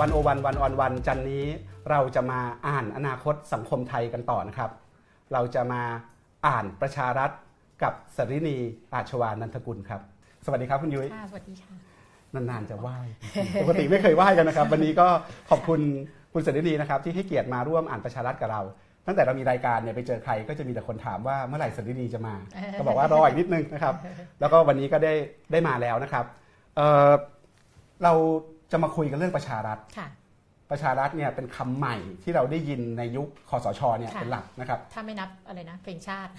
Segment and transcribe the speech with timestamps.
[0.00, 1.44] วันโอวันวันออนวันจันนี้
[1.90, 4.70] เราจะมาอ่านอนาคตสังคมไทยกันต่อนะครับ
[5.32, 5.82] เราจะมา
[6.46, 7.30] อ่านประชารัฐ
[7.82, 8.56] กับสรินี
[8.94, 10.00] อาชวานันทกุลครับ
[10.44, 11.74] สวัสดีครับคุณยุ้ยค่ะสวัสดีค่ะ
[12.34, 12.98] นานๆจะไหว้
[13.62, 15.08] ปกติไม่เคยไหว้กันนะครับ วันนี้ก็
[15.50, 15.80] ขอบคุณ
[16.32, 18.62] คุณสรินีนะครับที่ให้เกียรติมาร่วมอ่านประชารัฐกับเรา
[19.06, 22.34] ตั้งแต่เรามีรายการเนี่ยไปเจอใครก็จะมีแต่คนถามว่าเมื่อไหร่สรินีจะมา
[22.78, 23.94] ก็บอกว่ารออีกนิดนึงนะครับ
[24.40, 25.14] แล้วก็วันนี้ก็ได้
[25.52, 26.24] ได้มาแล้วนะครับ
[26.76, 27.10] เอ่อ
[28.04, 28.12] เรา
[28.70, 30.08] จะมาคุยกันเรื่องประชารัฐค่ะ
[30.70, 36.30] ประชารัฐเนี่ยเป็นคำใหม่ที่เราได้ยินในยุคคอสชเนี่ยค่ะเป็นหลักนะครับ ถ้าไม่นับอะไรนะเพลงชาติ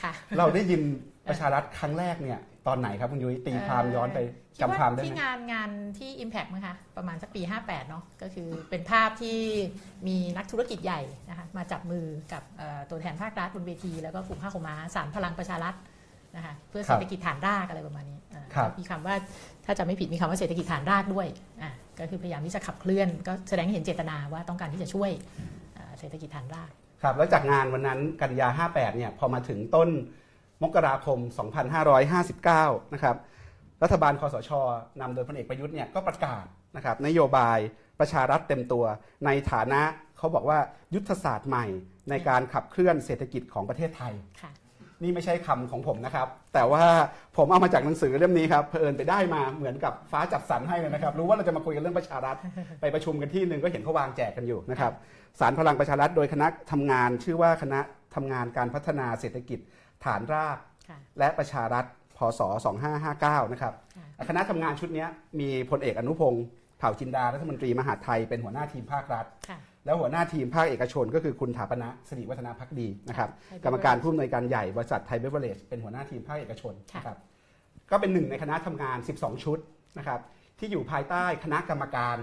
[0.00, 0.80] ค่ะเราได้ยิน
[1.28, 4.18] ประชารัฐครั้งแรกเนี่ยตอนไหนครับคุณยุ้ยตีความย้อนไป
[4.56, 9.38] คิดจำความได้ที่ไหมงานงานที่ Impact มั้งคะประมาณสักปี 58 เนาะก็คือเป็นภาพที่
[10.06, 15.74] มีนักธุรกิจใหญ่นะคะมาจับมือกับเอ่อตัวแทนภาครัฐบนเวที แล้วก็กลุ่มภาคขม้าสารพลังประชารัฐ
[16.36, 19.14] นะคะเพื่อเศรษฐกิจฐานรากอะไรประมาณนี้อ่าครับมีคำว่า
[19.64, 21.26] ถ้าจะไม่ผิดมีคำว่าเศรษฐกิจฐานรากด้วย
[21.62, 25.10] อ่าก็คือพยายามที่จะขับเคลื่อน ก็แสดงให้เห็นเจตนาว่าต้องการที่จะช่วย
[25.76, 26.70] อ่าเศรษฐกิจฐานราก
[27.02, 29.88] ครับแล้วจากงานวันนั้นกันยา 58 เนี่ยพอมาถึงต้น
[30.62, 31.18] มกราคม
[31.86, 33.16] 2559 นะครับ
[33.82, 34.50] รัฐบาลคอสช
[35.00, 36.44] นำโดยพลเอกประยุทธ์เนี่ยก็ประกาศ
[36.76, 37.58] นะครับนโยบาย
[38.00, 38.84] ประชารัฐเต็มตัว
[39.26, 39.82] ในฐานะ
[40.18, 40.58] เขาบอกว่า
[40.94, 41.66] ยุทธศาสตร์ใหม่
[42.10, 44.50] ในการขับเคลื่อนเศรษฐกิจของประเทศไทยค่ะ
[45.02, 46.84] นี่ไม่ใช่คำของผมนะครับ แต่ว่า
[47.36, 52.36] ผมเอามาจากหนังสือเล่มนี้ครับเพอิญไปได้มาเหมือนกับฟ้าจัดสรรให้เลยนะครับ รู้ว่าเราจะมาคุยกันเรื่องประชารัฐ
[52.80, 54.92] ไปประชุมกันที่หนึ่งก็เห็นเขาวางแจกกันอยู่นะครับ
[55.40, 57.80] สารพลังประชารัฐโดยคณะทำงาน ชื่อว่าคณะ
[58.14, 59.58] ทำงานการพัฒนาเศรษฐกิจ
[60.04, 60.58] ฐานราก
[60.88, 61.84] ค่ะและประชารัฐ
[62.16, 62.40] พศ
[62.96, 65.08] 2559 นะครับค่ะคณะทำงานชุดเนี้ย
[65.40, 66.44] มีพลเอกอนุพงศ์
[66.78, 77.18] เผ่าจินดารัฐมนตรีมหาดไทยเป็นหัวหน้าทีมภาครัฐค่ะ แล้วหัวหน้าทีมภาคเอกชนก็คือคุณถาปณะสิริวัฒนาพักดีนะครับค่ะกรรมการผู้อำนวยการใหญ่บริษัทไทยเบเวอร์เรจเป็นหัวหน้าทีมภาคเอกชนค่ะนะครับ
[77.90, 79.58] ก็เป็นหนึ่งในคณะทำงาน 12 ชุด
[79.98, 80.20] นะครับ
[80.58, 82.16] ที่อยู่ภายใต้คณะกรรมการ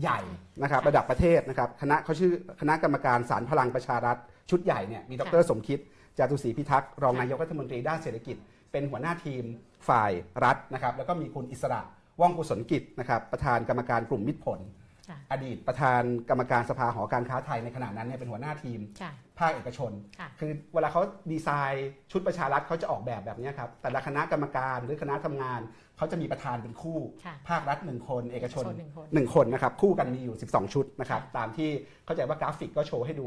[0.00, 0.20] ใหญ่
[0.62, 4.16] นะครับระดับประเทศนะครับคณะเขาชื่อคณะกรรมการสารพลังประชารัฐ
[4.50, 5.78] ชุดใหญ่เนี่ยมีดรสมคิด
[6.18, 8.36] จาตุศรีพิทักษ์รองนายกรัฐมนตรีด้านเศรษฐกิจ
[8.72, 9.42] เป็นหัวหน้าทีม
[9.88, 10.12] ฝ่าย
[10.44, 11.80] รัฐนะครับแล้วก็มีคุณอิสระ
[12.20, 14.83] ว่องกุศลกิจนะครับประธานกรรมการกลุ่มมิตรผลค่ะ
[15.32, 25.60] อดีตประธานกรรมการสภาหอการค้าไทยในขณะนั้นเนี่ยเป็นหัวหน้าทีมค่ะภาคเอกชนค่ะคือเวลาเขาดีไซน์ชุดประชารัฐเขาจะออกแบบแบบเนี้ยครับ แต่ละคณะกรรมการหรือคณะทำงาน
[25.96, 31.70] เขาจะมีประธานเป็นคู่ค่ะภาครัฐหนึ่งคน เอกชนเอกชนหนึ่งคนหนึ่งคนนะครับคู่กันมีอยู่ 12 ชุดนะครับค่ะตามที่
[32.04, 33.26] เข้าใจว่ากราฟิกก็โชว์ให้ดู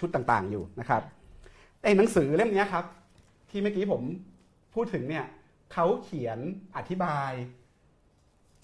[0.00, 1.02] ชุดต่างๆอยู่นะครับ
[1.82, 2.84] ไอ้หนังสือเล่มเนี้ยครับ
[3.50, 4.02] ที่เมื่อกี้ผม
[4.74, 5.24] พูดถึงเนี่ย
[5.72, 6.38] เขาเขียน
[6.76, 7.30] อธิบาย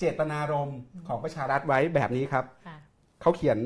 [0.02, 2.76] เจตนารมณ์ของประชารัฐไว้แบบนี้ครับค่ะ
[3.22, 3.58] เขาเขียน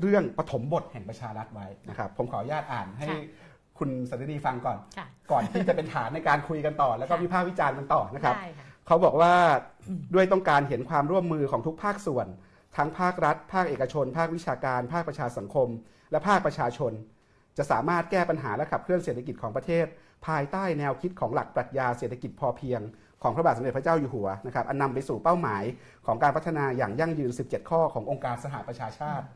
[0.00, 9.34] เรื่องปฐมบทแห่งประชารัฐไว้นะครับ ผมขออนุญาตอ่านให้ค่ะคุณสันตินีฟังก่อนค่ะก่อนที่จะเป็นฐานในการคุยกันต่อ แล้วก็ค่ะวิพากษ์วิจารณ์กันต่อนะครับได้ค่ะเขาบอกว่า
[10.14, 12.26] ด้วยต้องการเห็นความร่วมมือของทุกภาคส่วน
[12.76, 15.68] ทั้งภาครัฐ ภาคเอกชน ภาควิชาการ ภาคประชาสังคม
[16.10, 16.92] และภาคประชาชน
[17.58, 19.86] จะสามารถแก้ปัญหาและขับเคลื่อนเศรษฐกิจของประเทศ
[20.26, 22.80] ภายใต้แนวคิดของหลักปรัชญาเศรษฐกิจพอเพียง
[23.22, 25.62] ของพระบาทสมเด็จพระเจ้าอยู่หัวนะครับอันนำไปสู่เป้าหมาย
[26.06, 29.26] ของการพัฒนาอย่างยั่งยืน 17 ข้อขององค์การสหประชาชาติ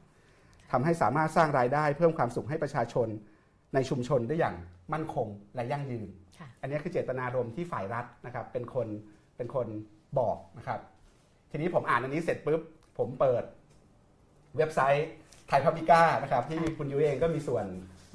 [0.72, 3.08] ทำให้สามารถสร้างรายได้เพิ่มความสุขให้ประชาชน
[3.74, 4.56] ในชุมชนได้อย่าง
[4.92, 6.08] มั่นคงและยั่งยืน
[6.38, 8.88] ค่ะอันนี้คือเจตนารมณ์ที่ฝ่ายรัฐนะครับเป็นคน
[9.36, 9.66] เป็นคน
[10.18, 10.80] บอกนะครับ
[11.50, 12.60] ทีนี้ผมอ่านอันนี้เสร็จปุ๊บ
[12.98, 13.44] ผมเปิด
[14.56, 15.08] เว็บไซต์
[15.48, 17.64] ไทยพับ i ิก้านะครับที่คุณยุ้ยเองก็มีส่วน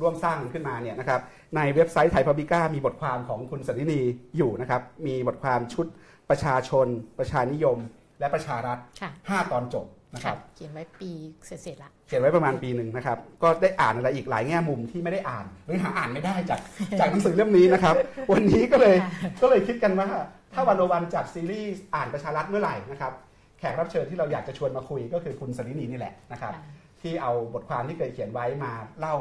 [0.01, 1.19] ร่วมสร้างมันขึ้นมาเนี่ยนะครับ
[1.56, 4.01] ในเว็บไซต์ไทยพับ i ิก้ามีบทความของคุณสันตินี
[4.38, 5.85] อยู่นะครับมีบทความชุด
[6.29, 6.88] ประชาชน
[7.19, 7.78] ประชานิยม
[8.19, 9.09] และประชารัฐค่ะ
[9.47, 11.11] 5ตอนจบนะครับเขียนไว้ปี
[11.45, 16.59] เสร็จๆละเขียนไว้ประมาณปีหนึ่งนะครับ ก็ได้อ่านอะไรอีกหลายแง่มุมที่ไม่ได้อ่าน หรือหาอ่านไม่ได้จาก
[17.00, 17.95] จากหนังสือเล่มนี้นะครับ
[18.31, 19.11] วันนี้ก็เลยค่ะ
[19.41, 20.07] ก็เลยคิดกันว่า
[20.53, 23.13] ถ้าวันโอวันจัดซีรีส์อ่านประชารัฐเมื่อไหร่นะครับ
[23.59, 26.64] แขกรับเชิญที่เราอยากจะชวนมาคุยก็คือคุณสรินีนี่แหละนะครับค่ะ
[27.02, 29.16] ที่เอาบทความที่เคยเขียนไว้มาเล่า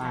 [0.00, 0.10] มา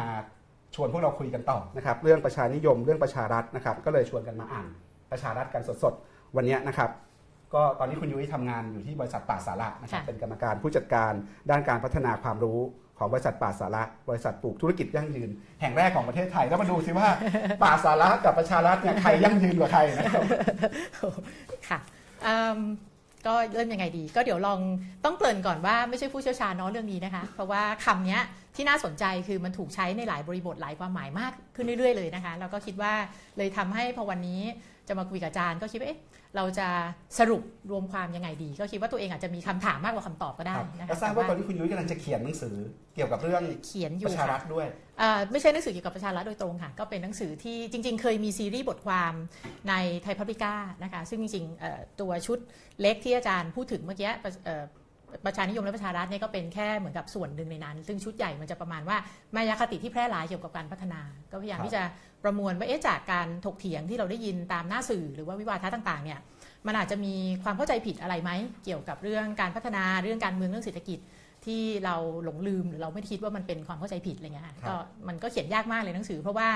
[0.76, 4.68] ชวนพวกเราคุยกันต่อนะครับเรื่องประชานิยมเรื่องประชารัฐนะครับ ก็เลยชวนกันมาอ่าน
[5.12, 6.90] ประชารัฐกันสดๆ วันเนี้ยนะครับ
[7.54, 11.12] ก็ตอนนี้คุณยุ้ยทำงานอยู่ที่บริษัทป่าสาระนะครับค่ะเป็นกรรมการผู้จัดการ
[11.50, 12.60] ด้านการพัฒนาความรู้
[12.98, 15.30] ของบริษัทป่าสาระบริษัทปลูกธุรกิจยั่งยืน
[15.62, 17.08] แห่งแรกของประเทศไทยแล้วมาดูสิว่า
[17.64, 20.24] ป่าสาระกับประชารัฐเนี่ยใครยั่งยืนกว่าใครนะครับ
[21.68, 21.80] ค่ะ
[22.26, 22.60] อืม
[23.28, 24.60] ก็เริ่มยังไงดี ก็เดี๋ยวลอง
[25.06, 28.18] ต้องเกริ่นก่อนว่าไม่ใช่ผู้เชี่ยวชาญเนาะเรื่องนี้นะคะ เพราะว่าคำนี้
[28.56, 32.94] ที่น่าสนใจคือมันถูกใช้ในหลายบริบทหลายความหมายมากขึ้นเรื่อยๆเลยนะคะ แล้วก็คิดว่า
[33.38, 34.42] เลยทำให้พอวันนี้
[34.90, 36.00] จะมาคุยกับอาจารย์ก็คิดว่าเอ๊ะ
[36.36, 36.68] เราจะ
[37.20, 42.56] สรุปรวมความยังไงดี ก็คิดว่าตัวเองอาจจะมีคำถามมากกว่าคำตอบก็ได้ครับนะคะแล้วทราบว่าตอนนี้คุณยุ้ยกำลังจะเขียนหนังสือ
[42.96, 44.68] เกี่ยวกับเรื่องเขียนอปยู่ระชารัค่ะฐด้วย
[45.00, 49.14] เอ่อไม่ใช่หนังสือเกี่ยวกับประชารัฐโดยตรงค่ะก็เป็นหนังสือที่จริง ๆ เคยมีซีรีส์บทความ
[49.70, 50.54] ในไทยพับลิก้า
[50.84, 52.40] นะคะซึ่งจริงๆเอ่อตัวชุด
[52.82, 54.12] เล็กที่อาจารย์พูดถึงเมื่อกี้
[55.12, 58.98] ประเอ่อประชานิยมและประชารัฐเนี่ยก็เป็นแค่เหมือนกับส่วนหนึ่งในนั้น ซึ่งชุดใหญ่มันจะประมาณว่า
[59.36, 61.02] มายาคติที่แพร่หลายเกี่ยวกับการพัฒนา
[61.32, 61.84] ก็พยายามครับที่จะ
[62.24, 66.20] ประมวลว่าเอ๊ะจากการถกเถียงที่เราได้ยินตามหน้าสื่อ หรือว่าวิวาทะต่างๆเนี่ย
[66.68, 67.14] มันอาจจะมี
[67.44, 68.32] ความเข้าใจผิดอะไรไหม
[68.66, 71.00] เกี่ยวกับเรื่องการพัฒนาเรื่องการเมืองเรื่องเศรษฐกิจ
[71.46, 74.76] ที่เราหลงลืมหรือเราไม่คิดว่ามันเป็นความเข้าใจผิดอะไรเงี้ยค่ะครับก็
[75.08, 76.50] มันก็เขียนยากมากเลยหนังสือ เพราะว่า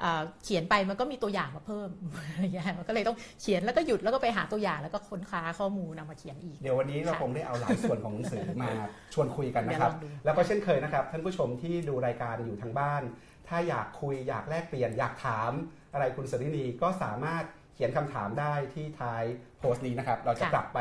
[0.00, 1.88] เอ่อเขียนไปมันก็มีตัวอย่างมาเพิ่ม
[2.32, 8.70] อะไรเงี้ยมันก็เลยต้องเขียนแล้วก็หยุดแล้วก็ไปหาตัวอย่างแล้วก็ค้นคว้าข้อมูลนำมาเขียนอีก เดี๋ยววันนี้เราค่ะคงได้เอาหลายส่วนของหนังสือมา
[9.14, 13.02] ชวนคุยกันเดี๋ยนะวคลรับองดูแล้วก็เช่นเคยนะครับท่านผู้ชมที่ดูรายการอยู่ทางบ้าน
[13.48, 15.52] ถ้าอยากคุยอยากแลกเปลี่ยนอยากถาม
[15.92, 17.44] อะไรคุณสรินีก็สามารถ
[17.74, 19.22] เขียนคำถามได้ที่ท้าย
[19.58, 20.78] โพสต์นี้นะครับเราจะค่ะกลับไป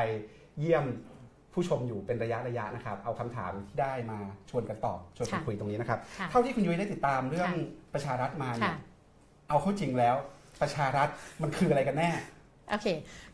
[0.60, 0.86] เยี่ยม
[1.57, 4.18] ผู้ชมอยู่เป็นระยะระยะนะครับ เอาคำถามที่ได้มา
[4.50, 8.77] ชวนกันตอบชวนกันคุยตรงนี้นะครับค่ะเท่าที่คุณยุ้ยได้ติดตามเรื่องค่ะประชารัฐมาเนี่ยค่ะ
[9.50, 10.15] เอาเข้าจริงแล้ว
[10.62, 11.07] ประชารัฐ
[11.42, 12.09] มันคืออะไรกันแน่
[12.69, 12.88] โอเค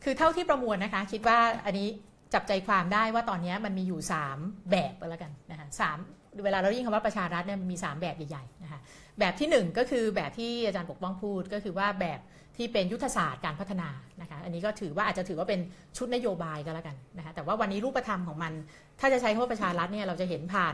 [0.04, 1.88] คือเท่าที่ประมวลนะคะ คิดว่าอันนี้
[2.34, 4.00] จับใจความได้ว่าตอนนี้มันมีอยู่
[4.36, 5.98] 3 แบบก็แล้วกันนะคะสาม
[6.44, 8.80] เวลาเราได้ยินคำว่าประชารัฐเนี่ยมันมี 3 แบบใหญ่ๆนะคะ
[9.20, 12.20] แบบที่ 1 ก็คือแบบที่อาจารย์ปกป้องพูดก็คือว่าแบบ
[12.58, 13.90] ที่เป็นยุทธศาสตร์การพัฒนา
[14.22, 15.60] นะคะอันนี้ก็ถือว่าอาจจะถือว่าเป็น
[15.98, 18.54] ชุดนโยบายก็แล้วกันนะคะแต่ว่าวันนี้รูปธรรมของมัน
[19.00, 20.74] ถ้าจะใช้คำว่าประชารัฐเนี่ยเราจะเห็นผ่าน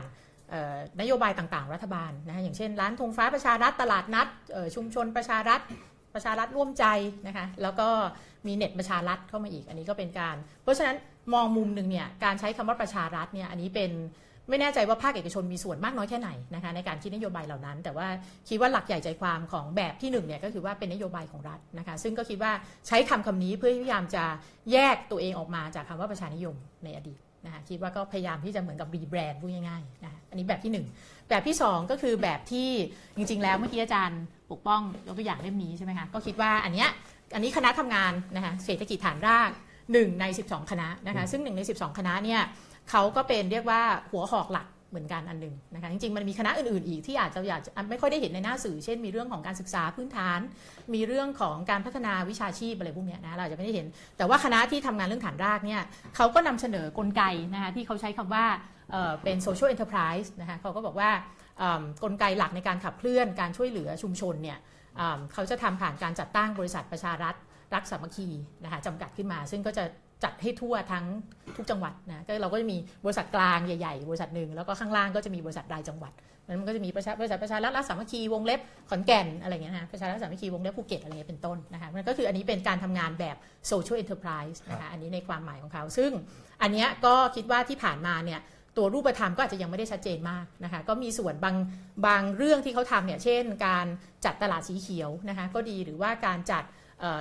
[1.00, 4.28] นโยบายต่างๆ รัฐบาลนะคะอย่างเช่น ร้านธงฟ้าประชารัฐตลาดนัด
[4.74, 5.60] ชุมชนประชารัฐ
[6.14, 6.84] ประชารัฐร่วมใจ
[7.26, 7.88] นะคะแล้วก็
[8.46, 10.96] มีเน็ตประชารัฐเข้ามาอีก อันนี้ก็เป็นการ เพราะฉะนั้น
[11.34, 13.90] มองมุมหนึ่งเนี่ยการใช้คำว่าประชารัฐเนี่ยอันนี้เป็น
[14.48, 18.06] ไม่แน่ใจว่าภาคเอกชนมีส่วนมากน้อยแค่ไหนนะคะในการคิดนโยบายเหล่านั้น แต่ว่า
[18.48, 22.52] คิดว่าหลักใหญ่ใจความของแบบที่หนึ่งเนี่ยก็คือว่าเป็นนโยบายของรัฐนะคะซึ่งก็คิดว่า
[22.86, 24.24] ใช้คำคำนี้เพื่อพยายามจะ
[24.72, 30.86] แยกตัวเองออกมาจากคำว่าประชานิยมในอดีตนะคะคิดว่าก็พยายามที่จะเหมือนกับรีแบรนด์พูดง่ายๆนะคะอันนี้แบบที่หนึ่ง
[31.28, 32.68] แบบที่ 2 ก็คือแบบที่
[33.16, 34.20] จริง ๆ แล้วเมื่อกี้อาจารย์
[34.50, 36.88] ปกป้องยกตัวอย่างเล่มนี้ใช่ไหมคะก็คิดว่าอันเนี้ย
[37.34, 39.50] อันนี้คณะทำงานนะคะเศรษฐกิจฐานราก
[39.84, 42.40] 1ใน 12 คณะนะคะซึ่ง1ใน 12 คณะเนี่ย
[42.90, 50.40] เขาก็เป็นเรียกว่าหัวหอกหลักเหมือนกันอันหนึ่งนะคะจริงๆมันมีคณะอื่นๆอีกที่อาจจะอยากจะไม่ค่อยได้เห็นในหน้าสื่อ เช่นมีเรื่องของการศึกษาพื้นฐาน
[50.94, 55.82] มีเรื่องของการพัฒนาวิชาชีพอะไรพวกนี้นะเราอาจจะไม่ได้เห็น แต่ว่าคณะที่ทำงานเรื่องฐานรากเนี่ย
[56.16, 57.22] เขาก็นำเสนอกลไก
[57.54, 58.44] นะคะที่เขาใช้คำว่า
[58.90, 61.10] เเป็น social enterprise นะคะเขาก็บอกว่า
[62.04, 64.58] กลไกหลักในการขับเคลื่อนการช่วยเหลือชุมชนเนี่ย
[65.32, 67.34] เขาจะทำผ่านการจัดตั้งบริษัทประชารัฐ
[67.74, 68.28] รักสามัคคี
[68.64, 69.84] นะคะจำกัดขึ้นมา ซึ่งก็จะ
[70.24, 71.04] จัดให้ทั่วทั้ง
[71.56, 76.12] ทุกจังหวัดนะก็เราก็จะมีบริษัทกลางใหญ่ๆ บริษัทหนึ่งแล้วก็ข้างล่างก็จะมีบริษัทรายจังหวัด
[76.46, 83.36] นั้นมันก็จะมีประชาบริษัทประชารัฐรักสามัคคีวงเล็บขอนแก่นอะไรเงี้ยนะประชารัฐสามัคคีวงเล็บภูเก็ตอะไรเงี้ยเป็นต้นนะคะมันก็คืออันนี้เป็นการทำงานแบบ
[83.70, 86.10] social enterprise นะคะอันนี้ในความหมายของเขา ซึ่ง
[86.62, 88.40] อันเนี้ยก็คิดว่าที่ผ่านมาเนี่ย
[88.76, 91.56] ตัวรูปธรรมก็อาจจะยังไม่ได้ชัดเจนมากนะคะก็มีส่วนบาง
[92.06, 93.86] บางเรื่องที่เขาทำเนี่ยเช่น การ
[94.24, 96.64] จัดตลาดสีเขียวนะคะก็ดีหรือว่าการจัด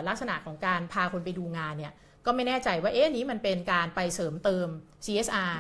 [0.08, 1.94] ลักษณะของการพาคนไปดูงานเนี่ย
[2.26, 4.68] ก็ไม่แน่ใจว่าเอ๊ะอันนี้มันเป็นการไปเสริมเติม
[5.06, 5.54] CSR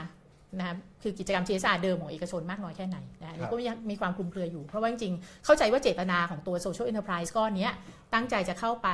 [0.58, 7.74] นะคะคือกิจกรรม CSR เดิมของเอกชนมากน้อยแค่ไหนนะอันนี้ก็ยังมีความคลุมเครืออยู่ เพราะว่าจริงๆ เข้าใจว่าเจตนาของตัว Social Enterprise ก้อนเนี้ย
[8.14, 8.90] ตั้งใจจะเข้าไป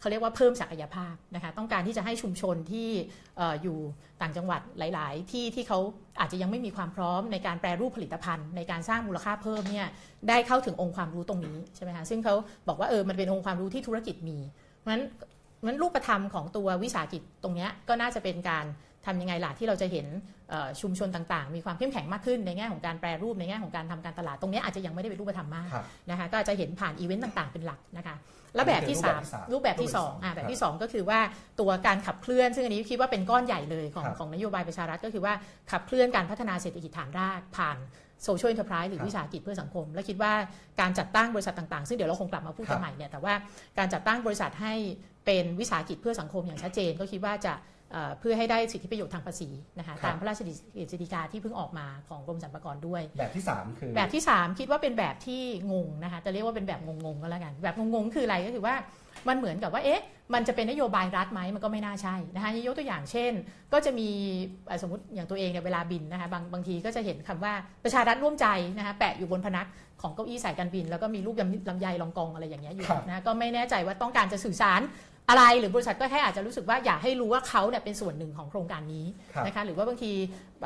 [0.00, 2.88] เขาเรียกว่าเพิ่มศักยภาพนะคะต้องการที่จะให้ชุมชนที่
[3.36, 3.78] เอ่ออยู่
[4.20, 5.78] ต่างจังหวัดหลาย ๆ ที่ที่เขา
[6.20, 9.86] อาจจะยังไม่มีความพร้อมในการแปรรูปผลิตภัณฑ์ ในการสร้างมูลค่าเพิ่มเนี่ย
[10.28, 12.34] ได้เข้าถึงองค์ความรู้ตรงนี้ใช่ไหมคะซึ่งเขา
[12.68, 14.38] บอกว่าเออมันเป็นองค์ความรู้ที่ธุรกิจมี
[14.78, 15.31] เพราะฉะนั้นเพราะฉะ
[15.66, 18.64] นั้นรูปธรรมของตัววิสาหกิจตรงเนี้ยก็น่าจะเป็นการ
[19.06, 20.06] ทำยังไงล่ะที่เราจะเห็น
[20.50, 28.16] เอ่อชุมชนต่างๆ มีความเข้มแข็งมากขึ้นในแง่ของการแปรรูปในแง่ของการทำการตลาด ตรงเนี้ยอาจจะยังไม่ได้เป็นรูปธรรมมากครับนะคะก็อาจจะเห็นผ่านอีเวนต์ต่างๆเป็นหลักนะคะ
[28.54, 31.20] แล้วแบบที่อันนี้คือสามรูรูปปแบแบบบที่ที่สสอองงอ่าแบบครับที่สองก็คือว่า
[31.60, 35.34] ตัวการขับเคลื่อน ซึ่งอันนี้คิดว่าเป็นก้อนใหญ่เลยของครับของนโยบายประชารัฐก็คือว่า
[35.70, 37.76] ขับเคลื่อนการพัฒนาเศรษฐกิจฐานรากผ่าน
[38.24, 40.32] โซเชียล n อน r ร r i s e หรือครับวิสาหกิจเพื่อสังคม และคิดว่า
[40.80, 43.34] การจัดตั้งบริษัทต่างๆ ซึ่งเดี๋ยวเราคงกลับมาพูดครักันบใหม่เนี่ยแต่ว่า
[43.78, 44.74] การจัดตั้งบริษัทให้
[45.26, 47.54] เป็นวิสาหกิจเพื่อสังคมอย่างชัดเจน ก็คิดว่าจะ
[47.92, 49.48] เอ่อเพื่อให้ได้สิทธิประโยชน์ทางภาษี
[49.78, 50.52] นะคะครับตามพระราชกิ
[50.84, 58.74] จสีกาที่เพิ่งออกมาของกรมสรรพากรด้วย แบบที่ 3 คือ แบบที่ 3 คิดว่าเป็นแบบที่งงนะคะจะเรียกว่าเป็นแบบงงๆก็แล้วกัน แบบงงๆคืออะไรก็คือว่า
[59.28, 60.02] มันเหมือนกับว่าเอ๊ะ
[60.34, 63.32] มันจะเป็นนโยบายรัฐไหมมันก็ไม่น่าใช่นะคะยกตัวอย่างเช่น
[63.72, 64.08] ก็จะมี
[64.66, 67.52] เอ่อสมมติอย่างตัวเองเนี่ยเวลาบินนะคะบางบางทีก็จะเห็นคำว่า
[67.84, 68.46] ประชารัฐร่วมใจ
[68.78, 69.66] นะคะแปะอยู่บนพนัก
[70.02, 74.80] ของเก้าอี้สายการบิน แล้วก็มีรูปลำลำไยลองกองอะไรอย่างเงี้ยอยู่ครับนะก็ไม่แน่ใจว่าต้องการจะสื่อสาร
[75.28, 80.12] อะไรหรือบริษัทก็แค่อาจจะรู้สึกว่าอยากให้รู้ว่าเขาเนี่ยเป็นส่วนหนึ่งของโครงการนี้ครับนะคะหรือว่าบางที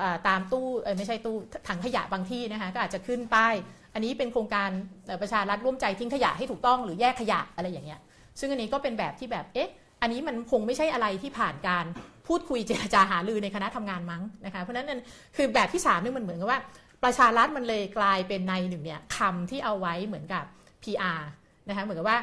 [0.00, 1.36] อ่าตามตู้เอ่อไม่ใช่ตู้
[1.68, 3.54] ถังขยะบางที่นะคะก็อาจจะขึ้นป้าย
[3.94, 4.70] อันนี้เป็นโครงการ
[5.06, 8.00] เอ่อประชารัฐร่วมใจทิ้งขยะให้ถูกต้องหรือแยกขยะอะไรอย่างเงี้ย
[8.40, 9.70] ซึ่งอันนี้ก็เป็นแบบที่แบบเอ๊ะ
[10.02, 11.84] อันอันนี้มันคงไม่ใช่อะไรที่ผ่านการ
[12.26, 15.00] พูดคุยเจรจาหารือในคณะทำงานมั้งนะคะเพราะฉะนั้น
[15.36, 16.60] คือแบบที่3นี่มันเหมือนกับว่า
[17.04, 20.44] ประชารัฐมันเลยกลายเป็นในหนึ่งเนี่ยคำที่เอาไว้เหมือนกับ
[20.82, 21.20] PR
[21.68, 22.18] นะคะเหมือนกับว่า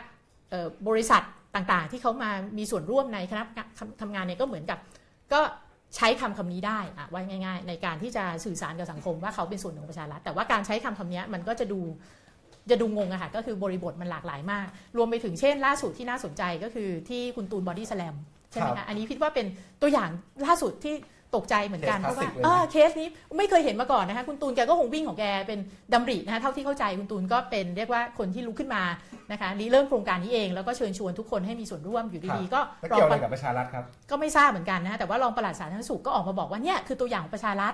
[0.88, 1.22] บริษัท
[1.56, 3.44] ต่างๆ ที่เขามามีส่วนร่วมในคณะ
[4.02, 4.80] ทำงานเนี่ยก็เหมือนกับ
[5.34, 5.42] ก็
[5.96, 11.80] ใช้คำคำนี้ได้อะว่าง่าย ๆ ในการที่จะสื่อสารกับสังคมว่าเขาเป็นส่วนหนึ่งของประชารัฐแต่ว่าการใช้คำคำนี้มันก็จะดู
[12.72, 14.68] จะดูงงอะค่ะก็คือบริบทมันหลากหลายมาก
[14.98, 18.16] รวมไปถึงเช่น ล่าสุดที่น่าสนใจก็คือที่คุณตูนบอดี้สแลม
[18.52, 19.46] ใช่ไหมคะอันนี้คิดว่าเป็น
[19.82, 20.10] ตัวอย่าง
[20.46, 20.96] ล่าสุดที่
[21.36, 22.28] ตกใจเหมือนกันเพราะว่า
[22.72, 25.60] เคสนี้ไม่เคยเห็นมาก่อนนะคะคุณตูนแกก็คงวิ่งของแกเป็น
[25.94, 28.84] ดำรินะคะเท่าที่เข้าใจคุณตูนก็เป็นเรียกว่าคนที่ลุกขึ้นมา
[29.32, 32.60] นะคะริเริ่มโครงการนี้เองแล้วก็เชิญชวนทุกคนให้มีส่วนร่วมอยู่ดีๆก็
[32.90, 37.74] เกี่ยวอะไรกับประชารัฐครับก็ไม่ทราบเหมือนกันนะแต่ว่ารองปลัดสาธารณสุขก็ออกมาบอกว่าเนี่ยคือตัวอย่างของประชารัฐ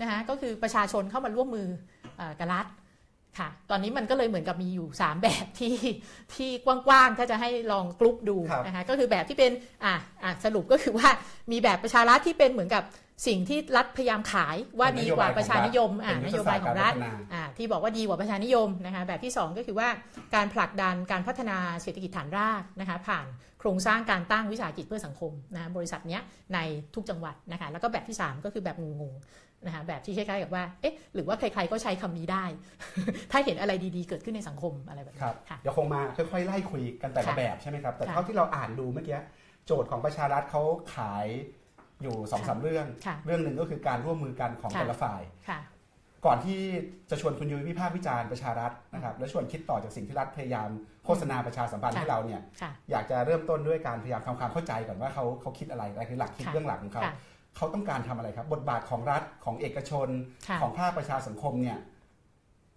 [0.00, 1.66] นะคะก็คือประชาชนเข้ามาร่วมมือ
[2.38, 2.66] กับรัฐ
[3.38, 5.74] ค่ะ ตอนนี้มันก็เลยเหมือนกับมีอยู่ 3 แบบที่
[6.34, 9.52] ที่กว้างๆ ถ้าจะให้ลองกรุ๊ปดูนะคะ ก็คือแบบที่เป็น
[9.84, 11.08] อะอะสรุปก็คือว่า
[11.52, 12.84] มีแบบประชารัฐที่เป็นเหมือนกับ
[13.26, 16.94] สิ่งที่รัฐพยายามขายว่าดีกว่าประชานิยมอ่านโยบายของรัฐ
[17.32, 19.88] อ่าที่บอกว่าดีกว่าประชานิยมนะคะแบบที่ 2 ก็คือว่า
[20.34, 23.26] การผลักดันการพัฒนาเศรษฐกิจฐานรากนะคะผ่าน
[23.60, 26.18] โครงสร้างการตั้งวิสาหกิจเพื่อสังคมนะบริษัทนี้
[26.54, 26.58] ใน
[26.94, 29.14] ทุกจังหวัดนะคะแล้วก็แบบที่ 3 ก็คือแบบงง
[29.66, 32.44] นะคะแบบที่คล้ายๆกับว่าเอ๊ะหรือว่าใครๆก็ใช้คำนี้ได้
[33.32, 39.18] ถ้าเห็นอะไรดีๆเกิดขึ้นในสังคมอะไรแบบนี้ครับเดี๋ยวคงมาค่อยๆไล่คุยกันแต่ละแบบใช่ไหมครับ แต่เท่าที่เราอ่านดูเมื่อกี้
[39.66, 40.62] โจทย์ของประชารัฐเขา
[40.94, 41.26] ขาย
[42.02, 42.86] อยู่สองสาเรื่อง
[43.26, 45.22] เรื่องหนึ่งก็คือการร่วมมือกันของแต่ละฝ่าย
[46.26, 46.60] ก่อนที่
[47.10, 50.68] จะชวนคุณยุ้ยวิพากษ์วิจารณ์ประชารัฐนะครับและชวนคิดต่อจากสิ่งที่รัฐพยายาม
[51.04, 52.40] โฆษณาประชาสัมพันธ์ให้เราเนี่ย
[52.90, 57.02] อยากจะเริ่มต้นด้วยการพยายามทำความเข้าใจก่อนว่าเขาเขาคิดอะไรอะไรคือหลักคิดเรื่องหลักของเขา
[57.56, 60.08] เขาต้องการทำอะไรครับ บทบาทของรัฐของเอกชน
[60.62, 61.78] ของภาคประชาสังคมเนี่ย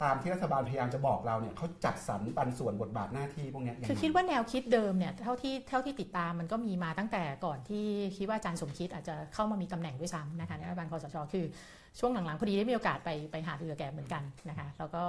[0.03, 7.85] ตามที่รัฐบาลพยายามจะบอกเราเนี่ยเขาจัดสรรปันส่วนบทบาทหน้าที่พวกนี้คือคิดว่าแนวคิดเดิมเนี่ยเท่าที่เท่าที่ติดตามมันก็มีมาตั้งแต่ก่อนที่
[8.17, 11.45] คิดว่าอาจารย์สมคิดอาจจะเข้ามามีตำแหน่งด้วยซ้ำนะคะในรัฐบาลคอสชคือ
[11.99, 15.03] ช่วงหลังๆพอดีได้มีโอกาสไปไปหาเรือแกเหมือนกันนะคะแล้วก็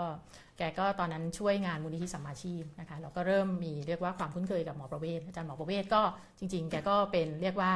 [0.58, 6.02] แกก็ตอนนั้นช่วยงานมูลนิธิสัมมาชีพนะคะเราก็เริ่มมีเรียกว่าความคุ้นเคยกับหมอประเวศอาจารย์หมอประเวศก็
[6.38, 7.72] จริง ๆ แกก็เป็นเรียกว่า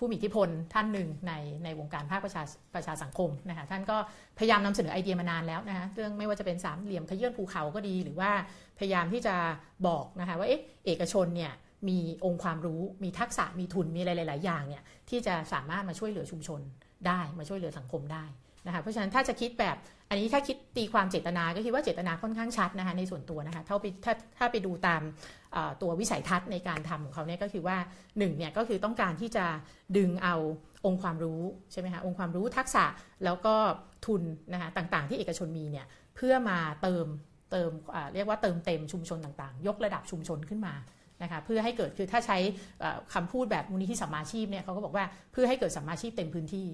[0.00, 1.32] ผู้มีอิทธิพลท่านหนึ่งใน
[1.64, 2.42] ในวงการภาคประชา
[2.74, 3.96] ประชาสังคมนะคะท่านก็
[4.38, 8.30] พยายามนำเสนอไอเดียมานานแล้วนะคะเรื่องไม่ว่าจะเป็นสามเหลี่ยมขยื่นภูเขาก็ดี หรือว่า
[8.78, 9.34] พยายามที่จะ
[9.86, 11.52] บอกนะคะว่าเอ๊ะเอกชนเนี่ย
[11.88, 16.60] มีองค์ความรู้มีทักษะมีทุนมีอะไรหลาย ๆ อย่างเนี่ยที่จะสามารถมาช่วยเหลือชุมชน
[17.06, 18.24] ได้มาช่วยเหลือสังคมได้
[18.66, 19.76] นะคะเพราะฉะนั้นถ้าจะคิดแบบ
[20.10, 25.02] อันนี้ถ้าคิดตีความเจตนาก็คิดว่าเจตนาค่อนข้างชัดนะคะในส่วนตัวนะคะถ้าไปถ้าถ้าไปดูตาม
[25.82, 27.76] ตัววิสัยทัศน์ในการทำของเขาเนี่ยก็คือว่า
[28.06, 29.44] 1เนี่ยก็คือต้องการที่จะ
[29.96, 30.36] ดึงเอา
[30.86, 32.84] องค์ความรู้ใช่ไหมคะองค์ความรู้ทักษะ
[33.24, 33.54] แล้วก็
[34.06, 35.86] ทุนนะคะต่างๆ ที่เอกชนมีเนี่ย
[36.16, 37.06] เพื่อมาเติม
[37.52, 37.70] เติม
[38.14, 40.74] เรียกว่าเติมเต็มชุมชนต่างๆ ยกระดับชุมชนขึ้นมา
[41.22, 42.38] นะคะเพื่อให้เกิดคือถ้าใช้
[43.14, 46.66] คำพูดแบบมูลนิธิสัมมาชีพเนี่ยเขาก็บอกว่าเพื่อให้เกิดสัมมาชีพเต็มพื้นที่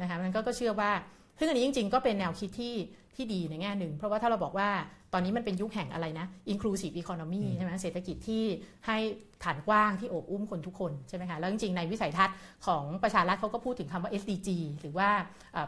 [0.00, 0.90] นะคะมันก็เชื่อว่า
[1.40, 2.74] ซึ่งอันนี้จริง ๆ ก็เป็นแนวคิดที่
[3.16, 4.68] ที่ดีในแง่หนึ่ง เพราะว่าถ้าเราบอกว่า
[5.12, 8.44] ตอนนี้มันเป็นยุคแห่งอะไรนะ inclusive economy ใช่ไหมเศรษฐกิจที่
[8.86, 8.98] ให้
[9.44, 14.48] ฐานกว้างที่โอบอุ้มคนทุกคนใช่ไหมคะ แล้วจริงๆ ในวิสัยทัศน์ของประชารัฐเขาก็พูดถึงคำว่า SDG
[14.80, 15.08] หรือว่า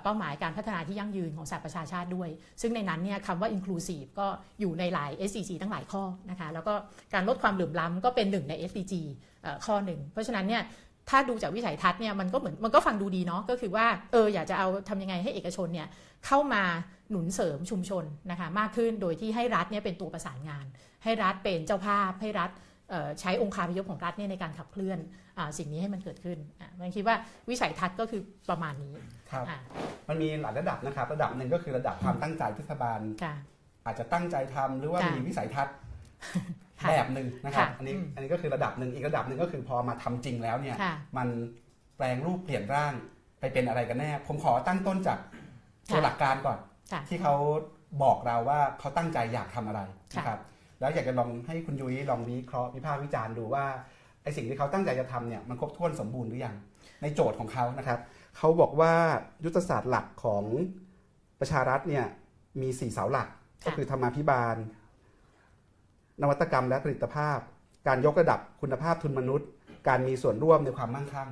[0.03, 2.29] เป้าหมายการพัฒนาที่ยั่งยืนของสหประชาชาติด้วย
[2.61, 4.27] ซึ่งในนั้นเนี่ยคำว่า inclusive ก็
[4.61, 6.75] อยู่ในหลาย SDG ทั้งหลายข้อนะคะ แล้วก็
[7.15, 8.95] การลดความเหลื่อมล้ำก็เป็นหนึ่งใน SDG
[9.67, 10.63] ข้อหนึ่ง เพราะฉะนั้นเนี่ย
[11.11, 15.89] ถ้าดูจากวิสัยทัศน์เนี่ยมันก็เหมือนมันก็ฟังดูดีเนาะก็คือว่าเอออยากจะเอาทำยังไงให้เอกชนเนี่ย
[16.27, 16.63] เข้ามา
[17.11, 20.67] หนุนเสริมชุมชนนะคะมากขึ้นโดยที่ให้รัฐเนี่ยเป็นตัวประสานงาน
[21.05, 22.51] ให้รัฐเป็นเจ้าภาพ ให้รัฐ
[23.21, 24.99] ใช้องค์คาพยพของรัฐเนี่ยในการขับเคลื่อน
[25.39, 26.39] อสิ่งนี้ให้มันเกิดขึ้น
[26.81, 27.17] มันคิดว่า
[27.51, 28.95] วิสัยทัศน์ก็คือประมาณนี้
[29.31, 29.45] ครับ
[30.09, 33.01] มันมีหลายระดับนะครับระดับหนึ่งก็คือระดับความตั้งใจรัฐบาล
[33.87, 35.77] อาจจะตั้งใจทำหรือว่ามีวิสัยทัศน์
[36.91, 40.77] แบบหนึ่งนะครับอันนี้อันนี้ก็คือระดับหนึ่งอีกระดับหนึ่งก็คือพอมาทำจริงแล้วเนี่ย
[41.17, 41.29] มัน
[41.97, 42.93] แปลงรูปเปลี่ยนร่าง
[43.41, 45.19] ไปเป็นอะไรกันแน่ ผมขอตั้งต้นจาก
[45.91, 46.59] ตัวหลักการก่อน
[47.09, 47.35] ที่เขา
[48.03, 49.81] บอกเราว่าเขาตั้งใจอยากทำอะไร
[50.17, 50.41] นะครับ
[50.81, 53.65] แล้วอยากจะลองให้คุณยุ้ยลองวิเคราะห์วิพากษ์วิจารณ์ดูว่า
[54.23, 56.57] ไอสิ่งที่เขาตั้งใจจะทำเนี่ยมันครบถ้วนสมบูรณ์หรือยัง
[57.03, 57.99] ในโจทย์ของเขานะครับ
[58.37, 58.93] เขาบอกว่า
[59.45, 60.45] ยุทธศาสตร์หลักของ
[61.41, 62.05] ประชารัฐเนี่ย
[62.61, 63.29] มีสี่เสาหลัก
[63.67, 64.57] ก็คือธรรมาภิบาล
[66.23, 67.39] นวัตกรรมและผลิตภาพ
[67.89, 69.49] การยกระดับคุณภาพทุนมนุษย์
[69.89, 71.29] การมีส่วนร่วมในความมั่งคั่ง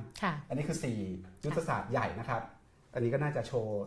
[0.49, 0.77] อันนี้คือ
[1.11, 2.41] 4 ยุทธศาสตร์ใหญ่นะครับ
[2.93, 3.79] อันนี้ก็น่าจะโชว์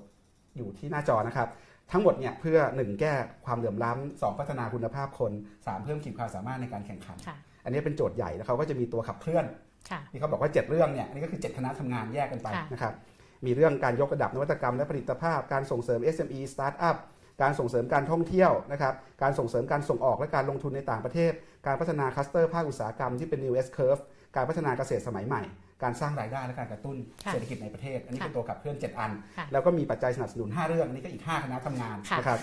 [0.57, 1.49] อยู่ที่หน้าจอนะครับ
[1.93, 3.15] ทั้งหมดเนี่ยเพื่อ 1 แก้
[3.47, 7.17] ความเหลื่อมล้ำสองพัฒนาคุณภาพคน 3 เพิ่มขีดความสามารถในการแข่งขัน
[7.65, 9.45] อันนี้เป็นโจทย์ใหญ่แล้วเขาก็จะมีตัวขับเคลื่อน
[10.13, 12.95] ที่เขาบอกว่า 7 เรื่องเนี่ยอันนี้ก็คือ 7 คณะทำงานแยกกันไปนะครับ
[13.47, 16.97] มีเรื่องการยกระดับนวัตกรรมและผลิตภาพ การส่งเสริม SME Startup
[17.43, 21.33] การส่งเสริมการท่องเที่ยวนะครับการส่งเสริมการส่งออกและการลงทุนในต่างประเทศ
[21.67, 24.03] การพัฒนาคัสเตอร์ภาคอุตสาหกรรมที่เป็น New S Curve
[24.37, 25.43] การพัฒนาเกษตรสมัยใหม่
[25.83, 32.39] การสร้างรายได้และการกระตุ้นค่ะเศรษฐกิจในประเทศ อันนี้ค่ะเป็นตัวขับเคลื่อน 7 อันค่ะแล้วก็มีปัจจัยสนับสนุน 5 เรื่อง อันนี้ก็อีก 5 คณะทำงานค่ะนะครับ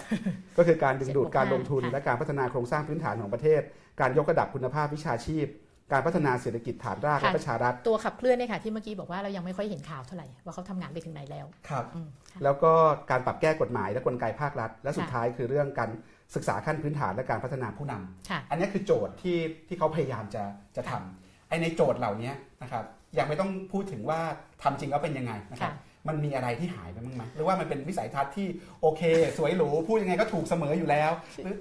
[0.57, 3.61] ก็คือการดึงดูดเจ็ดบวกการลงทุนห้าและการพัฒนาโครงสร้างพื้นฐานของประเทศ
[3.99, 5.45] การยกระดับคุณภาพวิชาชีพ
[5.91, 12.71] การพัฒนาเศรษฐกิจฐานรากและประชารัฐตัวขับเคลื่อนเนี่ยค่ะที่เมื่อกี้บอกว่าเรายังไม่ค่อยเห็นข่าวเท่าไหร่ว่าเขาทำงานไปถึงไหนแล้วครับอืมค่ะแล้วก็
[13.11, 15.89] การปรับแก้กฎหมายและกลไกภาครัฐ และสุดค่ะท้ายคือเรื่องการ
[16.35, 20.43] ศึกษาขั้นพื้นฐานและการพัฒนาผู้นำค่ะอันนี้คือโจทย์ที่ที่เขาพยายามจะ
[20.75, 22.31] จะทำไอในโจทย์เหล่านี้
[22.61, 22.83] นะครับ
[23.17, 24.19] ยังไม่ต้องพูดถึงว่า
[24.63, 28.47] ทำจริงแล้วเป็นยังไงนะครับค่ะมันมีอะไรที่หายไปบ้างไหมหรือว่ามันเป็นวิสัยทัศน์ที่
[28.81, 29.01] โอเค
[29.37, 31.11] สวยหรูพูดยังไงก็ถูกเสมออยู่แล้ว
[31.43, 31.55] หรือ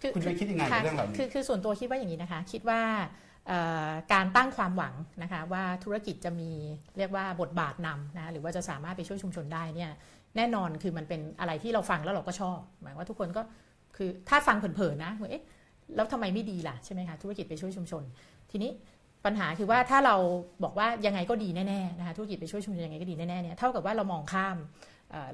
[0.00, 3.08] คือคุณไปคิดยังไงกับค่ะเรื่องเหล่านี้คือคือส่วนตัวคิดว่าอย่างนี้นะคะ คิดว่าเอ่อ
[4.12, 6.50] การตั้งความหวังนะคะว่าธุรกิจจะมี
[6.98, 9.90] เรียกว่าบทบาทนำนะหรือว่าจะสามารถไปช่วยชุมชนได้เนี่ย
[10.36, 13.42] แน่นอนคือมันเป็นอะไรที่เราฟังแล้วเราก็ชอบ หมายว่าทุกคนก็
[13.96, 15.44] คือถ้าฟังเผินๆนะเอ๊ะ
[15.96, 18.02] แล้วทำไมไม่ดีล่ะใช่ไหมคะธุรกิจไปช่วยชุมชน
[18.50, 18.70] ทีนี้
[19.24, 20.16] ปัญหาคือว่าถ้าเรา
[20.64, 24.56] บอกว่ายังไงก็ดีแน่ๆนะคะธุรกิจไปช่วยชุมชนยังไงก็ดีแน่ๆเนี่ยเท่ากับว่าเรามองข้าม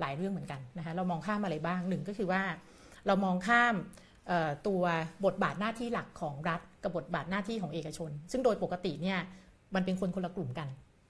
[0.00, 2.42] หลายเรื่องเหมือนกันนะคะเรามองข้ามอะไรบ้างหนึ่งก็คือว่า
[3.06, 3.74] เรามองข้าม
[4.66, 4.82] ตัว
[5.24, 9.18] บทบาทหน้าที่หลักของรัฐกับบทบาทหน้าที่ของเอกชน ซึ่งโดยปกติเนี่ย
[9.74, 10.68] มันเป็นคนคนละกลุ่มกัน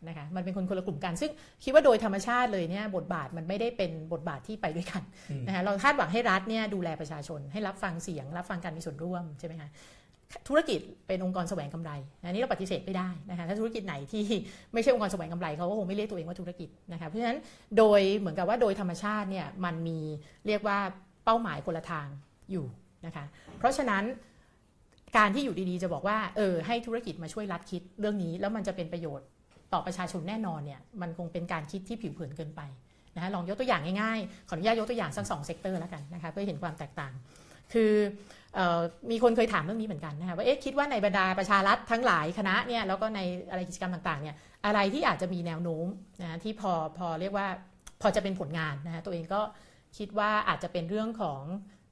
[0.09, 1.31] นะคะมันเป็นคนคนละกลุ่มกัน ซึ่ง
[1.65, 9.69] คิดว่าโดยธรรมชาติเลยเนี่ยบทบาทมันไม่ได้เป็นบทบาทที่ไปด้วยกันอืมนะคะเราคาดหวังให้รัฐเนี่ยดูแลประชาชน ให้รับฟังเสียง รับฟังการมีส่วนร่วมใช่ไหมคะ
[10.49, 11.91] ธุรกิจเป็นองค์กรแสวงกำไร
[12.23, 14.25] อันนี้เราปฏิเสธไม่ได้นะคะถ้าธุรกิจไหนที่
[14.73, 17.39] ไม่ใช่องค์กรแสวงกำไรเขาก็คงไม่เรียกตัวเองว่าธุรกิจนะคะเพราะฉะนั้น
[17.79, 19.99] โดยเหมือนกับว่าโดยธรรมชาติเนี่ยมันมี
[20.47, 20.79] เรียกว่า
[21.25, 22.07] เป้าหมายคนละทาง
[22.53, 22.67] อยู่
[23.07, 23.25] นะคะ
[23.59, 24.05] เพราะฉะนั้น
[25.17, 29.27] การที่อยู่ดีๆจะบอกว่าเออให้ธุรกิจมาช่วยรัฐคิดเรื่องนี้ แล้วมันจะเป็นประโยชน์
[29.73, 32.61] ต่อประชาชนแน่นอนเนี่ยมันคงเป็นการคิดที่ผิวเผินเกินไป
[33.15, 37.13] นะคะลองยกตัวอย่างง่ายๆ ขออนุญาตยกตัวอย่างสักสอง sector แล้วกันนะคะเพื่อเห็นความแตกต่าง
[37.73, 44.37] คือเออมีคนเคยถามเรื่องนี้เหมือนกันนะคะว่าเอ๊ะคิดว่าในบรรดาประชารัฐทั้งหลายคณะเนี่ยแล้วก็ในอะไรกิจกรรมต่างๆเนี่ย
[44.67, 45.87] อะไรที่อาจจะมีแนวโน้ม
[46.23, 47.47] นะที่พอพอเรียกว่า
[48.03, 49.41] พอจะเป็นผลงานนะคะตัวเองก็
[49.99, 51.43] คิดว่าอาจจะเป็นเรื่องของ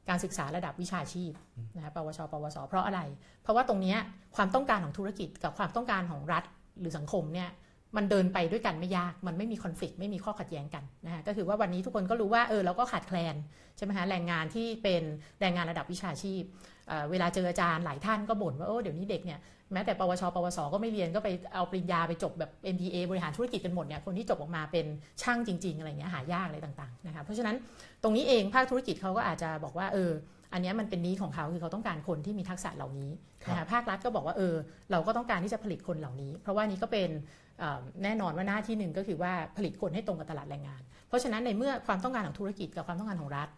[0.08, 1.32] การศึกษาระดับวิชาชีพ
[1.76, 3.00] นะคะปวช ปวส เพราะอะไร
[3.43, 3.97] เพราะว่าตรงนี้
[4.36, 6.45] ความต้องการของธุรกิจกับความต้องการของรัฐ
[6.80, 7.50] หรือสังคมเนี่ย
[7.97, 13.34] มันเดินไปด้วยกันไม่ยาก มันไม่มีคอนฟ lict ไม่มีข้อขัดแย้งกันนะฮะ ก็คือว่าวันนี้ทุกคนก็รู้ว่าเออเราก็ขาดแคลน
[13.76, 15.02] ใช่ไหมฮะแรงงานที่เป็น
[15.40, 16.43] แรงงานระดับวิชาชีพ
[16.88, 19.40] เเวลาเจออาจารย์หลายท่านก็บ่นว่าโอ้เดี๋ยวนี้เด็กเนี่ย
[19.75, 24.87] แม้แต่ปวช ปวส ก็ไม่เรียนก็ไปเอาปริญญาไปจบแบบ MBA บริหารธุรกิจกันหมดเนี่ยคนที่จบออกมาเป็น
[25.23, 27.56] ช่างจริง ๆ อะไรเงี้ยหายากอะไรต่างๆนะคะเพราะฉะนั้น
[28.02, 30.10] ตรงนี้เองภาคธุรกิจเขาก็อาจจะบอกว่าเออ
[30.52, 33.10] อันเนี้ยมันเป็นนี้ของเขาคือเขาต้องการคนที่มีทักษะเหล่านี้
[33.45, 34.54] ครับนะคะภาครัฐก็บอกว่าเออ
[34.91, 37.10] เราก็ต้องการที่จะผลิตคนเหล่านี้ เพราะว่านี้ก็เป็น
[37.58, 43.49] เอ่อแน่นอนว่าหน้าที่หนึ่งก็คือว่าผลิตคนให้ตรงกับตลาดแรงงาน เพราะฉะนั้นในเมื่อความต้องการของธุรกิจกับความต้องการของรัฐ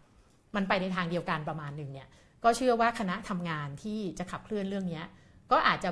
[0.55, 2.07] มันไปในทางเดียวกันประมาณหนึ่งเนี่ย
[2.43, 5.05] ก็เชื่อว่าคณะทำงานที่จะขับเคลื่อนเรื่องเนี้ย
[5.51, 5.89] ก็อาจจะ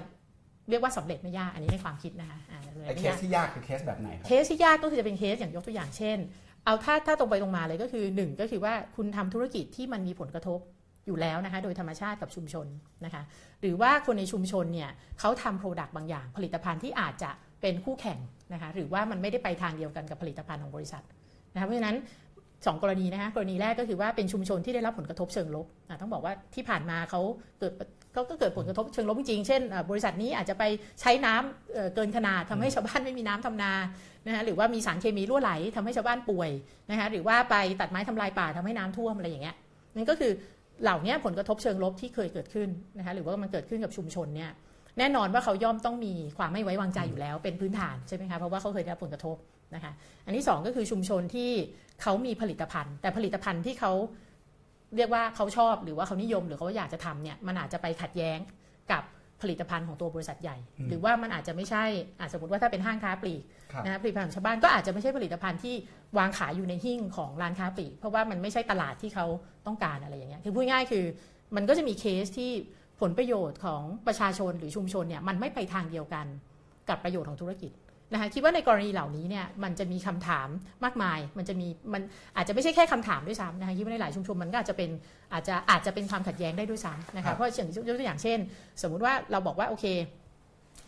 [0.70, 6.18] เรียกว่าสำเร็จไม่ยากอันนี้ในความคิดนะคะอ่าไอเคไม่สยากที่ยากคือเคสแบบไหนครับเคสที่ยากก็คือจะเป็นเคสอย่างยกตัวอย่างเช่น
[6.66, 10.60] เอาถ้าถ้าตรงไปตรงมาเลยก็คือหนึ่งก็คือว่าคุณทำธุรกิจที่มันมีผลกระทบ
[11.08, 12.68] อยู่แล้วนะคะโดยธรรมชาติกับชุมชน
[13.06, 13.24] นะคะ
[13.62, 18.20] หรือว่าคนในชุมชนเนี่ยเขาทำ product บางอย่าง ผลิตภัณฑ์ที่อาจจะเป็นคู่แข่ง
[18.54, 21.04] นะคะหรือว่ามันไม่ได้ไปทางเดียวกันกับผลิตภัณฑ์ของบริษัท
[21.54, 21.98] นะคะเพราะฉะนั้น
[22.66, 27.22] สองกรณีนะคะกรณีแรกก็คือว่าเป็นชุมชนที่ได้รับผลกระทบเชิงลบอะต้องบอกว่าที่ผ่านมาเขา
[27.60, 27.74] เกิด
[28.14, 30.64] เขาก็เกิดผลกระทบเชิงลบจริงๆเช่นอะบริษัทนี้อาจจะไป
[31.02, 33.74] ใช้น้ำเอ่อเกินขนาดทำให้ชาวบ้านไม่มีน้ำทำนา
[34.28, 36.50] นะคะหรือว่ามีสารเคมีรั่วไหลทำให้ชาวบ้านป่วย
[36.90, 39.56] นะคะหรือว่าไปตัดไม้ทำลายป่าทำให้น้ำท่วมอะไรอย่างเงี้ย
[39.96, 40.32] นั่นก็คือ
[40.84, 44.52] เหล่านี้ผลกระทบเชิงลบที่เคยเกิดขึ้นนะคะหรือว่ามันเกิดขึ้นกับชุมชนเนี่ย
[45.00, 49.36] แน่นอนว่าเขาย่อมต้องมีความไม่ไว้วางใจอยู่แล้วเป็นพื้นฐานใช่ไหมคะเพราะว่าเขาเคยได้รับผลกระทบ
[49.76, 49.92] นะคะ
[50.26, 51.52] อันที่สองก็คือชุมชนที่
[52.02, 53.92] เขามีผลิตภัณฑ์ แต่ผลิตภัณฑ์ที่เขา
[54.96, 58.38] เรียกว่าเขาชอบหรือว่าเขานิยมหรือเขาอยากจะทำเนี่ยมันอาจจะไปขัดแย้ง
[58.92, 59.04] กับ
[59.42, 61.84] ผลิตภัณฑ์ของตัวบริษัทใหญ่อืมหรือว่ามันอาจจะไม่ใช่
[62.20, 65.76] อาจสมมติว่าถ้าเป็นห้างค้าปลีกครับนะคะผลิตภัณฑ์ของชาวบ้านก็อาจจะไม่ใช่ผลิตภัณฑ์ที่
[66.18, 69.26] วางขายอยู่ในหิ้งของร้านค้าปลีก เพราะว่ามันไม่ใช่ตลาดที่เขา
[69.68, 71.06] ต้องการอะไรอย่างเงี้ยคือพูดง่ายๆคือ
[71.56, 72.52] มันก็จะมีเคสที่
[73.02, 76.26] ผลประโยชน์ของประชาชนหรือชุมชนเนี่ยมันไม่ไปทางเดียวกัน
[76.90, 77.72] กับประโยชน์ของธุรกิจ
[78.16, 80.48] นะคะคิดว่าในกรณีเหล่านี้เนี่ยมันจะมีคำถาม
[80.84, 82.02] มากมาย มันจะมีมัน
[82.38, 84.90] อาจจะไม่ใช่แค่คำถามด้วยซ้ำนะคะคิดว่าในหลายชุมชนมันก็อาจจะเป็น
[85.34, 88.40] อาจจะอาจจะเป็นความขัดแย้งได้ด้วยซ้ำนะครัคะบเพราะอย่างยกตัวอย่างเช่น
[88.82, 89.86] สมมุติว่าเราบอกว่าโอเค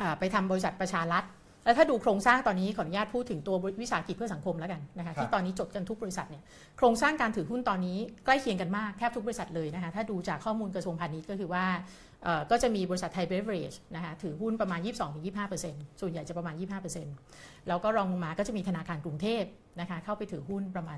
[0.02, 1.24] อ่าไปทำบริษัทประชารัฐ
[1.68, 6.44] แล้วถ้าดูโครงสร้างตอนนี้ขออนุญาตพูดถึงตัววิสาหกิจเพื่อสังคมแล้วกันนะคะครับที่ตอนนี้จดกันทุกบริษัทเนี่ย
[6.78, 11.66] โครงสร้างการถือหุ้นตอนนี้ใกล้เคียงกันมากแทบทุกบริษัทเลยนะคะถ้าดูจากข้อมูลกระทรวงพาณิชย์ก็คือว่า
[12.24, 14.80] เอ่อก็จะมีบริษัทไทยเบเวอเรจนะคะถือหุ้นประมาณ
[15.40, 16.56] 22-25%ส่วนใหญ่จะประมาณ
[17.12, 19.44] 25%แล้วก็รองลงมาก็จะมีธนาคารกรุงเทพ
[19.80, 20.98] นะคะเข้าไปถือหุ้นประมาณ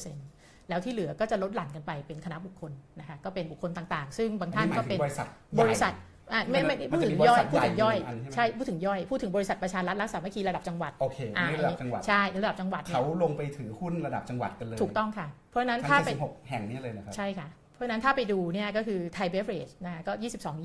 [0.00, 5.92] 9.75%แล้วที่เหลือก็จะลดหลั่นกันไปเป็นคณะบุคคลนะคะก็เป็นบุคคลต่างๆ ซึ่งบางท่านก็เป็นอัหมยถึงบริษัทใหญ่บริษัท
[6.32, 20.12] อะไม่ไม่มันพูดจะถึมีงบริย่อษัยทพูดถึงย่อยใหญ่อยู่หนึ่งอันใช่ไหมใช่พูดถึงย่อยพูดถึงบริษัทประชารัฐรักสามัคคีระดับจังหวัดโอเคอ่านี่ระดับจังหวัดใช่ระดับจังหวัดเนี่ยเขาลงไปถือหุ้นระดับจังหวัดกันเลยถูกต้องค่ะ เพราะฉะนั้นทั้ถ้างไป76แห่งนี้เลยนะครับใช่ค่ะเพราะฉะนั้นถ้าไปดูเนี่ยก็คือไทยเบฟเรจนะคะก็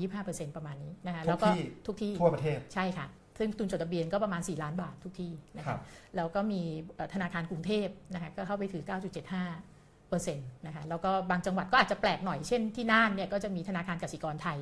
[0.02, 3.06] 22-25%ประมาณนี้นะคะทุกแล้วก็ที่ทุกที่ทั่วประเทศใช่ค่ะ
[3.38, 5.80] ซึ่งทุนจดทะเบียนก็ประมาณ 4 ล้านบาททุกที่นะครัคะบ
[6.16, 6.62] แล้วก็มี
[6.96, 8.82] เอ่อธนาคารกรุงเทพนะคะก็เข้าไปถือ
[9.46, 14.58] 9.75เปอร์เซ็นต์นะคะแล้วก็บางจังหวัดก็อาจจะแปลกหน่อยเช่นที่น่านเนี่ยก็จะมีธนาคารกสิกรไทย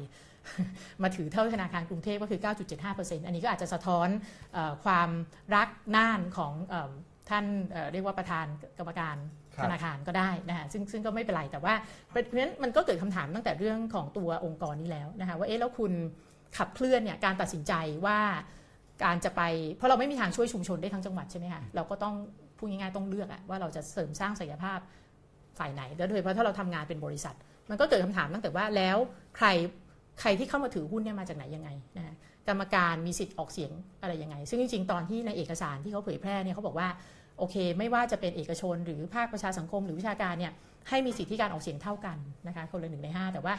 [1.02, 2.40] มาถือเท่าธนาคารกรุงเทพก็คือ
[2.82, 4.08] 9.75%อันนี้ก็อาจจะสะท้อน
[4.52, 5.08] เออความ
[5.54, 6.90] รักน่านของเออ
[7.30, 8.46] ท่านเอ่อเรียกว่าประธาน
[8.78, 9.16] กรรมการ
[9.54, 11.74] ครับธนาคารก็ได้นะคะซึ่งซึ่งก็ไม่เป็นไร แต่ว่า
[12.08, 15.92] เพราะฉะนั้นมันก็เกิดคำถามตั้งแต่เรื่องของตัวองค์กรนี้แล้วนะคะว่าเอ๊ะแล้วคุณ
[16.56, 17.72] ขับเคลื่อนเนี่ยการตัดสินใจ
[18.06, 18.18] ว่า
[19.04, 19.42] การจะไป
[19.74, 22.14] เพราะเราไม่มีทางช่วยชุมชนได้ทั้งจังหวัดใช่ไหมคะเราก็ต้อง
[22.58, 24.78] พูดง่ายๆต้องเลือกอะว่าเราจะเสริมสร้างศักยภาพ
[25.58, 27.34] ฝ่ายไหนแล้วโดยเฉพาะถ้าเราทำงานเป็นบริษัท
[27.70, 28.96] มันก็เกิดคำถามตั้งแต่ว่าแล้ว
[29.36, 29.46] ใคร
[30.20, 32.14] ใครที่เข้ามาถือหุ้นเนี่ยมาจากไหนยังไงนะ
[32.48, 33.72] กรรมการมีสิทธิ์ออกเสียง
[34.02, 36.88] อะไรยังไง ซึ่งจริงๆ ตอนที่ในเอกสารที่เขาเผยแพร่เนี่ยเขาบอกว่า
[37.38, 40.52] โอเค ไม่ว่าจะเป็นเอกชนหรือภาคประชาสังคมหรือวิชาการเนี่ย
[40.88, 42.16] ให้มีสิทธิที่การออกเสียงเท่ากัน
[42.48, 43.54] นะคะคนละหนึ่งในห้าแต่ว่า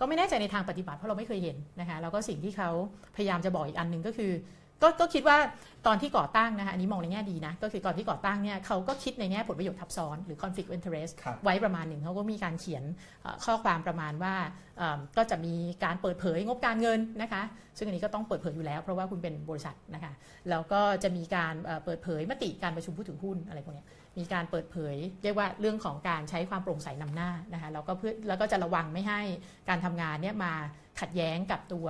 [0.00, 2.70] ก็ไม่แน่ใจในทางปฏิบัติเพราะเราไม่เคยเห็นนะคะแล้วก็สิ่งที่เขา
[3.16, 4.32] พยายามจะบอกอีกอันหนึ่งก็คือ
[4.82, 5.38] ก็ก็คิดว่า
[5.86, 12.84] ตอนที่ก่อตั้งนะคะอันนี้มองในแง่ดีนะ ก็คือก่อนที่ก่อตั้งเนี่ยเขาก็คิดในแง่ผลประโยชน์ทับซ้อนหรือ conflict of interest ครับไว้ประมาณหนึ่งเขาก็มีการเขียน
[13.22, 14.34] เอ่อข้อความประมาณว่า
[14.78, 17.42] เอิ่มก็จะมีการเปิดเผยงบการเงินนะคะ
[17.76, 20.12] ซึ่งอันนี้ก็ต้องเปิดเผยอยู่แล้ว เพราะว่าคุณเป็นบริษัทนะคะ
[20.50, 23.86] แล้วก็จะมีการเอ่อเปิดเผยมติการประชุมผู้ถือหุ้นอะไรพวกเนี้ย
[24.18, 29.20] มีการเปิดเผยเรียกว่าเรื่องของการใช้ความโปร่งใสนำหน้านะคะแล้วก็เพื่อแล้วก็จะระวังไม่ให้
[29.68, 30.52] การทำงานเนี่ยมา
[31.00, 31.86] ขัดแย้งกับตัว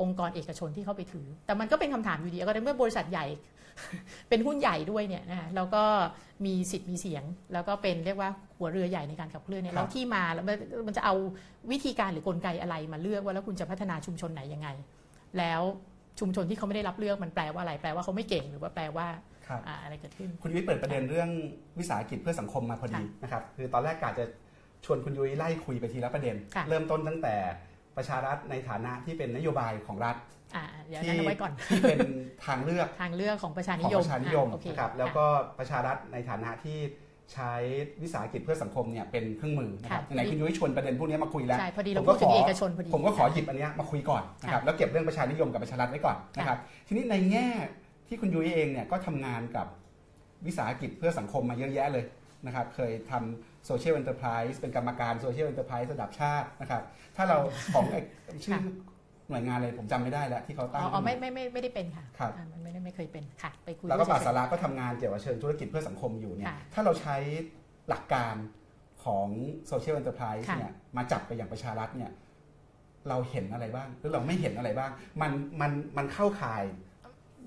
[0.00, 3.26] อาองค์กรเอกชนที่เข้าไปถือ แต่มันก็เป็นคำถามอยู่ดีก็ในเมื่อบริษัทใหญ่
[4.28, 5.82] เป็นหุ้นใหญ่ด้วยเนี่ยนะคะแล้วก็
[6.46, 10.56] มีสิทธิ์มีเสียง แล้วก็เป็นเรียกว่าหัวเรือใหญ่ในการขับเคลื่อนเนี่ยครับแล้วที่มาแล้วมัน
[10.88, 11.14] มันจะเอา
[11.72, 14.68] วิธีการหรือกลไกอะไรมาเลือกว่าแล้วคุณจะพัฒนาชุมชนไหนยังไง
[15.38, 15.62] แล้ว
[16.20, 19.06] ชุมชนที่เขาไม่ได้รับเลือกมันแปลว่าอะไร แปลว่าเขาไม่เก่งหรือว่าแปลว่า
[19.48, 21.30] ครับอ่าอะไรเกิดขึ้น คุณยุ้ยเปิดประเด็นเรื่อง
[21.78, 24.24] วิสาหกิจเพื่อสังคมมาพอดีนะครับคือตอนแรกกาจะ
[24.84, 27.34] ชวนคุณยุ้ยไล่คุยไปทีละประเด็นค่ะเริ่มต้นตั้งแต่
[27.96, 30.16] ประชารัฐในฐานะที่เป็นนโยบายของรัฐ
[30.56, 31.98] อ่าเดี๋ยวที่นั้นเอาไว้ก่อนที่เป็น
[32.46, 35.26] ทางเลือกทางเลือกของประชาขนิองยมประชานิยมอ่าโอเคนะครับแล้วก็
[35.58, 36.78] ประชารัฐในฐานะที่
[37.32, 37.52] ใช้
[38.02, 47.48] วิสาหกิจเพื่อสังคมเนี่ยเป็นเครื่องมือนะครับค่ะไหนคุณยุ้ยชวนประเด็นพวกนี้มาคุยแล้วใช่พอดีเราพูดถึงผมก็ขอเอกชนพอดีผมก็ขอหยิบอันเนี้ยมาคุยก่อนนะครับแล้วเก็บเรื่องประชานิยมกับประชารัฐไว้ก่อนนะครับทีนี้ในแง่
[48.08, 49.66] ที่คุณยุ้ยเองเนี่ยก็ทำงานกับ
[50.46, 52.04] วิสาหกิจเพื่อสังคมมาเยอะแยะเลย
[52.46, 56.82] นะครับเคยทำ โซเชียล n อนเตอร์ไพรส์เป็นกรรมการโซเชียล n อนเตอร์ไพรส์ระดับชาตินะครับ
[57.16, 57.38] ถ้าเรา
[57.74, 58.00] ของไอ้
[58.44, 58.58] ชื่อ
[59.28, 67.16] หน่วยงานอะไรผมจำไม่ได้แล้วที่เขาอ๋ตั้งออ๋อไม่ไม่ไม่ไม่ได้เป็นค่ะครับอ่ามันไม่ได้ไม่เคยเป็นค่ะไปคุยแล้วก็เฉยๆปาสาระก็ทำงานเกี่ยวกับเชิงธุรกิจเพื่อสังคมอยู่เนี่ยค่ะถ้าเราใช้
[67.88, 68.34] หลักการ
[69.04, 69.28] ของ
[69.68, 72.10] โซเชียล n อนเตอร์ไพรส์ค่ะเนี่ยมาจับไปอย่างประชารัฐเนี่ย
[73.08, 76.62] เราเห็นอะไรบ้าง หรือเราไม่เห็นอะไรบ้าง มันมันมันเข้าข่าย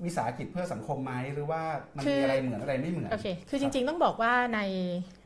[0.05, 1.61] วิสาหกิจเพื่อสังคมไหมหรือว่า
[1.95, 4.59] มันมีอะไรเหมือนอะไรไม่เหมือนโอเคคือจริง ๆ ต้องบอกว่าใน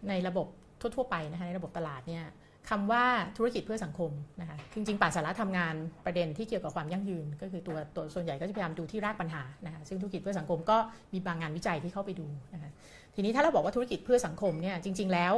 [0.10, 0.48] ในระบบ
[0.82, 2.24] ทั่วๆไปนะคะในระบบตลาดเนี่ย
[2.70, 3.06] คำว่า
[3.38, 4.12] ธุรกิจเพื่อสังคม
[4.42, 10.78] นะคะจริงๆป่าสาระทำงานประเด็นที่เกี่ยวกับความยั่งยืน ก็คือตัวตัวส่วนใหญ่ก็จะพยายามดูที่รากปัญหานะคะซึ่งธุรกิจเพื่อสังคมก็
[11.14, 12.72] มีบางงานวิจัยที่เข้าไปดูนะคะ
[13.16, 15.34] ทีนี้ถ้าเราบอกว่าธุรกิจเพื่อสังคมเนี่ยจริง ๆ แล้ว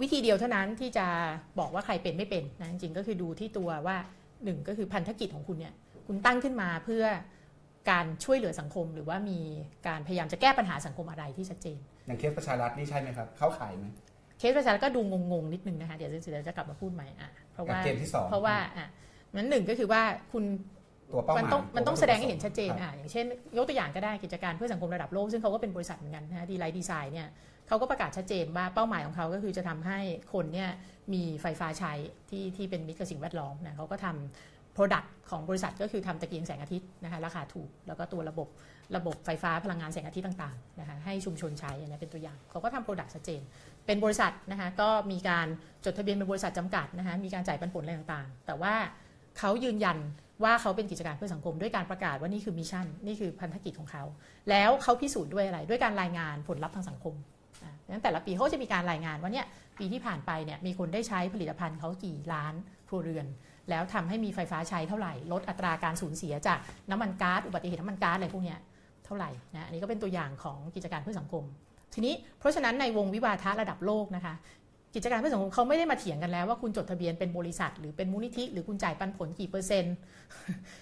[0.00, 1.06] วิธีเดียวเท่านั้นที่จะ
[1.58, 3.96] บอกว่าใครเป็นไม่เป็นนะจริงๆก็คือดูที่ตัวว่า
[4.44, 5.74] หนึ่งก็คือพันธกิจของคุณเนี่ย
[6.06, 7.04] คุณตั้งขึ้นมาเพื่อ
[7.90, 9.38] การช่วยเหลือสังคม หรือว่ามี
[9.88, 13.84] การพยายามจะแก้ปัญหาสังคมอะไรที่ชัดเจน อย่างเคสประชารัฐนี่ใช่ไหมครับ เข้าข่ายไหม
[14.42, 18.88] เคสประชาชนก็ดูงงๆนิดนึงนะคะเดี๋ยวเดี๋ยวจะกลับมาพูดใหม่อะเพราะว่ากับเกณฑ์ที่สองเพราะว่าอะ
[19.36, 20.02] นั้นหนึ่งก็คือว่า
[20.32, 20.44] คุณ
[21.12, 23.24] ตัวเป้าหมัมายต้องมันต้องตัวแสดงให้เห็นชัดเจนครับอะอย่างเช่น
[23.56, 27.28] ยกตัวอย่างก็ได้กิจการเพื่อสังคมระดับโลก ซึ่งเขาก็เป็นบริษัทเหมือนกันนะ d.light design เนี่ย
[27.68, 29.98] เขาก็ประกาศชัดเจนว่าเป้าหมายของเขาก็คือจะทำให้
[30.32, 30.70] คนเนี่ย
[31.12, 31.92] มีไฟฟ้าใช้
[32.30, 38.48] ที่ที่เป็นมิตรกับสิ่งแวดล้อมนะเขาก็ทำ Product ของบริษัทก็คือทำตะเกียงแสงอาทิตย์นะคะราคาถูก แล้วก็ตัวระบบ
[38.96, 43.40] ระบบไฟฟ้าพลังงานแสงอาทิตย์ต่างๆนะคะให้ชุมชนใช้อันนี้เป็นตัวอย่างเขาก็ทำ Product ชัดเจน
[43.86, 45.46] เป็นบริษัทนะคะก็มีการ
[45.84, 48.74] จดทะเบียนเป็นบริษัทจำกัดนะคะมีการจ่ายปันผลอะไรต่างๆ แต่ว่า
[49.38, 49.98] เขายืนยัน
[50.44, 54.04] ว่าเขาเป็นกิจการเพื่อสังคมด้วยการประกาศว่านี่คือมิชชั่นนี่คือพันธกิจของเขา
[54.50, 57.14] แล้วเขาพิสูจน์ด้วยอะไร ด้วยการรายงานผลลัพธ์ทางสังคม
[57.84, 59.46] ดังนั้นแต่ละปีเขาจะมีการรายงานว่าเนี่ย
[59.78, 62.54] ปีที่ผ่านไปเนี่ยมีคนได้ใช้ผลิตภัณฑ์เขากี่ล้าน
[62.88, 63.26] ครัวเรือน
[63.70, 66.58] แล้วทำให้มีไฟฟ้าใช้เท่าไหร่ ลดอัตราการสูญเสียจาก
[66.90, 68.58] น้ำมันก๊าซอุบัติเหตุน้ำมันก๊าซอะไรพวกเนี้ย
[69.04, 71.44] เท่าไหร่นะอันนี้ก็เป็นตัวอย่างของกิจการเพื่อสังคม
[71.94, 74.34] ทีนี้เพราะฉะนั้นในวงวิวาทะระดับโลกนะคะ
[74.94, 79.94] กิจการเพื่อสังคมเขาไม่ได้มาเถียงกันแล้วว่าคุณจดทะเบียนเป็นบริษัท หรือเป็นมูลนิธิ หรือคุณจ่ายปันผลกี่เปอร์เซ็นต์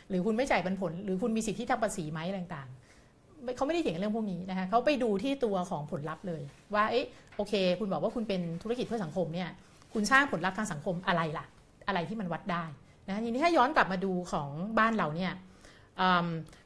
[0.09, 6.43] หรือคุณไม่จ่ายปันผล หรือคุณมีสิทธิทางภาษีไหมต่างๆเขาไม่ได้เถียงเรื่องพวกนี้นะคะเขาไปดูที่ตัวของผลลัพธ์เลย
[6.75, 9.49] ว่าเอ๊ะโอเค คุณบอกว่าคุณเป็นธุรกิจเพื่อสังคมเนี่ย
[9.95, 11.45] คุณสร้างผลลัพธ์ทางสังคมอะไรล่ะ
[11.89, 12.65] อะไรที่มันวัดได้
[13.09, 15.33] นะทีนี้ถ้าย้อนกลับมาดูของบ้านเราเนี่ย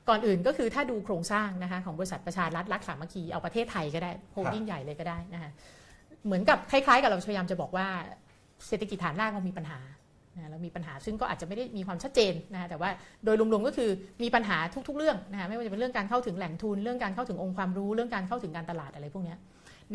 [0.08, 5.50] ก่อนอื่นก็คือถ้าดูโครงสร้างนะคะของบริษัทประชารัฐรักสามัคคีเอาประเทศไทยก็ได้โฮลดิ้งใหญ่เลยก็ได้นะคะ
[6.26, 7.86] เหมือนกับคล้ายๆ กับเราพยายามจะบอกว่า
[8.68, 9.80] เศรษฐกิจฐานรากมันมีปัญหา
[10.36, 12.90] นะแล้วมีปัญหาซึ่งก็อาจจะไม่ได้มีความชัดเจนนะคะแต่ว่า
[13.24, 13.90] โดยรวมๆก็คือ
[14.22, 14.58] มีปัญหา
[14.88, 19.34] ทุก ๆ เรื่องนะคะไม่ว่าจะเป็นเรื่องการเข้าถึงแหล่งทุน เรื่องการเข้าถึงองค์ความรู้ เรื่องการเข้าถึงการตลาดอะไรพวกนี้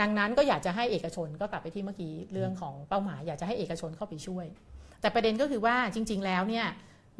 [0.01, 4.45] ดังนั้นก็อยากจะให้เอกชนก็กลับไปที่เมื่อกี้เรื่องของเป้าหมาย อยากจะให้เอกชนเข้าไปช่วย
[5.01, 6.65] แต่ประเด็นก็คือว่าจริง ๆ แล้วเนี่ย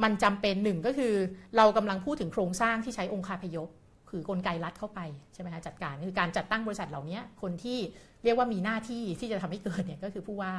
[0.04, 1.14] มันจำเป็นหนึ่งก็คือ
[1.58, 3.70] เรากำลังพูดถึงโครงสร้างที่ใช้องค์คาพยพ
[4.10, 5.00] คือกลไกรัฐเข้าไป
[5.34, 7.80] ใช่ไหมคะจัดการคือการจัดตั้งบริษัทเหล่านี้คนที่
[8.24, 10.54] เรียกว่ามีหน้าที่ที่จะทำให้เกิดเนี่ยก็คือผู้ว่า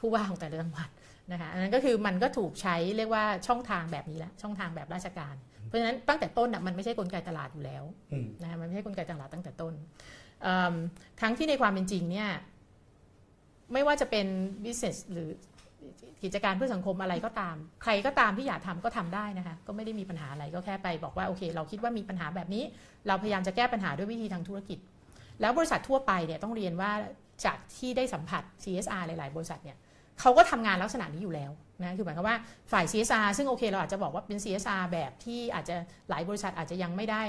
[0.00, 0.88] ผู้ว่าของแต่ละจังหวัด
[1.32, 5.34] นะคะอันนั้นก็คือมันก็ถูกใช้เรียกว่าช่องทางแบบนี้แหละช่องทางแบบราชการ
[5.66, 7.84] เพราะฉะนั้นตั้งแต่ต้นอะมันไม่ใช่กลไกตลาดอยู่แล้ว
[8.42, 9.74] นะคะมันไม่ใช่กลไกตลาดตั้งแต่ต้น
[11.20, 12.30] ทั้งที่ในความเป็นจริงเนี่ย
[13.72, 14.26] ไม่ว่าจะเป็น
[14.64, 15.28] business หรือ
[16.22, 22.64] กิจการเพื่อสังคมอะไรก็ตาม ใครก็ตามที่อยากทำก็ทำได้นะคะก็ไม่ได้มีปัญหาอะไรก็แค่ไปบอกว่าโอเค เราคิดว่ามีปัญหาแบบนี้
[23.06, 24.78] เราพยายามจะแก้ปัญหาด้วยวิธีทางธุรกิจ
[25.40, 26.90] แล้วบริษัททั่วไปเนี่ยต้องเรียนว่า
[27.44, 29.76] จากที่ได้สัมผัส CSR หลาย ๆ บริษัทเนี่ย
[30.20, 32.36] เขาก็ทำงานลักษณะนี้อยู่แล้วนะคือหมายความว่า
[32.72, 35.76] ฝ่าย CSR ซึ่งโอเคเราอาจจะบอกว่าเป็น CSR แบบที่อาจจะ
[36.10, 37.22] หลายบริษัทอาจจะยังไม่ได้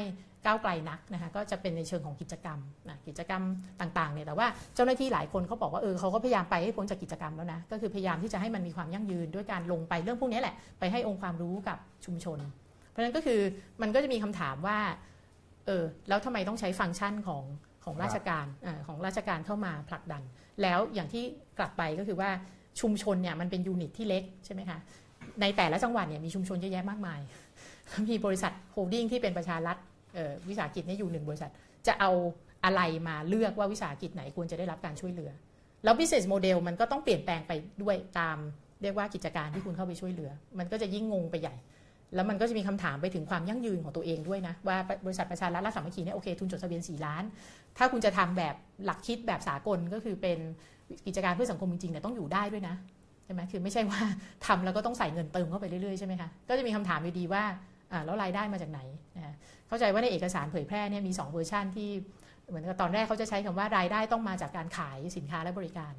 [0.46, 3.44] ก้าวไกลนักนะคะก็จะเป็นในเชิงของกิจกรรมนะกิจกรรม
[3.82, 12.40] ต่างๆเนี่ยแต่ว่าเจ้าหน้าที่หลายคนเขาบอกว่าเออเขาก็พยายามไปให้พ้นจากกิจกรรมแล้วนะก็คือพยายามที่จะให้มันมีความยั่งยืนด้วยการลงไปเรื่องพวกนี้แหละไปให้องค์ความรู้กับชุมชน
[12.90, 13.40] เพราะฉะนั้นก็คือ
[13.82, 14.78] มันก็จะมีคำถามว่า
[15.66, 17.44] เออแล้วทำไมต้องใช้ฟังก์ชันของ
[17.86, 20.22] ของราชการอของราชการเข้ามาผลักดัน
[20.62, 21.24] แล้วอย่างที่
[21.60, 22.30] กลับไปก็คือว่า
[22.82, 24.80] ชุมชนเนี่ยมันเป็นยูนิตที่เล็กใช่ไหมคะ
[25.42, 27.20] ในแต่ละจังหวัดเนี่ยมีชุมชนเยอะแยะมากมาย
[28.10, 29.78] มีบริษัทโฮลดิ้งที่เป็นประชารัฐ
[30.50, 31.52] วิสาหกิจนี้อยู่หนึ่งบริษัท
[31.88, 32.12] จะเอา
[32.66, 35.32] อะไรมาเลือกว่าวิสาหกิจไหนควรจะได้รับการช่วยเหลือ
[35.84, 37.52] แล้ว business model มันก็ต้องเปลี่ยนแปลงไป
[37.84, 38.38] ด้วยตาม
[38.82, 41.56] เรียกว่ากิจการที่คุณเข้าไปช่วยเหลือ มันก็จะยิ่งงงไปใหญ่
[42.16, 47.24] แล้วมันก็จะมีคำถามไปถึงความยั่งยืนของตัวเองด้วยนะว่าบริษัทประชารัฐและสามัคคีเนี่ยโอเคทุนจดทะเบียน 4 ล้าน
[47.78, 50.40] ถ้าคุณจะทำแบบหลักคิดแบบสากลก็คือเป็น
[51.06, 52.76] กิจการเพื่อสังคมจริงๆเนี่ยต้องอยู่ได้ด้วยนะ
[53.24, 54.00] ใช่ไหมคือไม่ใช่ว่า
[54.46, 57.44] ทำแล้วก็ต้องใส่เงินเติมเข้าไปเรื่อยๆใช่ไหมคะก็จะมีคำถามอยู่ดีว่า
[58.06, 58.80] แล้วรายได้มาจากไหน
[59.18, 59.36] นะ
[59.74, 61.90] เข้าใจว่าในเอกสารเผยแพร่เนี่ยมี 2 เวอร์ชันที่
[62.50, 65.94] เหมือนกับตอนแรกเขาจะใช้คำว่ารายได้ต้องมาจากการขายสินค้าและบริการ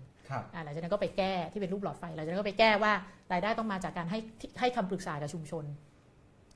[0.64, 2.92] หลังจากนั้นก็ไปแก้ที่เป็นรูปหลอดไฟหลังจากนั้นก็ไปแก้ว่า
[3.32, 4.18] รายได้ต้องมาจากการให้
[4.60, 5.64] ให้คำปรึกษากับชุมชน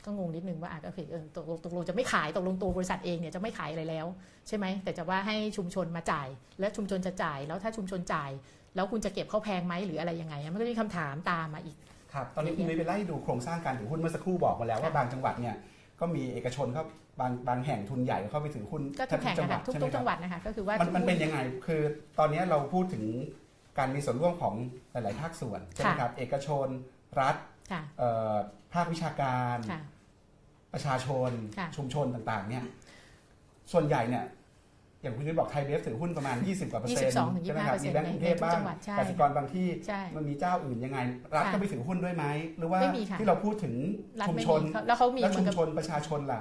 [0.04, 4.06] ก็งงนิดนึงว่าอะก็คือตกลงตกลงจะไม่ขายตกลงตัวบริษัทเองเนี่ยจะไม่ขายอะไรแล้ว
[4.48, 6.28] ใช่ไหมแต่จะว่าให้ชุมชนมาจ่าย
[6.60, 8.30] และชุมชนจะจ่าย แล้วถ้าชุมชนจ่าย
[8.76, 11.76] แล้วคุณจะเก็บเข้าแพงไหมหรืออะไรยังไงมันก็มีคำถามตามมาอีก
[12.12, 15.54] ครับตอนนี้คุณนุ้ยไปไล่ดูโครงสร้างการถือหุ้นเมื่อสักครู่บอกมาแล้วว่าบางจังหวัดเนี่ย
[16.00, 16.84] ก็มีเอกชนเขา
[17.20, 21.82] บางบางแห่งทุนใหญ่เข้าไปถือหุ้นก็ทุกแห่งนะคะทุกจังหวัดนะคะก็คือว่ามันเป็นยังไงคือ
[22.18, 23.04] ตอนนี้เราพูดถึง
[23.78, 24.54] การมีส่วนร่วมของ
[24.92, 26.66] หลาย ๆ ภาคส่วนใช่ไหมครับเอกชน
[27.20, 27.36] รัฐ
[28.74, 29.56] ภาควิชาการ
[30.72, 31.30] ประชาชน
[31.76, 32.64] ชุมชนต่าง ๆ เนี่ย
[33.72, 34.24] ส่วนใหญ่เนี่ย
[35.02, 38.60] อย่างคุณยุ้ยบอกไทยเบฟถือหุ้นประมาณ 20 กว่าเปอร์เซ็นต์ใช่ไหมครับมีแบงก์กรุงเทพบ้าง
[38.98, 39.68] กสิกรบางที่
[40.16, 40.98] มันมีเจ้าอื่นยังไง
[41.34, 42.24] รัฐก็ไปถือหุ้นด้วยไหม
[42.58, 42.80] หรือว่า
[43.20, 43.74] ที่เราพูดถึง
[44.28, 46.40] ชุมชนแล้วเขามีชุมชนประชาชนล่ะ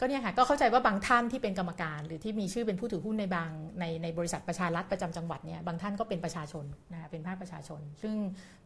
[0.00, 8.14] ก็เนี่ยค่ะก็เข้าใจว่าบางท่านที่เป็นกรรมการ หรือที่มีชื่อเป็นผู้ถือหุ้นในบางในในบริษัทประชารัฐประจำจังหวัดเนี่ยบางท่านก็เป็นประชาชนนะเป็นภาคประชาชน ซึ่ง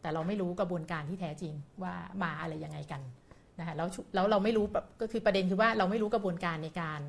[0.01, 1.93] แต่เราไม่รู้กระบวนการที่แท้จริงว่า
[2.23, 3.01] มาอะไรยังไงกัน
[3.59, 4.65] นะคะแล้วแล้วเราไม่รู้
[5.01, 7.01] ก็คือประเด็นคือว่าเราไม่รู้กระบวนการในการ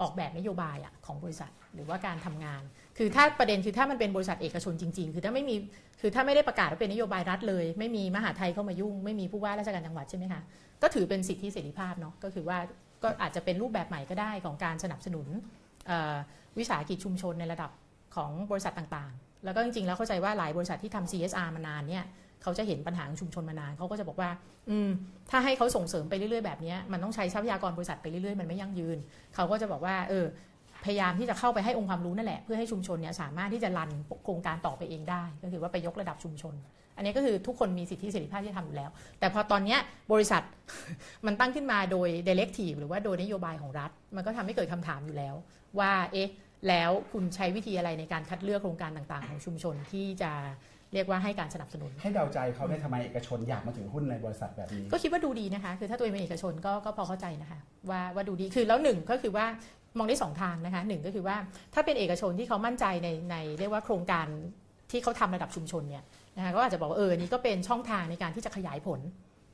[0.00, 2.62] ออกแบบนโยบายอะของบริษัทหรือว่าการทำงาน
[2.98, 5.56] คือถ้าประเด็นคือถ้ามันเป็นบริษัทเอกชนจริง ๆ คือถ้าไม่มี
[6.00, 10.40] คือถ้าไม่ได้ประกาศว่าเป็นนโยบายรัฐเลย ไม่มีมหาไทยเข้ามายุ่ง ไม่มีผู้ว่าราชการจังหวัดใช่ไหมคะ
[10.82, 12.58] ก็ถือเป็นสิทธิเสรีภาพเนาะก็คือว่า
[13.02, 15.26] ก็อาจจะเป็นรูปแบบใหม่ก็ได้ของการสนับสนุน
[16.58, 17.70] วิสาหกิจชุมชนในระดับ
[18.16, 22.04] ของบริษัทต่างๆ แล้วก็จริงๆ แล้วเข้าใจว่าหลายบริษัทที่ทำ CSR มานานเนี่ย
[22.42, 24.30] เขาจะเห็นปัญหาของชุมชนมานานเขาก็จะบอกว่า
[24.70, 24.90] อืม
[25.30, 28.98] ถ้าให้เขาส่งเสริมไปเรื่อยๆแบบนี้มันต้องใช้ทรัพยากรบริษัทไปเรื่อยๆ มันไม่ยั่งยืน
[29.34, 30.24] เขาก็จะบอกว่า เออ
[30.84, 33.90] พยายามที่จะเข้าไปให้องค์ความรู้นั่นแหละ เพื่อให้ชุมชนเนี่ยสามารถที่จะรัน
[34.24, 36.54] โครงการต่อไปเองได้ ก็คือว่าไปยกระดับชุมชน
[36.98, 39.76] อันนี้ก็คือทุกคนมีสิทธิเสรีภาพที่ทำอยู่แล้ว แต่พอตอนนี้
[40.12, 40.42] บริษัท
[41.26, 45.34] มันตั้งขึ้นมาโดย directive หรือว่าโดยนโยบายของรัฐ มันก็ทำให้เกิดคำถามอยู่แล้ว
[45.78, 46.28] ว่าเอ๊ะ
[46.68, 50.32] แล้วคุณใช้วิธีอะไรในการคัดเลือกโครงการต่างๆ ของชุมชนที่จะ
[50.94, 57.58] เรียกว่าให้การสนับสนุน ให้ดาวใจเขาได้ทำไมเอกชนอยากมาถือหุ้นในบริษัทแบบนี้ ก็คิดว่าดูดีนะคะ คือถ้าตัวเองเป็นเอกชนก็ก็พอเข้าใจนะคะ
[57.90, 59.46] ว่าว่าดูดี คือแล้วหนึ่งก็คือว่า
[59.98, 61.36] มองได้สองทางนะคะหนึ่งก็คือว่า
[61.74, 64.26] ถ้าเป็นเอกชนที่เขามั่นใจในในเรียกว่าโครงการ
[64.90, 66.04] ที่เขาทำระดับชุมชนเนี่ย
[66.38, 69.00] นะคะก็อาจจะบอกว่าเออนี่ก็เป็นช่องทางในการที่จะขยายผล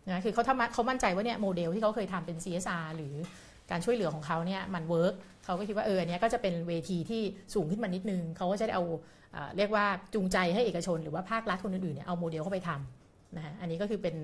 [0.09, 3.15] นะคือเขาทำเขามั่นใจว่าเนี่ยโมเดลที่เขาเคยทำเป็น CSR หรือ
[3.71, 7.23] การช่วยเหลือของเขาเนี่ยมัน work เขาก็คิดว่าเอออันนี้ก็จะเป็นเวทีที่
[7.55, 8.85] สูงขึ้นมานิดนึงเขาก็จะได้เอา
[9.57, 14.15] เรียกว่าจูงใจให้เอกชน หรือว่าภาครัฐคนอื่นๆเนี่ยเอาโมเดลเข้าไปทำนะฮะอันนี้ก็คือเป็น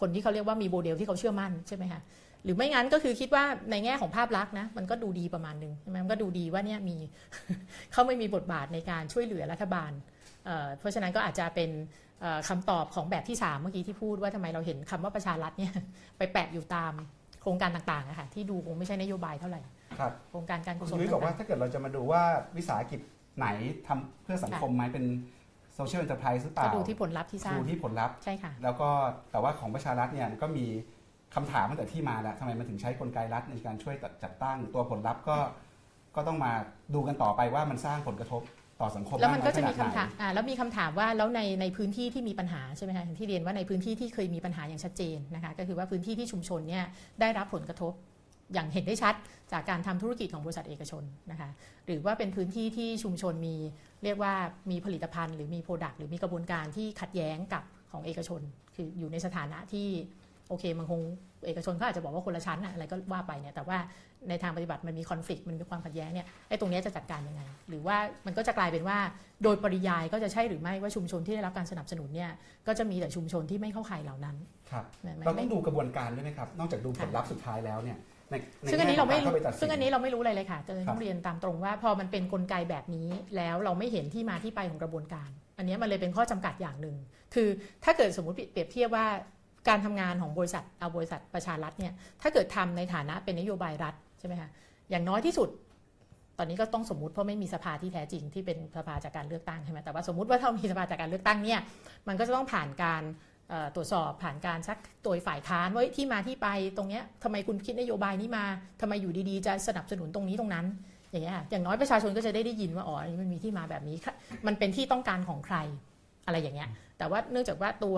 [0.00, 2.00] คนที่เขาเรียกว่ามีโมเดลที่เขาเชื่อมั่นใช่ไหมคะ
[2.44, 6.96] หรือไม่งั้นก็คือคิดว่าในแง่ของภาพลักษณ์นะมันก็ดูดีประมาณนึงใช่ไหมมันก็ดูดีว่าเนี่ยมี
[7.92, 9.92] เขาไม่มีบทบาทในการช่วยเหลือรัฐบาล
[10.46, 11.70] เเพราะฉะนั้นก็อาจจะเป็น
[12.48, 15.72] คำตอบของแบบที่ 3 เมื่อกี้ที่พูดว่าทำไมเราเห็นคำว่าประชารัฐเนี่ย
[16.18, 16.92] ไปแปะอยู่ตาม
[17.42, 19.60] โครงการต่างๆอะค่ะที่ดูคงไม่ใช่นโยบายเท่าไหร่
[19.98, 22.22] ครับโครงการการกุคุณศลยุ้ยบอกว่าต่างถ้าเกิดเราจะมาดูว่า
[22.56, 23.00] วิสาหกิจ
[23.38, 23.46] ไหน
[23.86, 25.04] ทำเพื่อสังคมไหมเป็น
[25.74, 28.88] โซเชียล e อน r p r i s e หรือเปๆก็ล่าดูที่ผลลัพธ์ที่สร้างดูที่ผลลัพธ์ใช่ค่ะแล้วก็
[29.30, 30.66] แต่ว่าของประชารัฐเนี่ยก็มี
[31.34, 35.36] คำถามตั้งแต่ที่มาแล้วทำไมมันถึงใช้กลไกรัฐในการช่วยจัดตั้งตัวผลลัพธ์ก็
[36.16, 36.52] ก็ต้องมา
[36.94, 38.42] ดูกันต่อไปว่ามันสร้างผลกระทบ
[38.80, 46.84] ต่อสังคมแล้วมันก็จะมีากคำน้อยขถานามดไหนอ่าแล้วมีคำถามว่าแล้วในในพื้นที่ที่มีปัญหาใช่ไหมคะอย่างที่เรียนว่าในพื้นที่ที่เคยมีปัญหาอย่างชัดเจนนะคะก็คือว่าพื้นที่ที่ชุมชนเนี่ย
[47.20, 47.92] ได้รับผลกระทบ
[48.54, 49.14] อย่างเห็นได้ชัด
[49.52, 51.50] จากการทำธุรกิจของบริษัทเอกชนนะคะ
[51.86, 53.56] หรือว่าเป็นพื้นที่ที่ชุมชนมี
[54.04, 54.34] เรียกว่า
[54.70, 57.62] มีผลิตภัณฑ์หรือมีโปรดักต์หรือมีกระบวนการที่ขัดแย้งกับ
[57.92, 58.40] ของเอกชน
[58.76, 59.88] คืออยู่ในสถานะที่
[60.48, 61.00] โอเคมันคง
[61.46, 63.78] เอกชนเขาอาจจะบอกว่าคนละชั้นอะอะไรก็ว่าไปเนี่ยแต่ว่า
[64.28, 68.98] ในทางปฏิบัติมันมีคอนฟ lict มันมีความขัดแย้งเนี่ยไอ้ตรงเนี้ยจะจัดการยังไง หรือว่ามันก็จะกลายเป็นว่า
[69.42, 72.30] โดยปริยายก็จะใช่หรือไม่ว่าชุมชนที่ได้รับการสนับสนุนเนี่ย
[72.66, 74.36] ก็จะมีแต่ชุมชนที่ไม่เข้าข่ายเหล่านั้น
[74.70, 77.98] ครับไม่ไม่เราต้ไม่องดูกระบวนการด้วยไหมครับนอกจากดูผลลัพธ์สุดท้ายแล้วเนี่ย
[78.30, 86.96] ในในซึ่งอันนี้เราไม่แง่ขรู้กข้ปตัดสิซึ่งอันนี้เราไม่รู้อะไรเลยค่ะจะครัต้อบงเรียนตามตรงว่าพอมันเป็นกลไกแบบนี้แล้วเราไม่เห็นที่มาที่ไปของกระบวนการ อันเนี้ยมันเลยเป็นข้อจำกัดอย่างหนึ่ง
[87.34, 87.48] คือ
[87.84, 89.06] ถ้าเกิดสมมติเปรียบเทียบว่า
[89.68, 94.48] การทำงานของบริษัทเอาบริษัทประชารัฐเนี่ยถ้าเกิดทำในฐานะเป็นนโยบายรัฐใช่ไหมคะ
[94.90, 95.48] อย่างน้อยที่สุด
[96.38, 101.60] ตอนนี้ก็ต้องสมมติเพราะไม่มีสภาที่แท้จริงที่เป็นสภาจากการเลือกตั้งใช่ไหมแต่ว่าสมมติว่าถ้ามีสภาจากการเลือกตั้งเนี่ย
[102.08, 103.02] มันก็จะต้องผ่านการ
[103.74, 108.44] ตรวจสอบผ่านการซักตัวฝ่ายค้านว่าที่มาที่ไปตรงเนี้ยทำไมคุณคิดนโยบายนี้มา
[108.80, 110.66] ทำไมอยู่ดีๆ จะสนับสนุนตรงนี้ตรงนั้น
[111.10, 113.96] อย่างเงี้ยอย่างน้อยประชาชนก็จะได้ได้ยินว่าอ๋ออันนี้มันมีที่มาแบบนี้
[114.46, 115.56] มันเป็นที่ต้องการของใคร
[116.26, 117.96] อะไรอย่างเงี้ยแต่ว่าเนื่องจากว่าตัว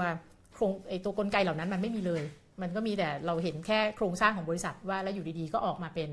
[0.58, 2.22] โครงไอตัวกลไกเหล่านั้นมันไม่มีเลย
[2.62, 6.08] มันก็มีแต่เราเห็นแค่โครงสร้างของบริษัทว่าแล้วอยู่ดีๆ ก็ออกมาเป็น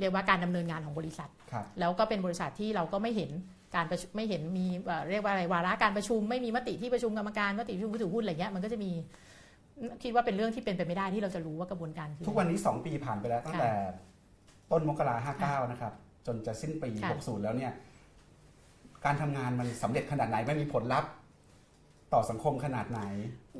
[0.00, 3.30] เรียกว่าการดำเนินงานของบริษัทครับแล้วก็เป็นบริษัทที่เราก็ไม่เห็น
[3.76, 8.90] การประชุมไม่เห็นมีเอ่อเรียกว่าอะไรวาระการประชุม ไม่มีมติที่ประชุมกรรมการมติประชุมผู้ถือหุ้นอะไรเงี้ยมันก็จะมี
[10.02, 13.70] คิดว่าเป็นเรื่องที่เป็นไปไม่ได้ที่เราจะรู้ว่ากระบวนการคือทุกวันนี้ 2 ปีผ่านไปแล้วตั้งแต่
[14.70, 15.92] ต้นมกราห้าเก้านะครับ
[16.26, 17.72] จนจะสิ้นปีค่ะ60แล้วเนี่ย
[19.04, 21.10] การทำงานมันสำเร็จขนาดไหนมันมีผลลัพธ์
[22.14, 23.00] ต่อสังคมขนาดไหน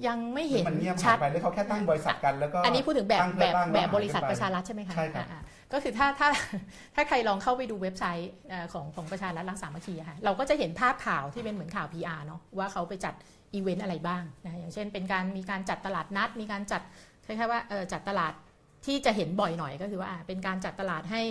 [0.06, 6.28] ยังไม่หรืเห็อนมันเงียบชัหายดไปหรือเขาแค่ตั้งบริษัทกันแล้วก็อันนี้พูดถึงแบบตั้งแบบเพื่อตั้งแบบแล้วหายบริษัทขึ้นไปประชารัฐใช่ไหมคะใช่ครับอ่าๆก็คือถ้าถ้า
[6.94, 13.14] ถ้าใครลองเข้าไปดูเว็บไซต์เอ่อของของประชารัฐรักสามัคคีอะค่ะเราก็จะเห็นภาพข่าวที่เป็นเหมือนข่าว PR เนาะว่าเขาไปจัด
[13.54, 16.82] อีเวนต์อะไรบ้างนะอย่างเช่นเป็นการมีการจัดตลาดนัด มีการจัด
[17.26, 18.32] คล้ายๆว่าเออจัดตลาด
[18.86, 21.22] ที่จะเห็นบ่อยหน่อยก็คือว่าอ่าเป็นการจัดตลาดให้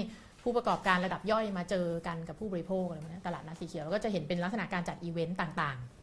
[0.43, 5.96] ผู้ประกอบการระดับย่อยมาเจอกันกับผู้บริโภคอะไรแบบนี้ตลาดนัดสีเขียวแล้วก็จะเห็นเป็นลักษณะการจัดอีเวนต์ต่างๆ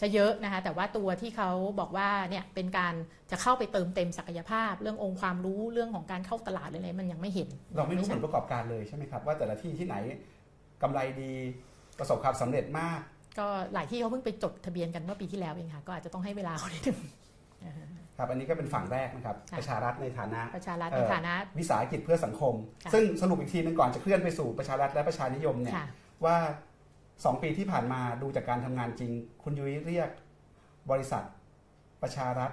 [0.00, 2.94] ซะเยอะนะคะแต่ว่าตัวที่เขาบอกว่าเนี่ยเป็นการ
[3.30, 9.96] จะเข้าไปเติมเต็มศักยภาพ เรื่ององค์ความรู้เรื่องของการเข้าตลาดอะไรมันยังไม่เห็น เราไม่รู้ผลประกอบการเลยใช่ไหมครับ ว่าแต่ละที่ที่ไหน
[10.82, 11.32] กำไรดี
[11.98, 13.00] ประสบความสำเร็จมาก
[13.38, 16.98] ก็หลายที่เขาเพิ่งไปจดทะเบียนกันเมื่อปีที่แล้วเองค่ะก็อาจจะต้องให้เวลาเขานิดนึง
[18.16, 22.54] ครับอันนี้ก็เป็นฝั่งแรกนะครับค่ะประชารัฐในฐานะประชารัฐเอ่ในอฐานะ วิสาหกิจเพื่อสังคม
[22.84, 25.86] ค่ะซึ่งสรุปอีกทีหนึงก่อนจะเคลื่อนไปสู่ประชารัฐและประชานิยมเนี่ยค่ะ
[26.24, 26.36] ว่า
[27.24, 29.10] 2 ปีที่ผ่านมาดูจากการทำงานจริง
[29.42, 30.10] คุณยุ้ยเรียก
[30.90, 31.22] บริษัท
[32.02, 32.50] ประชารัฐ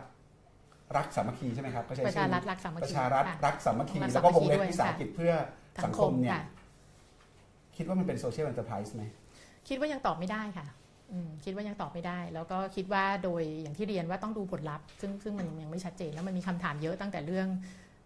[0.98, 5.34] รักสามัคคีใช่ไหมครับก็ใช้ประชื่ชาอรัฐรักสามัคประคีชารัฐค่ะรักสามัคคีรักแล้สาวมัก็ควคีงเล็บด้วยวิสาหกิจเพื่อ
[5.86, 6.44] สังคมเนี่ยค่ะ
[7.78, 9.04] คิดว่ามันเป็นโซเชียล e อน r p r i s e ไหม
[9.68, 10.66] คิดว่ายังตอบไม่ได้ค่ะ
[11.12, 17.48] อืมคิดว่ายังตอบไม่ได้ แล้วก็คิดว่าโดยอย่างที่เรียนว่าต้องดูผลลัพธ์ ซึ่งซึ่งมันยังไม่ชัดเจนแล้วมันมีคำถามเยอะตั้งแต่เรื่อง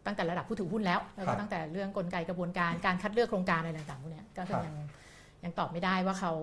[0.05, 4.75] ตั้งแต่ระดับผู้ถือหุ้นแล้วแล้วครัก็บตั้งแต่เรื่องกลไกกระบวนการการคัดเลือกโครงการอะไรต่างๆพวกเนี้ยก็คืครัอบยัง
[5.47, 6.33] ยังตอบไม่ได้ว่าเขา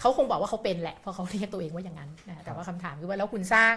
[0.00, 3.74] เขาคงบอกว่าเขาเป็นแหละเพราะเขาเรียกตัวเองว่าอย่างนั้นนะแต่ว่าคำถามคือว่าแล้วคุณสร้าง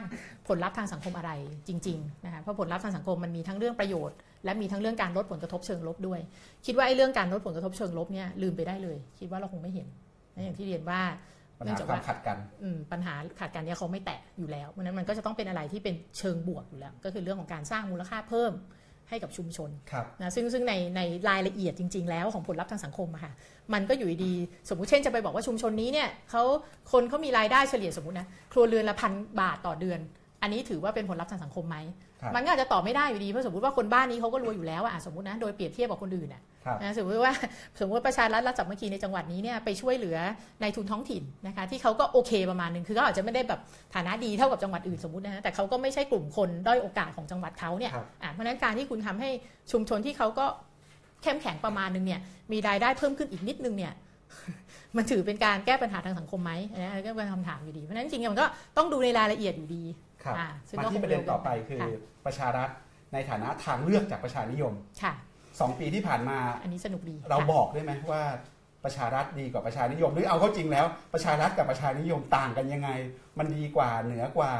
[0.47, 1.31] ผลลัพธ์ทางสังคมอะไร
[1.67, 6.19] จริงๆนะคะเพราะผลลัพธ์ทางสังคมมันมีทั้งเรื่องประโยชน์ และมีทั้งเรื่องการลดผลกระทบเชิงลบด้วย
[6.65, 9.87] คิดว่าไอ้เรื่องการลดผลกระทบเชิงลบเนี่ยลืมไปได้เลย คิดว่าเราคงไม่เห็น
[10.35, 11.01] นะอย่างที่เรียนว่า
[11.57, 18.51] ปัญเนื่อหางจากความว่าขัดกันอืมปัญหาขาดการเนี้ยเขาไม่แตะอยู่แล้วเพราะฉะนั้นมันก็จะต้องเป็นอะไรที่เป็นเชิงบวกอยู่แล้ว ก็คือเรื่องของการสร้างมูลค่าเพิ่ม
[19.11, 23.31] ให้กับชุมชนครับนะซึ่งซึ่งในในรายละเอียดจริง ๆ แล้วของผลลัพธ์ทางสังคมอะค่ะ
[23.73, 26.43] มันก็อยู่ดีๆสมมุติเช่นจะไปบอกว่าชุมชนนี้เนี่ยเขา
[26.91, 29.99] คนเขามีรายได้เฉลี่ยสมมตินะครัวเรือนละพันบาทต่อเดือน
[30.41, 37.33] อันนี้ถือว่าเป็นผลลัพธ์ทางสังคมไหมครับ มันก็อาจจะตอบไม่ได้อยู่ดีเพราะสมมติว่าคนบ้านนี้เขาก็รวยอยู่แล้วอะอะสมมตินะโดยเปรียบเทียบกับคนอื่นอะครับนะสมมติว่า
[37.79, 40.17] สมมติว่าประชารัฐรัฐสามัคคีในจังหวัดนี้เนี่ยไปช่วยเหลือ
[40.61, 43.59] ในทุนท้องถิ่นนะคะที่เขาก็โอเคประมาณหนึ่งคือเขาอาจจะไม่ได้แบบ
[43.95, 49.29] ฐานะดีเท่ากับจังหวัดอื่นสมมตินะฮะแต่เขาก็ไม่ใช่กลุ่มคนด้อยโอกาสของจังหวัดเขาเนี่ยครับอะเพราะฉะนั้นการที่คุณทำให้
[49.71, 50.45] ชุมชนที่เขาก็
[51.23, 52.19] เข้มแข็งประมาณหนึงเนี่ย
[52.51, 53.93] มีรายได้เพิ่มขึ้นอีกนิดนึงเนี่ย
[54.97, 58.47] มันถือเป็นการแก้ปัญหาทางสังคมไหมอันนี้ก็เป็นคำถามอยู่ดี เพราะฉะนั้นจริงๆมันก็
[58.77, 59.83] ต้องดูในรายละเอียดอยู่ดี
[60.23, 61.89] ครับอ่าซึ่งมาก็ที่ประเด็นต่อไปคือค่ะ
[62.25, 62.69] ประชารัฐ
[63.13, 65.13] ในฐานะทางเลือกจากประชานิยมค่ะ
[65.59, 68.21] สองปีที่ผ่านมา อันนี้สนุกดี เราค่ะบอกได้ไหมว่า
[68.83, 72.89] ประชารัฐดีกว่าประชานิยมหรือเอาเข้าจริงแล้ว ประชารัฐกับประชานิยมต่างกันยังไง
[73.39, 74.53] มันดีกว่าเหนือกว่า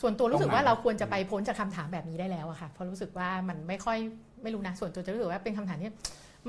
[0.00, 3.98] ส่วนตัวรู้สึกตรงไหนว่าเราควรจะไปพ้นจากคำถามแบบนี้ได้แล้วอะค่ะเพราะรู้สึกว่ามันไม่ค่อย
[4.42, 5.90] ไม่รู้นะส่วนตัวจะรู้สึกว่าเป็นคำถามที่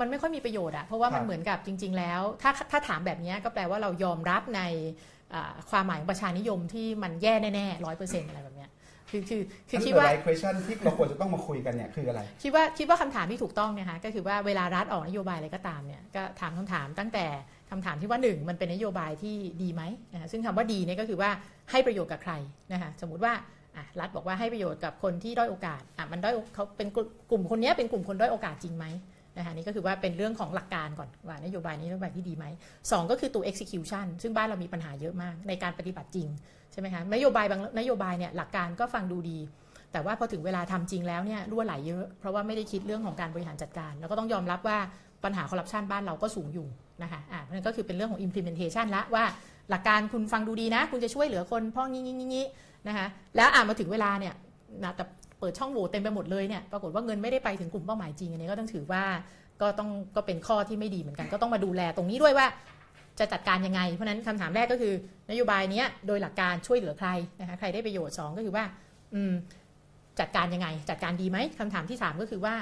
[0.00, 5.15] มันไม่ค่อยมีประโยชน์อะเพราะว่ามันเหมือนกับจริง ๆ แล้ว ถ้าถ้าถามแบบนี้ก็แปลว่าเรายอมรับในอ่า
[5.70, 8.70] ความหมายของประชานิยมที่มันแย่แน่ๆร้อยเปอร์เซ็นต์อะไรแบบเนี้ย
[9.10, 17.26] คือคือคือคิดว่าไร question ที่เราควรจะต้องมาคุยกันเนี่ยคืออะไร คิดว่าคิดว่าคำถามที่ถูกต้องเนี่ยค่ะก็คือว่าเวลารัฐออกนโยบายอะไรก็ตามเนี่ยก็ถามคำถามตั้งแต่
[17.70, 21.30] คำถามที่ว่าหนึ่งมันเป็นนโยบายที่ดีไหมนะคะซึ่งคำว่าดีเนี่ยก็คือว่า
[21.70, 22.32] ให้ประโยชน์กับใคร
[22.72, 23.32] นะคะสมมติว่า
[23.76, 28.86] อะรัฐบอกว่าให้ประโยชน์กับคนที่ด้อยโอกาสอะมันด้อยเขาเป็นกลุ่มกลุ่มคนเนี้ยเป็นกลุ่มคนด้อยโอกาสจริงไหม
[29.36, 32.44] นะคะนี่ก็คือว่าเป็นเรื่องของหลักการก่อนว่านโยบายนี้นโยบายที่ดีไหม
[32.90, 36.28] สองก็คือตัว execution ซึ่งบ้านเรามีปัญหาเยอะมากในการปฏิบัติจริง
[36.72, 39.38] ใช่ไหมคะนโยบายบางนโยบายเนี่ยหลักการก็ฟังดูดี
[39.92, 44.78] แต่ว่าพอถึงเวลาทำจริงแล้วเนี่ยรั่วไหลเยอะ เพราะว่าไม่ได้คิดเรื่องของการบริหารจัดการ แล้วก็ต้องยอมรับว่า
[45.24, 46.66] ปัญหาคอร์รัปชันบ้านเราก็สูงอยู่
[47.02, 49.24] นะคะอะนั่นก็คือเป็นเรื่องของ implementation ละว่า
[49.70, 52.46] หลักการคุณฟังดูดีนะ คุณจะช่วยเหลือคนพ่องี้งี้งี้
[52.88, 53.06] นะคะ
[53.36, 54.34] แล้วอ่านมาถึงเวลาเนี่ย
[54.84, 55.04] นะแต่
[55.40, 59.04] เปิดช่องโหว่เต็มไปหมดเลยเนี่ยปรากฏว่าเงินไม่ได้ไปถึงกลุ่มเป้าหมายจริงอันนี้ก็ต้องถือว่า
[59.60, 62.46] ก็ต้องก็เป็นข้อที่ไม่ดีเหมือนกัน ก็ต้องมาดูแลตรงนี้ด้วยว่า
[63.18, 64.94] จะจัดการยังไง เพราะนั้นคำถามแรกก็คือ
[65.30, 67.08] นโยบายเนี้ยโดยหลักการช่วยเหลือใคร
[67.40, 68.64] นะคะใครได้ประโยชน์สองก็คือว่า
[70.20, 72.54] จัดการยังไง จัดการดีไหมคำถามที่ 3 ก็คือว่า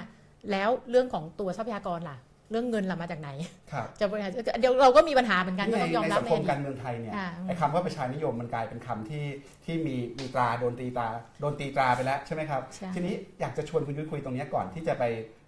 [0.50, 2.16] แล้วเรื่องของตัวทรัพยากรล่ะ
[2.54, 3.30] เรื่องเงินล่ะมาจากไหน
[3.72, 4.30] ครับจะบริหาร
[4.60, 9.24] เดี๋ยวเราก็มีปัญหาเหมือนกันก็ในต้องยอมในรับสังในคอมดีกาตรเมืองไทยเนี่ยอ่าไอ้คำว่าประชานิยมมันกลายเป็นคำที่
[9.64, 11.08] ที่มีมีตราโดนตีตรา
[11.40, 15.04] โดนตีตราไปแล้วใช่ไหมครับใช่ทีนี้อยากจะชวนคุณยุ้ยคุยตรงเนี้ยก่อนที่จะไป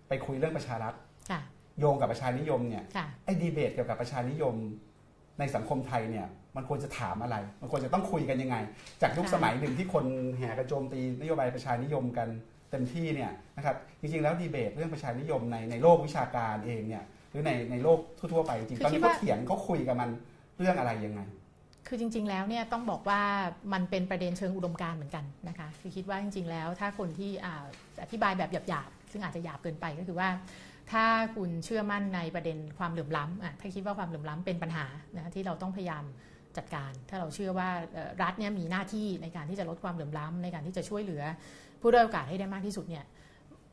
[0.08, 0.94] ไปคุยเรื่องประชารัฐ
[1.30, 1.40] ค่ะ
[1.80, 4.54] โยงกับประชานิยมเนี่ยค่ะไอ้ดีเบตเกี่ยวกับประชานิยม
[5.38, 6.26] ในสังคมไทยเนี่ย
[6.56, 8.56] มันควรจะถามอะไร มันควรจะต้องคุยกันยังไง
[9.02, 10.04] จากยุคค่ะสมัยหนึ่งที่คน
[10.36, 20.10] แห่กระโจมตีนโยบายประชานิยมกันเต็มที่เนี่ยนะครับจริงๆแล้วดีเบตเรื่องประชานิยมในในโลกวิชาการเองเนี่ยหรือในในโลกทั่วๆไปจริงๆตอนนี้เขาเถียงเขาคุยกันมัน
[20.58, 21.20] เรื่องอะไรยังไง
[21.86, 23.20] คือจริง ๆ แล้วเนี่ยต้องบอกว่า
[23.72, 27.64] มันเป็นประเด็นเชิงอุดมการณ์เหมือนกันนะคะคือคิดว่าจริง ๆ แล้ว ถ้าคนที่อ่า
[28.02, 30.28] อธิบายแบบหยาบๆซึ่งอาจจะหยาบเกินไปก็คือว่า
[30.92, 31.04] ถ้า
[31.36, 36.04] คุณเชื่อมั่นในประเด็นความเหลื่อมล้ำอะถ้าคิดว่าความเหลื่อมล้ำเป็นปัญหานะที่เราต้องพยายาม
[36.56, 41.22] จัดการ ถ้าเราเชื่อว่าเอ่อรัฐเนี่ยมีหน้าที่ในการที่จะลดความเหลื่อมล้ำในการที่จะช่วยเหลือ
[41.80, 43.04] ผู้ด้อยโอกาสให้ได้มากที่สุดเนี่ย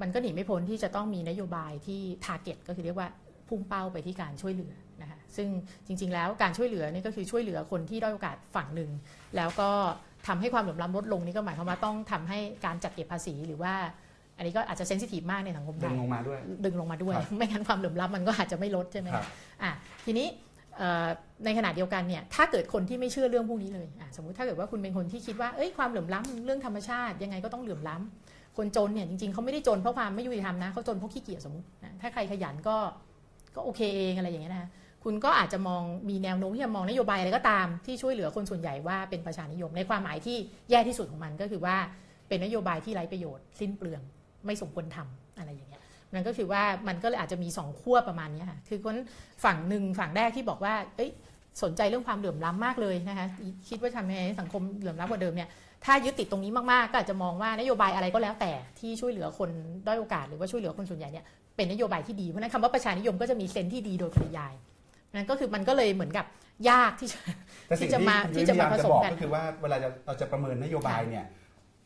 [0.02, 3.10] มันก็หนีไม่พ้นที่จะต้องมีนโยบายที่ target ก็คือเรียกว่า
[3.48, 5.48] พุ่งเป้าไปที่การช่วยเหลือนะคะซึ่ง
[5.88, 8.90] จริงๆแล้วการช่วยเหลือนี่ก็คือช่วยเหลือคนที่ด้อยโอกาสฝั่งหนึ่ง
[9.36, 9.70] แล้วก็
[10.28, 13.74] ทำให้ความเหลื่อมล้ำลดลงนี่ก็หมายความว่าต้องทำให้การจัดเก็บภาษีหรือว่า
[14.38, 19.26] อันนี้ก็อาจจะเซนซิทีฟมากในสังคมไทดึงยลงมาด้วย ดึงลงมาด้วยครับไม่งั้นความเหลื่อมล้ำมันก็อาจจะไม่ลดใช่ไหมครัคะบ
[19.64, 19.72] อะ
[20.06, 20.53] ทีนี้เอ่อ
[21.46, 31.68] ในขณะเดียวกันเนี่ยถ้าเกิดคนที่ไม่เชื่อเรื่องพวกนี้เลยสมมุติถ้าเกิดว่าคุณเป็นคนที่คิดว่าเอ้ยความเหลื่อมล้ำเรื่องธรรมชาติยังไงก็ต้องเหลื่อมล้ำคนจนเนี่ยจริงๆเขาไม่ได้จนเพราะความไม่ยุติธรรมนะเขาจนเพราะขี้เกียจสมมติ
[32.02, 32.78] ถ้าใครขยันก็
[33.56, 34.70] ก็โอเคเองอะไรอย่างเงี้ยนะคะ
[35.04, 40.38] คุณก็อาจจะมองมีแนวโน้มที่จะมองนโยบายอะไรก็ตามที่ช่วยเหลือคนส่วนใหญ่ว่าเป็นประชานิยม ในความหมายที่
[40.70, 41.76] แย่ที่สุดของมันก็คือว่า
[42.28, 44.02] เป็นนโยบายที่ไร้ประโยชน์สิ้นเปลือง
[44.46, 45.82] ไม่สมควรทำอะไรอย่างเงี้ย
[46.14, 48.96] นั่นก็คือว่ามันก็เลยอาจจะมีสองขั้วประมาณนี้ค่ะ คือคน
[49.44, 51.10] ฝั่งหนึ่งฝั่งแรกที่บอกว่าเอ้ย
[51.64, 53.28] สนใจเรื่องความเหลื่อมล้ำมากเลยนะคะ
[53.70, 55.50] คิดว่าทำให้สังคมเหลื่อมล้ำกว่าเดิมเนี่ย
[55.86, 59.50] ถ้ายึดติดตรงนี้มากๆ ก็อาจจะมองว่านโยบายอะไรก็แล้วแต่ที่ช่วยเหลือคน
[59.88, 64.54] ด้อยโอกาส หรือว่าช่วยเหลือคนส่วนใหญ่เนี่ยเป็นนโยบายที่ดี เพราะนั้นคำว่าประชานิยมก็จะมีเซนที่ดีโดยปริยาย
[65.16, 66.26] นั่นก็คือมันก็เลยเหมือนกับ
[66.70, 67.20] ยากที่จะ
[67.80, 71.26] ที่จะมาที่จะมาผสมกันก็คือว่าเวลาเราจะประเมินนโยบายเนี่ย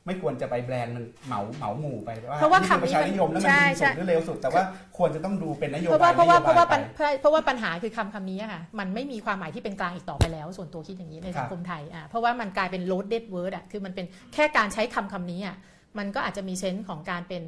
[0.07, 4.63] ไม่ควรจะไปแบรนด์มันเหมาเหมาหมู่ไปว่าเพราะว่านี่คือคำนี้ประชานิยมแล้วมันใช่ดีใช่สุดหรือเร็วสุด แต่ว่า
[4.97, 15.55] ควรจะต้องดูเป็นนโยเพราะบาว่ายเพราะว่าโยบยเพราะว่าปัญไปเพราะว่าปัญหาคือคำคำนี้อะค่ะมันไม่มีความหมายที่เป็นกลางอีกต่อไปแล้ว ส่วนตัวคิดอย่างนี้ในครัสับงคมไทยอะเพราะว่ามันกลายเป็น loaded word อะคือมันเป็นแค่การใช้คำคำนี้อะ
[15.97, 17.43] มันก็อาจจะมีเซนส์ของการเป็น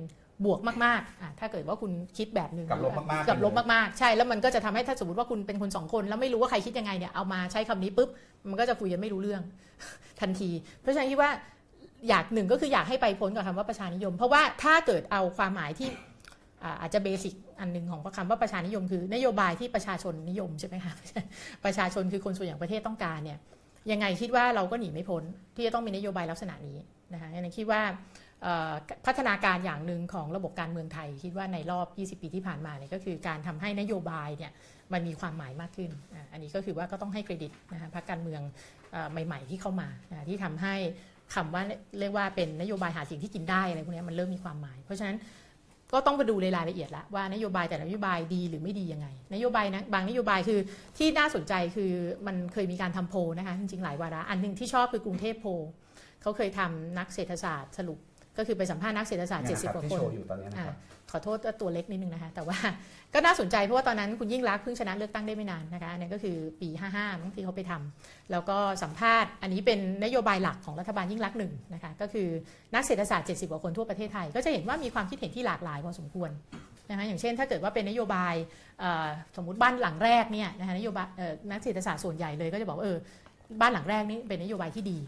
[0.45, 8.10] บวกมากๆอะถ้าเกิดว่าคุณคิดแบบหนึ่งกับลบมากๆ กับลบไปเลยมากๆ ใช่ แล้วมันก็จะทำให้ถ้าสมมติว่าคุณเป็นคนสองคนแล้วไม่รู้ว่าใครคิดยังไงเนี่ย เอามาใช้คำนี้ปุ๊บ
[8.49, 9.41] มันก็จะคุยกันไม่รู้เรื่อง
[10.22, 10.49] ทันที
[10.80, 11.32] เพราะฉะนั้นคิดว่า
[12.10, 15.89] อยากหนึ่งก็คืออยากให้ไปพ้นกับคำว่าประชานิยม เพราะว่าถ้าเกิดเอาความหมายที่
[16.82, 20.93] อาจจะเบสิกอันหนึ่งของคำว่าประชานิยม คือนโยบายที่ประชาชนนิยมใช่ไหมคะ
[21.66, 23.39] ประชาชนคือคนส่วนใหญ่ประเทศต้องการเนี่ย
[23.91, 25.24] ยังไงคิดว่าเราก็หนีไม่พ้น
[25.56, 26.78] ที่จะต้องมีนโยบายลักษณะนี้
[27.14, 27.82] นะคะยังไงคิดว่า
[29.06, 31.88] พัฒนาการอย่างหนึ่งของระบบการเมืองไทย คิดว่าในรอบ
[32.20, 34.52] 20 ปีที่ผ่านมาเนี่ยก็คือการทำให้นโยบายเนี่ย
[34.93, 35.91] มันมีความหมายมากขึ้น
[36.32, 38.41] อันนี้ก็คือว่าก็ต้องให้เครดิตนะคะพรรคการเมือง
[38.93, 39.88] อใหม่ ๆ ที่เข้ามา
[40.30, 40.76] ที่ทำให้
[41.36, 41.64] คำว่า
[42.00, 45.18] เรียกว่าเป็นนโยบายหาเสียงที่กินได้อะไรพวกเนี้ยมันเริ่มมีความหมาย เพราะฉะนั้น
[45.94, 50.60] ก็ต้องไปดูในรายละเอียดละว่านโยบายแต่ละนโยบายดีหรือไม่ดียังไง นโยบายนะบางนโยบายคือ
[50.98, 51.92] ที่น่าสนใจคือ
[52.28, 55.50] มันเคยมีการทำโพลนะคะจริงๆหลายวาระอันหนึ่งที่ชอบคือกรุงเทพโพล
[56.22, 57.98] เขาเคยทำนักเศรษฐศาสตร์สรุป
[58.38, 60.76] ก็คือไปสัมภาษณ์นักเศรษฐศาสตร์เนี่ย70นะครับกว่าที่คนโชว์อยู่ตอนนี้นะครับ
[61.12, 62.57] ขอโทษว่าตัวเล็กนิดนึงนะคะ แต่ว่า
[63.14, 72.28] ก็น่าสนใจเพราะว่าตอนนั้นคุณยิ่งรักเพิ่งชนะเลือกตั้งได้ไม่นานนะคะอันนี้ก็คือปี 55มั้งที่เขาไปทำแล้วก็สัมภาษณ์ อันนี้เป็นนโยบายหลักของรัฐบาลยิ่งรักหนึ่งนะคะก็คือ
[72.74, 76.30] นักเศรษฐศาสตร์ 70กว่าคนทั่วประเทศไทย ก็จะเห็นว่ามีความคิดเห็นที่หลากหลายพอสมควร
[76.89, 78.34] นะคะอย่างเช่นถ้าเกิดว่าเป็นนโยบาย
[79.38, 81.07] สมมุติบ้านหลังแรกเนี่ยนะคะนโยบาย
[81.51, 82.97] นักเศรษฐศาสตร์ส่วนใหญ่เลยก็จะบอกว่าเออ
[83.62, 84.99] บ้านหลังแรกนี่เป็นนโยบายที่ดี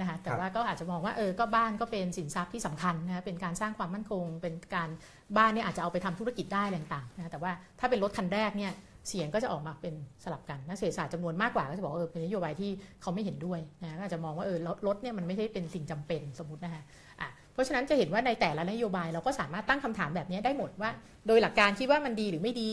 [0.00, 4.88] นะคะแต่ว่าก็อาจจะมองว่าเออก็บ้านก็เป็นสินทรัพย์ที่สำคัญนะคะเป็นการสร้างความมั่นคง เป็นการ
[5.36, 8.72] บ้านเนี่ยอาจจะเอาไปทำธุรกิจได้ต่างๆนะแต่ว่าถ้าเป็นรถคันแรกเนี่ย
[9.08, 12.70] เสียงก็จะออกมาเป็นสลับกันนักเศรษฐศาสตร์จำนวนมากกว่าก็จะบอกว่าเออเป็นนโยบายที่
[13.02, 16.82] เขาไม่เห็นด้วยนะก็อาจจะมองว่าเออรถรถเนี่ยมันไม่ใช่เป็นสิ่งจำเป็นสมมตินะคะ
[17.20, 20.90] อะเพราะฉะนั้นจะเห็นว่าในแต่ละนโยบายเราก็สามารถตั้งคำถามแบบนี้ได้หมดว่า
[21.26, 22.72] โดยหลักการคิดว่ามันดีหรือไม่ดี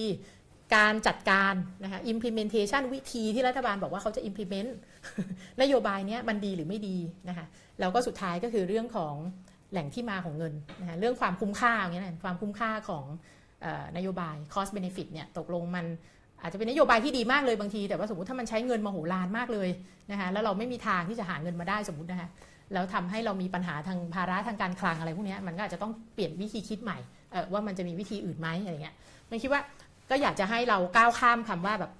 [0.76, 1.54] การจัดการ
[1.84, 4.70] นะคะ implementation วิธีที่รัฐบาลบอกว่าเขาจะ implement
[5.62, 6.98] นโยบายเนี้ยมันดีหรือไม่ดี
[7.30, 7.46] นะคะ
[7.80, 9.16] แล้วก็สุดท้ายก็คือเรื่องของ
[9.72, 13.06] แหล่งที่มาของเงินนะคะเรื่องความคุ้มค่าอย่างเงี้ยนะความคุ้มค่าของ
[13.66, 15.86] ออนโยบาย cost benefit เนี่ยตกลงมัน
[16.42, 19.70] อาจจะเป็นนโยบายที่ดีมากเลยบางที แต่ว่าสมมติถ้ามันใช้เงินมโหฬารมากเลย
[20.12, 22.30] นะคะแล้วเราไม่มีทางที่จะหาเงินมาได้สมมตินะคะ
[22.74, 26.98] แล้วทำให้เรามีปัญหาทางภาระทางการคลังอะไรพวกนี้มันก็อาจจะต้องเปลี่ยนวิธีคิดใหม่
[27.52, 28.96] ว่ามันจะมีวิธีอื่นไหมอะไรเงี้ย
[29.30, 29.62] มันคิดว่า
[30.10, 31.92] ก็อยากจะให้เราก้าวข้ามคำว่าแบบ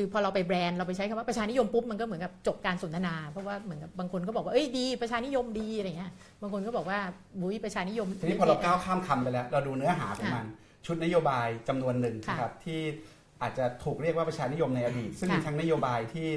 [0.00, 6.98] คือพอเราไปแบรนด์เราไปใช้คำว่าประชานิยมปุ๊บมันก็เหมือนกับจบการสนทนา เพราะว่าเหมือนกับบางคนก็บอกว่าเอ้ยดีประชานิยมดีอะไรเงี้ยบางคนก็บอกว่า
[7.40, 10.46] บุ้ยประชานิยมทีนี้พอเราก้าวข้ามคำไปแล้ว เราดูเนื้อหาของมัน
[10.86, 12.80] ชุดนโยบายจำนวนหนึ่งค่ะนะครับที่
[13.42, 16.28] อาจจะถูกเรียกว่าประชานิยมในอดีต ซึ่งค่ะมีทั้งนโยบายที่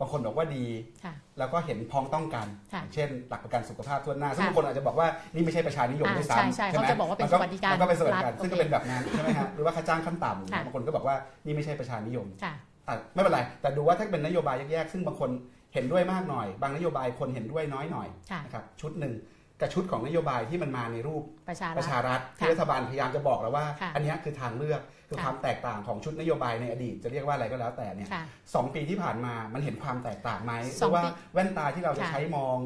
[0.00, 0.64] บางคนบอกว่าดี
[1.04, 12.77] ค่ะแล้วก็เห็นพ้องต้องกันค่ะเช่น หลักประกันสุขภาพทั่วหน้า ซึ่งค่ะบางคนอาจจะบอกว่านี่ไม่ใช่ประชานิยมอ่าด้วยใช่ซ้ำใช่ใช่ไหมเขาจะบอกว่าเป็นมัสวัสดิการมันก็เป็นสวัสดิการรัฐซึ่งก็โอเคเป็นแบบนั้นใช่ไหมฮะหรือว่าค่าจ้างขั้นต่ำค่ะบางคนก็บอกว่านี่ไม่ใช่ประชานิยมค่ะแต่
[13.14, 15.30] ไม่เป็นไร แต่ดูว่าถ้าเป็นนโยบายแยกๆซึ่งบางคน
[15.74, 19.14] เห็นด้วยมากหน่อย บางนโยบายคนเห็นด้วยน้อยหน่อยค่ะนะครับชุดหนึ่ง
[19.60, 28.24] กับชุดของนโยบายที่มันมาในรูปประชาปรัระฐชารัฐค่ะที่รัฐบาลพยายามจะบอกแล้วว่าค่ะอันเนี้ยคือทางเลือกคือค่ะความแตกต่างของชุดนโยบายในอดีต จะเรียกว่าอะไรก็แล้วแต่เนี่ยค่ะ
[28.54, 32.56] สองปีที่ผ่านมามันเห็นความแตกต่างไหมเพสองราะว่าปีแว่นตาที่เราจะค่ะใช้มอง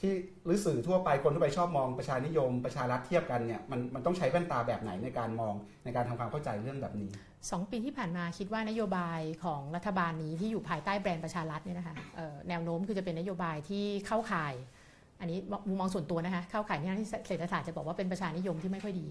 [0.00, 0.12] ที่
[0.44, 5.54] หรือสื่อทั่วไปคนทั่วไปชอบมองประชานิยม ประชารัฐเทียบกันเนี่ยมันมันต้องใช้แว่นตาแบบไหนในการมอง
[5.84, 7.10] ในการทำความเข้าใจเรื่องแบบนี้
[7.50, 11.94] สองปีที่ผ่านมาคิดว่านโยบายของรัฐบาลนี้ที่อยู่ภายใต้แบรนด์ประชารัฐเนี่ยนะคะ
[12.48, 14.54] แนวโน้มคือจะเป็นนโยบายที่เข้าข่าย
[15.20, 15.38] อันนี้
[15.68, 19.08] มุมมองส่วนตัวนะคะเข้าข่ายที่นักเศรษฐศาสตร์จะบอกว่าเป็นประชานิยมที่ไม่ค่อยดี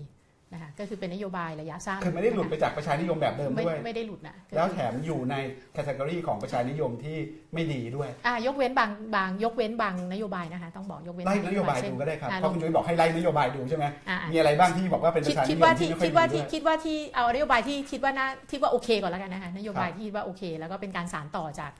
[0.54, 5.36] นะคะก็คือเป็นนโยบายระยะสั้นคือไม่ได้หลุดไปจากประชานิยมแบบเดิมไม่ด้วยไม่ได้หลุดนะแล้วแถมอยู่ใน
[5.74, 7.18] แคตตากรีของประชานิยมที่
[7.54, 21.72] ไม่ดีด้วยอ่ายกเว้นบางบางยกเว้นบางนโยบายนะคะต้องบอกยกเว้นไล่บางนโยบายเช่ดูก็ได้ครับอ่าเพราะคุณจุ้ยบอกให้ไล่นโยบายดูใช่ไหมอ่าอ่ามีอะไรบ้างที่บอกว่าเป็นปคิดระชานิคิดยมว่าที่ที่ไม่ค่อยคิดว่าดีที่ด้วยคิดว่าที่เอานโยบายที่คิดว่าน่าคิดว่าโอเคก่อนแล้วกันนะคะนโยบายที่คิดว่าโอเค แล้วก็เป็นการสานต่อจาก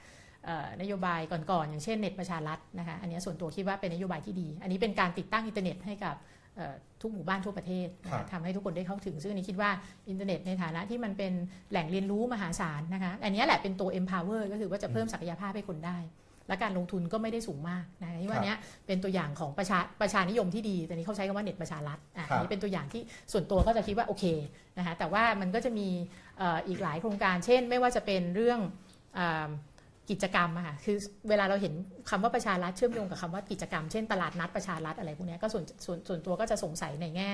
[0.44, 6.33] เอ่อนโยบายก่อนๆอย่างเช่นเน็ตประชารัฐนะคะอันนี้ส่วนตัวคิดว่าเป็นนโยบายที่ดี อันนี้เป็นการติดตั้งอินเทอร์เน็ตให้กับเอ่อ
[7.00, 9.70] ทุกหมู่บ้านทั่วประเทศนะคะครับทำให้ทุกคนได้เข้าถึง ซึ่งอันนี้คิดว่า
[10.08, 11.32] อินเทอร์เน็ตในฐานะที่มันเป็น
[11.70, 15.98] แหล่งเรียนรู้มหาศาลนะคะอันนี้แหละเป็นตัว empower ก็คือว่าจะเพิ่มศักยภาพให้คนได้
[16.48, 23.02] และการลงทุนก็ไม่ได้สูงมากนะคะที่ว่าเนี้ยเป็นตัวอย่างของประชาประชานิยมที่ดีแต่นี้เขาใช้คำว่าเน็ตประชารัฐอะอันนี้เป็นตัวอย่างที่
[23.32, 24.24] ส่วนตัวก็จะคิดว่าโอเค
[24.78, 25.88] นะคะแต่ว่ามันก็จะมี
[26.38, 28.60] เอ่ออีกหลายโครงการ เช่น ไม่ว่าจะเป็นเรื่อง
[29.18, 29.48] อ่า
[30.10, 30.96] กิจกรรมอะค่ะคือ
[31.28, 31.74] เวลาเราเห็น
[32.10, 37.32] คำว่าประชารัฐเชื่อมโยงกับคำว่ากิจกรรม เช่นตลาดนัดประชารัฐอะไรพวกเนี้ยก็ส่วนส่วนส่วนตัวก็จะสงสัยในแง่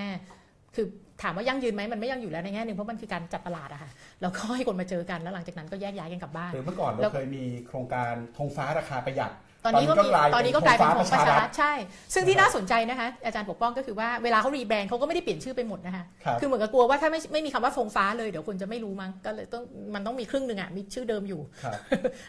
[0.74, 0.86] คือ
[1.22, 3.90] ถามว่ายั่งยืนไหมมันไม่ยั่งอยู่แล้วในแง่หนึ่งเพราะมันคือการจัดตลาดอะค่ะ
[4.20, 9.32] แล้วก็ให้คนมาเจอกันแล้วหลังจากนั้นก็แยกย้ายกันกลับบ้านหรือเมื่อก่อนแล้เราวเคยมีโครงการธงฟ้าราคาประหยัด
[9.64, 11.72] ตอนนี้ก็มีตตออนนนี้นี้ก็ก็กกลาลายยเป็เป็นนขขอองงปประระชาชารัรัฐฐใช่
[12.14, 19.62] ซึ่งที่น่าสนใจนะคะอาจารย์ปกป้องก็คือว่าเวลาเขารีแบรนด์เขาก็ไม่ได้เปลี่ยนชื่อไปหมดนะคะครับคือเหมือนกับกลัวว่าถ้าไม่ไม่มีคำว่าธงฟ้าเลยเดี๋ยวคนจะไม่รู้มั้งก็เลยต้อง
[19.94, 21.74] มันต้องมีครึ่งหนึ่งอะมีชื่อเดิมอยู่ครับ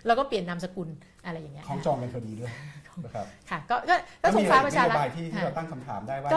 [0.06, 0.90] แล้วก็เปลี่ยนนามสกุล
[1.26, 2.52] อะไรอย่างเงี้ยของจองกันพอดีด้วย
[3.06, 6.32] นะครับค่ะก็ก็ก็ธมีงอะไรฟ้าอีกประชานโยรัฐบายที่ที่ค่ะเราตั้งคำถามได้ว่า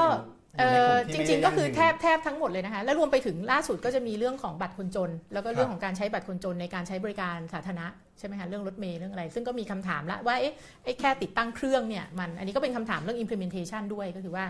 [0.58, 7.86] ก็ยังอยู่เอ่ในอกลุ่มจที่ไม่ได้ริงๆก็คือยั่งยืนแทบแทบทั้งหมดเลยนะคะ แล้วรวมไปถึงล่าสุดก็จะมีเรื่องของบัตรคนจน แล้วก็เรื่องของการใช้บัตรคนจนในการใช้บริการสาธารณะ
[8.18, 14.44] ใช่ไหมคะเรื่องรถเมล์เรื่องอะไร ซึ่งก็มีคำถามละว่าเอ๊ะไอ้แค่ติดตั้งเครื่องเนี่ยมันอันนี้ก็เป็นคำถามเรื่อง implementation ด้วยก็คือว่า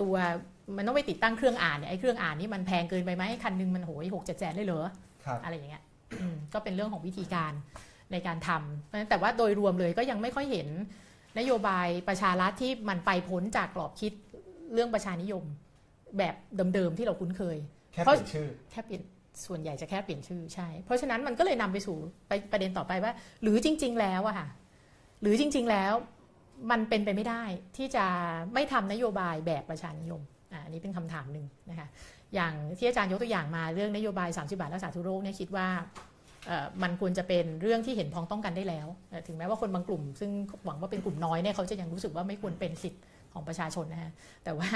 [0.00, 0.14] ตัว
[0.76, 4.88] มันต้องไปติดตั้งเครื่องอ่านเนี่ยไอ้เครื่องอ่านนี่มันแพงเกินไปไหมคันหนึงมันโหยหกเจ็ดแสนเลยเหรอ
[5.24, 5.82] ครับอะไรอย่างเงี้ย
[6.20, 7.52] อืมก็เป็นเรื่องของวิธีการ
[8.12, 10.68] ในการทำเพราะฉะนั้นแต่ว่าโดยรวมเลยก็ยังไม่ค่อยเห็น
[11.38, 14.12] นโยบายประชารัฐที่มันไปพ้นจากกรอบคิด
[14.72, 15.44] เรื่องประชานิยม
[16.18, 16.34] แบบ
[16.74, 17.56] เดิมๆที่เราคุ้นเคย
[17.92, 19.02] แค่เปลี่ยนชื่อแค่เปลี่ยน
[19.46, 21.96] ส่วนใหญ่จะแค่เปลี่ยนชื่อใช่ เพราะฉะนั้นมันก็เลยนำไปสู่
[22.28, 23.12] ไปประเด็นต่อไปว่า
[23.42, 24.48] หรือจริง ๆ แล้วอะค่ะ
[25.20, 25.92] หรือจริง ๆ แล้ว
[26.70, 27.42] มันเป็นไปไม่ได้
[27.76, 28.04] ที่จะ
[28.54, 30.20] ไม่ทำนโยบายแบบประชานิยม
[30.52, 31.88] อ่าอันนี้เป็นคำถามหนึ่งนะคะ
[32.34, 35.68] อย่างที่อาจารย์ยกตัวอย่างมาเรื่องนโยบาย 30 บาทรักษาทุกโรคเนี่ยคิดว่า
[36.46, 40.30] เอ่อมันควรจะเป็นเรื่องที่เห็นพ้องต้องกันได้แล้วเอ่อถึงแม้ว่าคนบางกลุ่ม ซึ่ง
[40.64, 43.02] หวังว่าเป็นกลุ่มน้อยเนี่ยเขาจะยังรู้สึกว่าไม่ควรเป็นสิทธิ์
[43.36, 44.10] ของประชาชนนะฮะ
[44.44, 44.68] แต่ว่า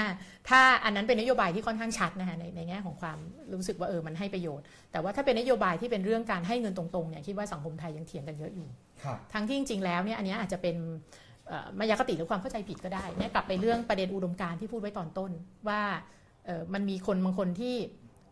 [0.49, 3.17] ถ้าอันนั้นเป็นนโยบายที่ค่อนข้างชัดนะฮะในในแง่ของความ
[3.53, 8.67] รู้สึกว่าเออมันให้ประโยชน์ แต่ว่าถ้าเป็นนโยบายที่เป็นเรื่องการให้เงินตรงๆเนี่ยคิดว่าสังคมไทยยังเถียงกันเยอะอยู่
[9.03, 10.75] ครับทั้งที่จริงๆแล้วเนี่ยอันเนี้ยอาจจะเป็น
[11.47, 15.31] เอ่อมายาคติหรือความเข้าใจผิดก็ได้เนี่ยกลับไปเรื่องประเด็นอุดมการณ์ที่พูดไว้ตอนต้น
[15.67, 15.81] ว่า
[16.45, 17.75] เอ่อมันมีคนบางคนที่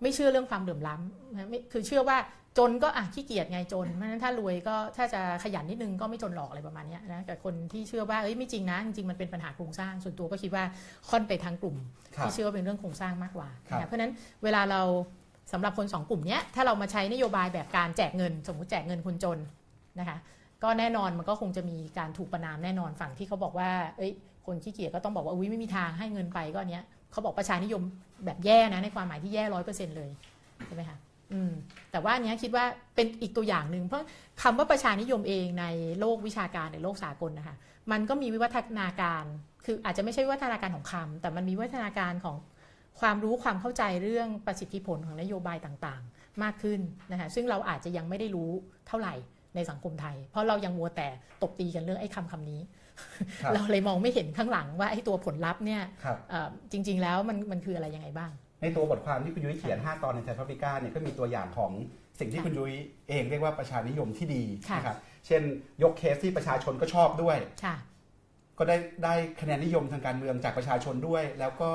[0.01, 2.17] ไม่เชื่อเรื่องความเหลื่อมล้ำนะไม่คือเชื่อว่า
[2.57, 10.63] จนก็อะขี้เกียจไงจนเพราะฉะนั้นถ้ารวยก็ถ้าจะขยันนิดนึงก็ไม่จนหรอกอะไรประมาณเนี้ยนะแต่คนที่เชื่อว่าเอ้ยไม่จริงนะจริงๆมันเป็นปัญหาโครงสร้าง ส่วนตัวก็คิดว่า
[11.09, 11.77] ค่อนไปทางกลุ่ม
[12.15, 14.11] ครับที่เชื่อว่าเป็นเรื่องโครงสร้างมากกว่าครับนะเพราะฉะนั้น
[14.43, 14.81] เวลาเรา
[15.53, 19.39] สำหรับคนสองกลุ่มเนี้ยถ้าเรามาใช้นโยบายแบบการแจกเงิน สมมุติแจกเงินคนจน
[19.99, 20.17] นะคะ
[20.63, 24.11] ก็แน่นอนมันก็คงจะมีการถูกประนามแน่นอนฝั่งที่เขาบอกว่าเอ้ย
[24.45, 27.81] คนขี้เกียจก็ต้องบอกว่าอุ้ยไม่มีทางให้เงินไปก็อันเนี้ยเขาบอกประชานิยม
[28.25, 30.09] แบบแย่นะในความหมายที่แย่ร้อยเปอร์เซ็นต์เลย
[30.67, 31.08] ใช่ไหมคะอืม
[31.91, 32.65] แต่ว่าอันเนี้ยคิดว่า
[32.95, 34.05] เป็นอีกตัวอย่างหนึ่งเพราะ
[34.41, 35.65] คำว่าประชานิยมเองใน
[35.99, 37.55] โลกวิชาการในโลกสากลนะคะ
[37.91, 39.23] มันก็มีวิวัฒนาการ
[39.65, 42.37] คืออาจจะไม่ใช่วิวัฒนาการของคำแต่มันมีวิวัฒนาการของ
[42.99, 46.79] ความรู้ความเข้าใจเรื่องประสิทธิผลของนโยบายต่างๆ มากขึ้น
[47.11, 48.51] นะคะซึ่งเราอาจจะยังไม่ได้รู้
[48.87, 49.15] เท่าไหร่
[49.55, 51.07] ในสังคมไทย เพราะเรายังมัวแต่
[51.41, 52.61] ตบตีกันเรื่องไอ้คำคำนี้
[53.43, 58.31] ครับเราเลยมองไม่เห็นข้างหลังว่าไอ้ตัวผลลัพธ์เนี่ยครับเอ่อจริง ๆ แล้วมันมันคืออะไรยังไงบ้าง
[58.61, 61.71] ในตัวบทความที่คุณยุ้ยเขียน 5 ตอนในไทยพับลิก้าเนี่ยก็มีตัวอย่างของ
[62.19, 62.73] สิ่งที่ค่ะคุณยุ้ย
[63.09, 64.97] เองเรียกว่าประชานิยมที่ดีค่ะนะครับ
[65.27, 65.41] เช่น
[65.83, 67.75] ยกเคสที่ประชาชนก็ชอบด้วยค่ะ
[68.57, 71.71] ก็ได้ได้คะแนนนิยมทางการเมืองจากประชาชนด้วย แล้วก็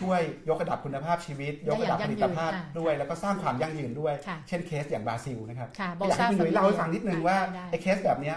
[0.00, 8.36] ช่วยยกระดับคุณภาพชีวิต ยกระดับผลิตภาพได้อย่างยั่งยืนด้วย แล้วก็สร้างความยั่งยืนด้วยค่ะเช่นเคสอย่างบราซิลนะครับค่ะอยากให้คุณยุ้ยเล่าให้ฟังนิดนึงว่าได้ไอ้เคสแบบเนี้ย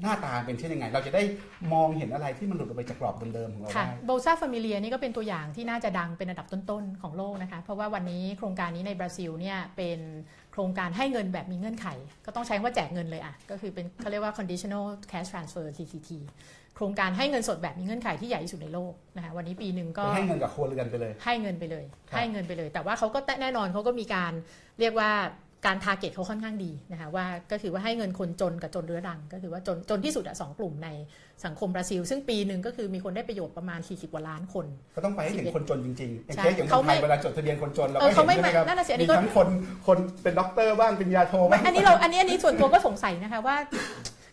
[0.00, 1.22] หน้าตาเป็นเช่นยังไง เราจะได้
[1.72, 10.00] มองเห็นอะไรที่มันหลุดออกไปจากกรอบเดิมๆของเราค่ะได้โบซาฟามิเลียนี่ก็เป็นตัวอย่างที่น่าจะดังเป็นอันดับต้นๆของโลกนะคะ เพราะว่าวันนี้โครงการนี้ในบราซิลเนี่ยเป็น
[10.52, 11.86] โครงการให้เงินแบบมีเงื่อนไข
[12.26, 16.10] ก็ต้องใช้คำว่าแจกเงินเลยอะ ก็คือเป็นเขาเรียกว่า conditional cash transfer CCT
[16.76, 24.32] โครงการให้เงินสดแบบมีเงื่อนไขที่ใหญ่ที่สุดในโลกนะคะวันนี้ปีหนึ่งก็ไปให้เงินกับครัวเรือนไปเลย ให้เงินไปเลยครับให้เงินไปเลย แต่ว่าเขาก็แน่นอนเขาก็มีการ
[24.80, 25.10] เรียกว่า
[25.66, 30.88] การ target เขาค่อนข้างดีนะคะว่าก็คือว่าให้เงินคนจนกับจนเรื้อรัง ก็คือว่าจนจนที่สุดอะสองกลุ่มใน
[31.44, 39.48] สังคมบราซิล ซึ่งปีหนึ่งก็คือมีคนได้ประโยชน์ประมาณ 40กว่าล้านคน ก็ต้องไปให้ถึงคนจนจริงๆอย่างใช่เคสอย่างเมืเขาองไทไม่ยเวลาจดทะเบียนคนจนเราเอก็อเห็เขานไม่ใช่ไหมครับนั่นน่ะสิอันนี้มีก็ทั้งคน
[39.86, 43.56] คนเป็นด็อกเตอร์บ้างเป็นยาโทบ้างอันนี้เราอันนี้อันนี้ส่วนตัวก็สงสัยนะคะว่า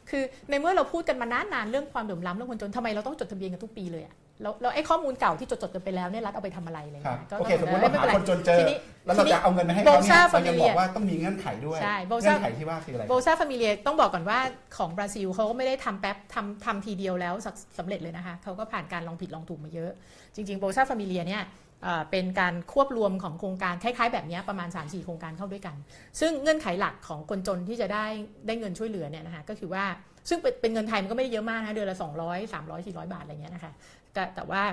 [0.09, 14.39] คือในเมื่อเราพูดกันมานานๆเรื่องความเหลื่อมล้ำเรื่องคนจนทำไมเราต้องจดทะเบียนกันทุกปีเลยอะ แล้วแล้วไอ้ข้อมูลเก่าที่จดๆกันไปแล้วเนี่ยรัฐเอาไปทำอะไรอะไรอย่างครับเงี้ยก็โอเคสมมติก็เราหาไป็ไรคนจนเจอทีนี้แล้วเราทีนี้จะเอาเงินมาให้เขาเนี่ย Bolsa เรายังบอก Familia ว่าต้องมีเงื่อนไขด้วยใช่ Bolsa เงื่อนไขที่ว่าคืออะไรโบซาฟามิเลียต้องบอกก่อนว่า
[14.77, 19.91] ของบราซิลเขาก็ไม่ได้ทำแป๊บทำทำทีเดียวแล้วสักสำเร็จเลยนะคะเขาก็ผ่านการลองผิดลองถูกมาเยอะ
[20.35, 21.43] จริงๆโบซาฟามิเลียเนี่ย
[21.83, 25.75] เอ่อเป็นการควบรวมของโครงการคล้ายๆ แบบเนี้ยประมาณ 3-4 โครงการเข้าด้วยกัน
[26.19, 28.05] ซึ่งเงื่อนไขหลักของคนจนที่จะได้
[28.47, 29.85] ได้เงินช่วยเหลือเนี่ยนะคะก็คือว่า
[30.29, 33.71] ซึ่งเป็นเป็นเงินไทยมันก็ไม่ได้เยอะมากนะเดือนละ 200 300 400 บาทอะไรเงี้ยนะคะ
[34.13, 34.63] แต่แต่ว่า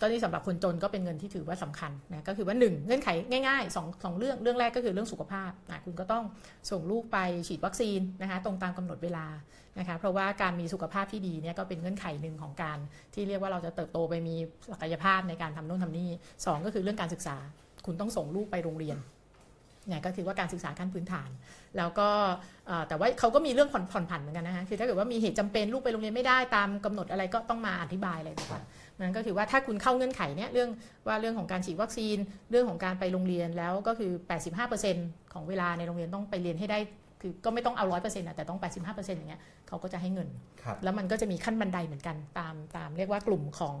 [0.00, 6.24] ก็นี่สำหรับคนจนก็เป็นเงินที่ถือว่าสำคัญนะก็คือว่าหนึ่งเงื่อนไขง่ายๆสองสองเรื่องเรื่องแรกก็คือเรื่องสุขภาพนะคุณก็ต้อง
[6.70, 7.18] ส่งลูกไป
[7.48, 9.26] ฉีดวัคซีนนะคะตรงตามกำหนดเวลา
[9.78, 12.78] นะคะเพราะว่าการมีสุขภาพที่ดีเนี่ยก็เป็นเงื่อนไขหนึ่งของการ
[13.14, 14.36] ที่เรียกว่าเราจะเติบโตไปมี
[14.72, 16.10] ศักยภาพในการทำโน่นทำนี่
[16.46, 17.36] สองก็คือเรื่องการศึกษา
[17.86, 18.98] คุณต้องส่งลูกไปโรงเรียน
[19.88, 21.30] เนี่ยก็คือว่าการศึกษาขั้นพื้นฐาน
[21.76, 22.08] แล้วก็
[22.88, 28.64] แต่ว่าเขาก็มีเรื่องผ่อนผ่อนผันเหมือนกันนะคะคือถ้าเกิดว่ามีเหตุจำเป็นลูกไปโรงเรียนไม่ได้ตามกำหนดอะไรก็ต้องมาอธิบายอะไรต่าง
[29.00, 30.70] นั่นก็คือว่าถ้าคุณเข้าเงื่อนไขเนี่ยเรื่อง
[31.06, 32.16] ว่าเรื่องของการฉีดวัคซีน
[32.50, 34.12] เรื่องของการไปโรงเรียนแล้วก็คือ
[34.72, 36.78] 85%ของเวลาในโรงเรียนต้องไปเรียนให้ได้
[37.20, 40.28] คือก็ไม่ต้องเอา100%นต์นะแต่ต้อง 85%อย่างเงี้ยเขาก็จะให้เงิน
[40.84, 43.76] แล้วมันก็จะมีขั้นบันไดเหมือนกันตามตามเรียกว่ากลุ่มของ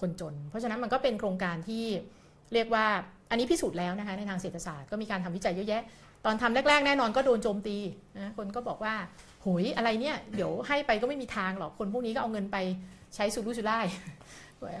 [0.00, 1.84] คนจน เพราะฉะนั้นมันก็เป็นโครงการที่
[2.52, 2.86] เรียกว่า
[3.30, 5.82] อันนี้พิสูจน์แล้วนะคะในทางเศรษฐศาสตร์ก็มีการทำวิจัยเยอะแยะ
[6.24, 7.76] ตอนทำแรก ๆ แน่นอนก็โดนโจมตี
[8.16, 8.94] นะคนก็บอกว่า
[9.44, 12.56] หุยอะไรเนี่ยเดี๋ยวให้ไปก็ไม่มีทางหรอกคนพวกนี้ก็เอาเงินไป
[13.14, 13.86] ใช้สุรุ่ยสุร่าย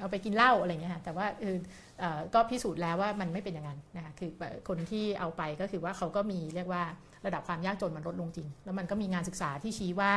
[0.00, 1.56] เอาไปกินเหล้าอะไรเงี้ยค่ะแต่ว่าเออ
[1.98, 4.30] เอ่อก็พิสูจน์แล้วว่ามันไม่เป็นอย่างนั้นนะคะคือ
[4.68, 6.82] คนที่เอาไปก็คือว่าเขาก็มีเรียกว่า
[7.26, 10.12] ระดับความยากจนมันลดลงจริง แล้วมันก็มีงานศึกษาที่ชี้ว่า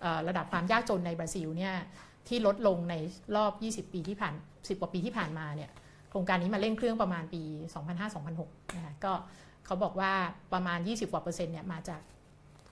[0.00, 1.74] เอ่อระดับความยากจนในบราซิลเนี่ย
[2.28, 2.94] ที่ลดลงใน
[3.36, 3.52] รอบ
[3.88, 5.70] 20 ปีที่ผ่าน 10 กว่าปีที่ผ่านมาเนี่ย
[6.10, 7.42] โครงการนี้มาเร่งเครื่องประมาณปี
[8.08, 9.12] 2005-2006นะคะก็
[9.66, 10.12] เขาบอกว่า
[10.52, 12.00] ประมาณ 20 กว่าเปอร์เซ็นต์เนี่ยมาจาก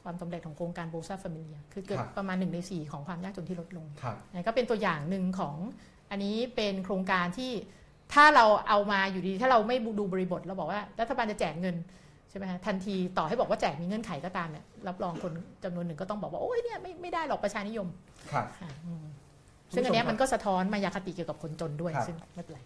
[0.02, 5.56] ความสำเร็จของโครงการโบซาฟามิเลีย คือเกือบครับประมาณ1ใน4ของความยากจนที่ลดลงครับนะก็เป็นตัวอย่างหนึ่งของ
[6.10, 7.52] อันนี้เป็นโครงการที่
[8.14, 11.76] ถ้าเราเอามาอยู่ดี ถ้าเราไม่ดูบริบทเราบอกว่ารัฐบาลจะแจกเงิน
[12.30, 15.32] ใช่ไหมฮะทันทีต่อให้บอกว่าแจกมีเงื่อนไขก็ตามเนี่ยรับรองคน
[15.64, 17.88] จำนวนหนึ่งก็ต้องบอกว่าโอ้ยเนี่ยไม่ไม่ได้หรอกประชานิยม
[18.32, 19.04] ครับค่ะอืม
[19.74, 22.60] ซึ่งอันเนี้ยคุณผู้ชมครับมันก็สะท้อนมายาคติเกี่ยวกับคนจนด้วยครับซึ่งไม่เป็นไร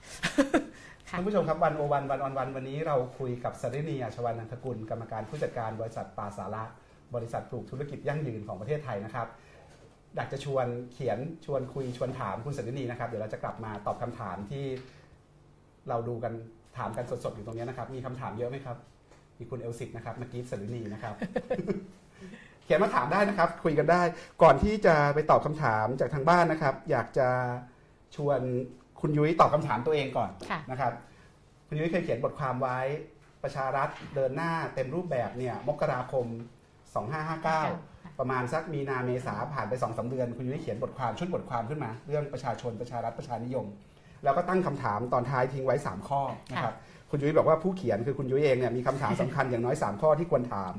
[1.08, 6.64] ค่ะท่านผู้ชมครับวันโอวันวันออนวันวันนี้เราคุยกับสรินีอาชวันนันทกุลกรรมการผู้จัดการบริษัทปาสาระ
[7.14, 9.26] บริษัทปลูกธุรกิจยั่งยืนของประเทศไทยนะครับ
[10.16, 14.64] อยากจะชวนเขียนชวนคุยชวนถามคุณสรินีนะครับ เดี๋ยวเราจะกลับมาตอบคำถามที่
[15.88, 16.32] เราดูกัน
[16.78, 18.76] ถามกันสดๆอยู่ตรงนี้นะครับ มีคำถามเยอะไหมครับ
[19.38, 21.14] มีคุณเอลสิกนะครับเมื่อกี้สรินีนะครับ
[22.64, 24.02] เขียนมาถามได้นะครับ คุยกันได้
[24.42, 27.28] ก่อนที่จะไปตอบคำถามจากทางบ้านนะครับ อยากจะ
[28.16, 28.40] ชวน
[29.00, 30.92] คุณยุ้ยตอบคำถามตัวเองก่อนค่ะนะครับ
[31.68, 32.78] คุณยุ้ยเคยเขียนบทความไว้
[33.42, 36.26] ประชารัฐเดินหน้าเต็มรูปแบบเนี่ยมกราคม
[37.10, 37.89] 2559
[38.20, 43.66] ประมาณสักมีนาเมษาผ่านไป2อสเดือน คุณยุ้ยเขียนบทความชุดบทความขึ้นมา เรื่องประชาชนประชารัฐประชานิยม
[44.24, 46.20] แล้วก็ตั้งคำถามตอนท้ายทิ้งไว้ 3 ข้อ
[46.52, 46.74] นะครับ
[47.10, 50.72] คุณยุ้ยบอกว่าผู้เขียนคือคุณยุ้ยเองเนี่ยมีคำถามสำคัญอย่างน้อย 3 ข้อที่ควรถาม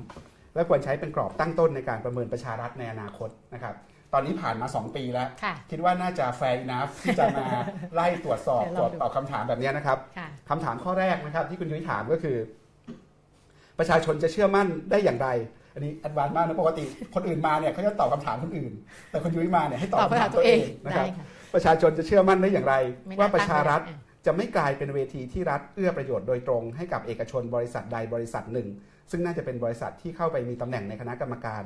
[0.55, 3.75] และควรใช้เป็นกรอบตั้งต้นในการประเมินประชารัฐในอนาคตนะครับ
[4.13, 7.45] ตอนนี้ผ่านมา 2 ปีแล้วค่ะคิดว่าน่าจะแฟร์นะที่จะมา
[7.93, 12.37] ไล่ตรวจสอบเดี๋ยวตลรอวงจดูตอบคำถามแบบนี้นะครับค่ะคำถามข้อแรกนะครับ ที่คุณยุ้ยถามก็คือ
[13.79, 15.29] ประชาชนจะเชื่อมั่นได้อย่างไร
[15.73, 16.83] อันนี้อันวานมากนะปกติ
[17.15, 18.73] คนอื่นมาเนี่ยเขาจะตอบคำถามคนอื่น
[19.09, 22.75] แต่คุณยุ้ยมาเนี่ยให้ตอบตอบคำคำถาถามมตัตัววเอเองงนะครับได้ค่ะประชาชนจะเชื่อมั่นได้อย่างไร
[23.07, 28.67] ไม่ว่าน่ประชารัฐตั้งเลยจะไม่กลายเป็นเวทีที่รัฐเอื้อประโยชน์โดยตรงให้กับเอกชนบริษัทใดบริษัทหนึ่ง
[29.11, 31.63] ซึ่งน่าจะเป็นบริษัทที่เข้าไปมีตำแหน่งในคณะกรรมการ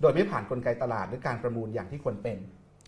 [0.00, 2.38] โดยไม่ผ่านกลไกตลาดหรือการประมูลอย่างที่ควรเป็น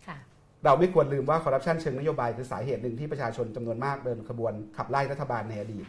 [0.06, 0.16] ค่ะ
[0.64, 5.84] เราไม่ควรลืมว่าคอร์รัปชันเชิงนโยบายคือสาเหตุหนึ่งที่ประชาชนจำนวนมากเดินขบวนขับไล่รัฐบาลในอดีต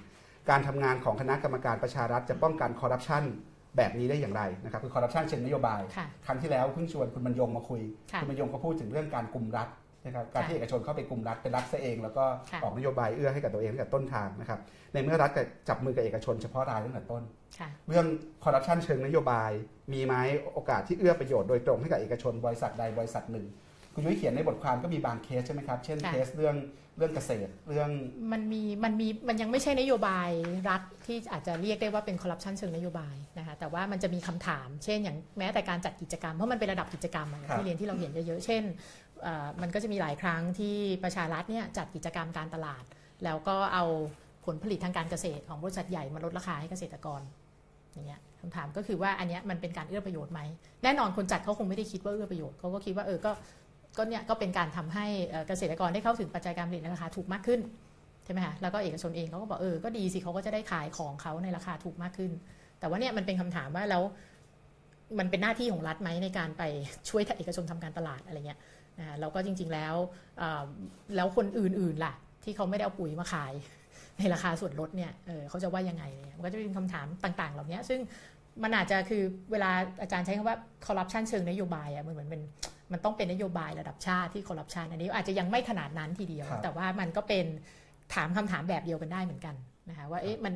[0.50, 3.24] การทำงานของคณะกรรมการประชารัฐจะป้องกันคอร์รัปชัน
[3.78, 9.68] แบบนี้ได้อย่างไรนะครับคือคอร์รัปชันเชิงนโยบายค่ะครั้งที่แล้วเพิ่งชวนคุณบรรยงมาคุยค่ะณบรรยงก็พูดถึงเรื่องการกลุ่มรัฐ
[10.06, 14.60] นะครับการค่ะที่เอกชนเข้าไปกลุ่มรัฐเป็นรัฐซะเอง แล้วก็ค่ะออกนโยบายเอื้อให้กับตัวเองตั้งแต่ต้นทางนะครับ
[14.94, 15.32] ในเมื่อรัฐ
[15.70, 17.24] จับมือกับเอกชนเฉพาะรายตั้งแต่ต้น
[17.60, 18.06] ค่ะเรื่อง
[18.44, 19.52] คอร์รัปชันเชิงนโยบาย
[19.94, 20.16] มีไหม
[20.54, 23.46] โอกาสที่เอื้อประโยชน์โดยตรงให้กับเอกชนบริษัทใดบริษัทหนึ่ง
[23.94, 26.56] คุณยุ้ยเขียนในบทความก็มีบางเคสใช่ไหมครับ เช่นค่ะเคสเรื่อง
[26.98, 27.90] เรื่องเกษตรเรื่อง
[28.32, 30.30] มันมีมันมีมันยังไม่ใช่นโยบาย
[30.70, 38.64] รัฐที่อาจจะเรียกได้ว่าเป็นคอร์รัปชันเชิงนโยบายนะคะแต่ว่ามันจะมีคำถาม เช่น อย่างแม้แต่การจัดกิจกรรมเพราะมันเป็นระดับกิจกรรมอะครับที่เรียนที่เราเห็นเยอะๆเช่น
[39.24, 42.84] เอ่อมันก็จะมีหลายครั้งที่ประชารัฐเนี่ยจัดกิจกรรมการตลาด
[43.24, 43.84] แล้วก็เอา
[44.46, 47.22] ผลผลิตทางการเกษตรของบริษัทใหญ่มาลดราคาให้เกษตรกร
[47.94, 50.42] อย่างเงี้ยคำถามก็คือว่าอันเนี้ยมันเป็นการเอื้อประโยชน์ไหม
[50.84, 53.32] แน่นอนคนจัดเขาคงไม่ได้คิดว่าเอื้อประโยชน์เขาก็คิดว่าเออก็
[53.98, 55.06] ก็เนี่ยก็เป็นการทำให้
[55.48, 57.60] เกษตรกรได้เข้าถึงปัจจัยการผลิตในราคาถูกมากขึ้น
[58.26, 62.32] ใช่ไหมคะแล้วก็เอกชนเองเขาก็บอกเออก็ดีสิเขาก็จะได้ขายของเขาในราคาถูกมากขึ้น
[62.80, 64.04] แต่ว่าเนี่ยมันเป็นคำถามว่าแล้ว
[65.20, 66.64] มันเป็นหน้าที่ของรัฐไหมในการไป
[67.10, 68.60] ช่วยเอกชนทำการตลาดอะไรเงี้ย
[69.00, 69.96] นะแล้วก็จริง ๆแล้ว
[71.16, 72.14] แล้วคนอื่นๆล่ะ
[72.44, 73.54] ที่เขาไม่ได้เอาปุ๋ยมาขาย
[74.20, 78.00] ในราคาส่วนลดเนี่ยเออเขาจะว่ายังไงเนี่ยมันก็จะเป็นคำถามต่างๆ เหล่านี้ซึ่ง
[78.64, 79.72] มันอาจจะคือเวลา
[80.02, 82.42] อาจารย์ใช้คำว่าคอร์รัปชันเชิงนโยบายอะมันเหมือนเป็น
[82.94, 87.46] มันต้องเป็นนโยบายระดับชาติที่คอร์รัปชันอันนี้อาจจะยังไม่ขนาดนั้นทีเดียวครับแต่ว่ามันก็เป็น
[88.14, 89.56] ถามคำถามแบบเดียวกันได้เหมือนกัน
[89.90, 90.54] นะคะว่าเอ๊ะมัน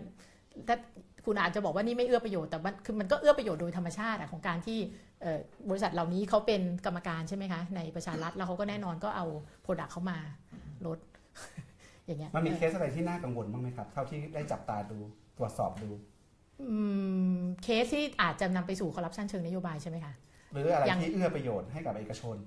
[0.67, 0.77] ถ้า
[1.25, 4.79] คุณอาจจะบอกว่านี่ไม่เอื้อประโยชน์แต่มันคือมันก็เอื้อประโยชน์โดยธรรมชาติอะของการที่
[5.21, 9.25] เอ่อบริษัทเหล่านี้เขาเป็นกรรมการใช่ไหมคะในประชารัฐแล้วเขาก็แน่นอนก็เอา
[9.61, 10.17] product เขามา
[10.85, 10.99] ลด
[12.05, 14.97] อย่างเงี้ยมันมีเคสอะไรที่น่ากังวลบ้างไหมครับ เท่าที่ได้จับตาดู
[15.37, 15.89] ตรวจสอบดู
[16.61, 16.77] อื
[17.37, 20.13] มเคสที่อาจจะนำไปสู่คอร์รัปชันเชิงนโยบายใช่ไหมคะ
[20.55, 22.37] หรืออะไรยังที่เอื้อประโยชน์ให้กับเอกชน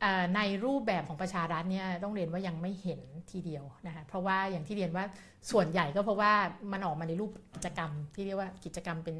[0.00, 3.00] เอ่อในรูปแบบของประชารัฐเนี่ยต้องเรียนว่ายังไม่เห็น
[3.32, 5.04] ทีเดียวนะคะเพราะว่าอย่างที่เรียนว่า
[5.50, 6.32] ส่วนใหญ่ก็เพราะว่า
[6.72, 9.16] มันออกมาในรูปกิจกรรม ที่เรียกว่ากิจกรรมเป็น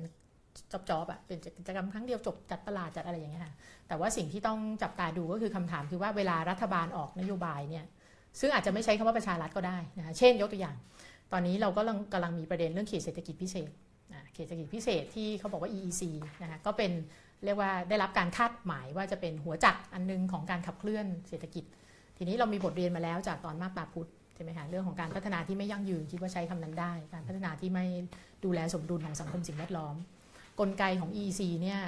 [0.72, 3.54] จอบจอบๆอะเป็นกิจกรรมครั้งเดียวจบจัดตลาดจัดอะไรอย่างเงี้ยค่ะ
[3.88, 7.84] แต่ว่าสิ่งที่ต้องจับตาดูก็คือคำถามคือว่าเวลารัฐบาลออกนโยบายเนี่ย
[8.40, 10.76] ซึ่งอาจจะไม่ใช้คำว่าประชารัฐก็ได้นะคะเช่นยกตัวอย่าง
[11.32, 13.70] ตอนนี้เราก็กำลังกำลังมีประเด็นเรื่องเขตเศรษฐกิจพิเศษ
[14.12, 16.02] อะเขตเศรษฐกิจพิเศษที่เขาบอกว่า EEC
[16.42, 16.92] นะคะก็เป็น
[17.44, 21.64] เรียกว่าได้รับการคาดหมายว่าจะเป็นหัวจักรอันนึงของการขับเคลื่อนเศรษฐกิจ
[22.16, 27.86] ทีนี้เรามีบทเรียนมาแล้วจากตอนมาบตาพุทธใช่ไหมคะเรื่องของการพัฒนาที่ไม่ยั่งยืนคิดว่าใช้คำนั้นได้ การพัฒนาที่ไม่
[28.44, 29.94] ดูแลสมดุลของสังคมสิ่งแวดล้อม
[30.60, 31.80] กลไกของ EC เนี่ย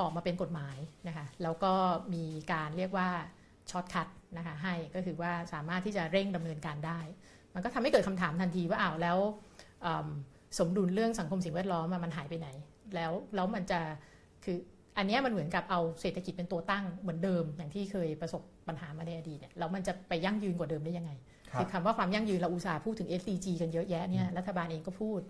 [0.00, 0.76] ออกมาเป็นกฎหมาย
[1.08, 1.72] นะคะแล้วก็
[2.14, 3.08] มีการเรียกว่า
[3.70, 7.00] ช็อตคัทนะคะให้ก็คือว่าสามารถที่จะเร่งดำเนินการได้
[7.54, 9.18] มันก็ทำให้เกิดคำถามทันทีว่าอ้าวแล้ว
[10.58, 12.48] สมดุลเรื่องสังคมสิ่งแวดล้อมมันหายไปไหน
[12.94, 13.80] แล้วแล้วมันจะ
[14.44, 14.58] คือ
[14.96, 21.10] อันเนี้ยมันเหมือนกับเอาเศรษฐกิจเป็นตัวตั้งเหมือนเดิม อย่างที่เคยประสบปัญหามาในอดีตเนี่ยแล้วมันจะไปยั่งยืนกว่าเดิมได้ยังไง
[21.52, 25.20] ครับคือคำว่าความยั่งยืนเราอุตส่าห์พูดถึง SDG กันเยอะแยะเนี่ยรัฐบาลเองก็พูด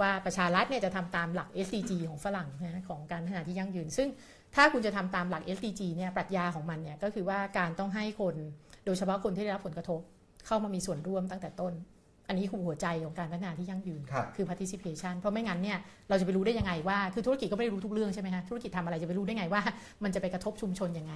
[0.00, 4.08] ว่าประชารัฐเนี่ยจะทำตามหลัก SDG ของฝรั่งนะของการพัฒนาที่ยั่งยืน ซึ่ง
[4.54, 8.34] ถ้าคุณจะทำตามหลัก SDG เนี่ยปรัชญาของมันเนี่ยก็คือว่าการต้องให้คน
[8.84, 10.00] โดยเฉพาะคนที่ได้รับผลกระทบ
[10.46, 11.72] เข้ามามีส่วนร่วมตั้งแต่ต้น
[12.28, 19.62] อันนี้คือหัวใจของการพัฒนาที่ยั่งยืนครับคือ participation เพราะไม่งั้นเนี่ยเราจะไปรู้ได้ยังไงว่า คือธุรกิจก็ไม่ได้รู้ทุกเรื่องใช่ไหมคะธุรกิจทำอะไรจะไปรู้ได้ไงว่า
[20.04, 21.14] มันจะไปกระทบชุมชนยังไง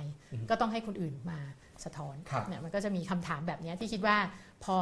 [0.51, 1.39] ก็ต้องให้คนอื่นมา
[1.85, 4.17] สะท้อนครับเนี่ยมันก็จะมีคำถามแบบเนี้ยที่คิดว่า
[4.65, 4.79] พอ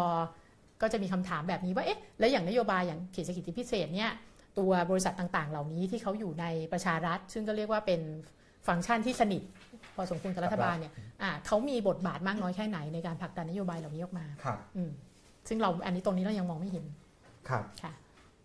[0.82, 4.10] ก็จะมีคำถามแบบนี้ว่าเอ๊ะแล้วอย่างนโยบายอย่างเขตเศรษฐกิจพิเศษเนี่ย
[4.58, 8.00] ตัวบริษัทต่างๆ เหล่านี้ที่เขาอยู่ในประชารัฐ ซึ่งก็เรียกว่าเป็น
[8.66, 9.42] ฟังก์ชันที่สนิท
[9.96, 14.90] พอสมควรกับรัฐบาลเนี่ยอ่าเขามีบทบาทมากน้อยแค่ไหนในการผลักดันนโยบายเหล่านี้ออกมาครับอืม
[15.48, 16.84] ซึ่งเราอันนี้ตรงนี้เรายังมองไม่เห็น
[17.48, 17.92] ครับค่ะ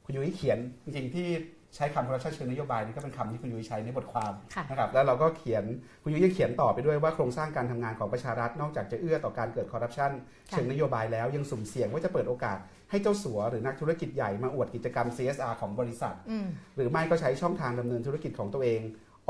[0.06, 1.28] คุณยุ้ยเขียนจริงๆที่
[1.76, 5.64] ใช้คำ corruption เชิงนโยบายนี่ก็เป็นคำที่คุณยุ้ยใช้ในบทความค่ะนะครับแล้วเราก็เขียน
[6.04, 10.12] คุณยุ้ยยังเขียนต่อไปด้วยว่าโครงสร้างการทำงานของประชารัฐนอกจากจะเอื้อต่อการเกิดคอร์รัปชัน
[10.50, 12.58] ค่ะเชิงนโยบายแล้วยังสุ่มเสี่ยงว่าจะเปิดโอกาส
[12.92, 18.82] ให้เจ้าสัวหรือนักธุรกิจใหญ่มาอวดกิจกรรม CSR ของบริษัทอืมหรือไม่ก็ใช้ช่องทางดำเนินธุรกิจของตัวเอง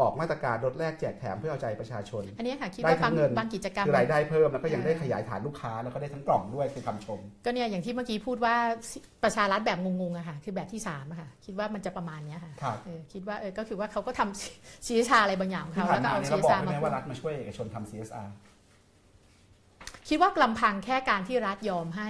[0.01, 8.55] ออกมาตรการลดแลกแจกแถมเพื่อเอาใจประชาชน อันนี้ค่ะคิดได้ว่าทั้บางงเงินบางกิจกรรมคือรายได้เพิ่มแล้วก็ยังเออได้ขยายฐานลูกค้าแล้วก็ได้ทั้งกล่องด้วยคือคำชม ก็เนี่ยอย่างที่เมื่อกี้พูดว่า
[9.23, 18.27] ประชารัฐแบบงงๆอะค่ะคือแบบที่สามอะค่ะคิดว่ามันจะประมาณเนี้ยค่ะครับเออคิดว่าเออก็คือว่าเขาก็ทำชีชาอะไรบางอย่างของที่เขาผ่านแล้วก็มาเอาเนี่ยเราบอก CSR ได้ไหมมาว่ารัฐมาช่วยเอกชนทำ CSR
[20.09, 22.09] คิดว่าลำพังแค่การที่รัฐยอมให้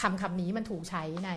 [0.00, 1.30] คำคำนี้มันถูกใช้ใน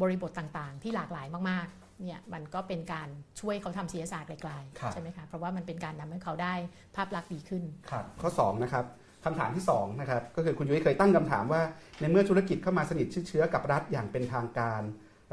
[0.00, 3.08] บริบทต่างๆ ที่หลากหลายมากๆ เนี่ยมันก็เป็นการ
[3.40, 6.54] ช่วยเขาทำ CSR ไกลครับๆใช่ไหมคะเพราะว่ามันเป็นการนำให้เขาได้
[6.96, 8.84] ภาพลักษณ์ดีขึ้นครับข้อ2นะครับ
[9.24, 11.62] คำถามที่2นะครับก็คือคุณยุ้ยเคยตั้งคำถามว่า
[12.00, 14.82] ในเมื่อธุรกิจเข้ามาสนิทชิดเชื้อกับรัฐอย่างเป็นทางการ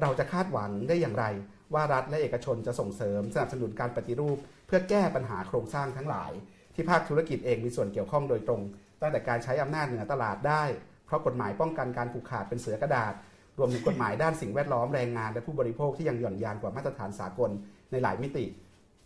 [0.02, 1.26] เราจะคาดหวังได้อย่างไร
[1.74, 4.38] ว่ารัฐและเอกชนจะส่งเสริม สนับสนุนการปฏิรูป
[4.68, 6.32] เพื่อแก้ปัญหาโครงสร้างทั้งหลาย
[6.76, 8.62] ที่ภาคธุรกิจเองมีส่วนเกี่ยวข้องโดยตรง
[9.02, 10.64] ตั้งแต่การใช้อำนาจเหนือตลาดได้
[11.06, 13.14] เพราะกฎหมายป้องกันการผูกขาดเป็นเสือกระดาษ
[13.60, 17.50] รวมถึงกฎหมายด้านสิ่งแวดล้อมแรงงานและผู้บริโภคที่ยังหย่อนยานกว่ามาตรฐานสากล
[17.92, 18.46] ในหลายมิติ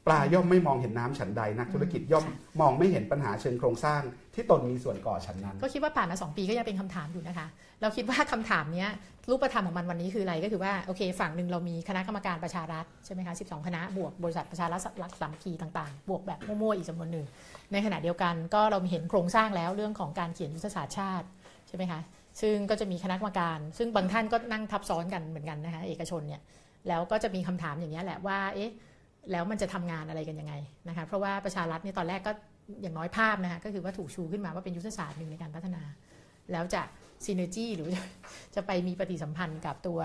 [0.07, 2.25] ปลาย่อมไม่มองเห็นน้ำฉันใดนักธุรกิจย่อม
[2.61, 4.01] มองไม่เห็นปัญหาเชิงโครงสร้าง
[4.35, 7.47] ที่ตนมีส่วนก่อฉันนั้น ก็คิดว่าผ่านมา 2 ปีก็ยังเป็นคำถามอยู่นะคะ
[7.81, 8.87] เราคิดว่าคำถามนี้
[9.29, 17.25] รูปธรรมของมันวันนี้คืออะไรก็คือว่าโอเค ฝั่งหนึ่งเรามีคณะกรรมการประชารัฐใช่ไหมคะ12 คณะบวกบริษัทประชารัฐรักสามคีต่างๆ บวกแบบมั่วๆอีกจำนวนหนึ่ง
[17.71, 21.27] ในขณะเดียวกันก็เรามีเห็นโครงสร้างแล้วเรื่องของการเขียนยุทธศาสตร์ชาติ
[21.67, 21.99] ใช่ไหมคะ
[22.41, 26.41] ซึ่งก็จะมีคณะกรรมการ ซึ่งบางท่านก็นั่งทับซ้อนกันเหมือนกันนะคะเอกชนเนี่ย
[26.87, 28.71] แล้วก็จะมีคำถามอย่างนี้แหละว่าเอ๊ะ
[29.31, 30.53] แล้วมันจะทำงานอะไรกันยังไง
[30.87, 32.31] นะคะเพราะว่าประชารัฐเนี่ยตอนแรกก็
[32.81, 35.81] อย่างน้อยภาพนะคะก็คือว่าถูกชูขึ้นมาว่าเป็นยุทธศาสตร์หนึ่งในการพัฒนา
[36.51, 36.81] แล้วจะ
[37.25, 38.01] ซีเนอร์จีหรือจะ
[38.55, 39.99] จะไปมีปฏิสัมพันธ์กับตัว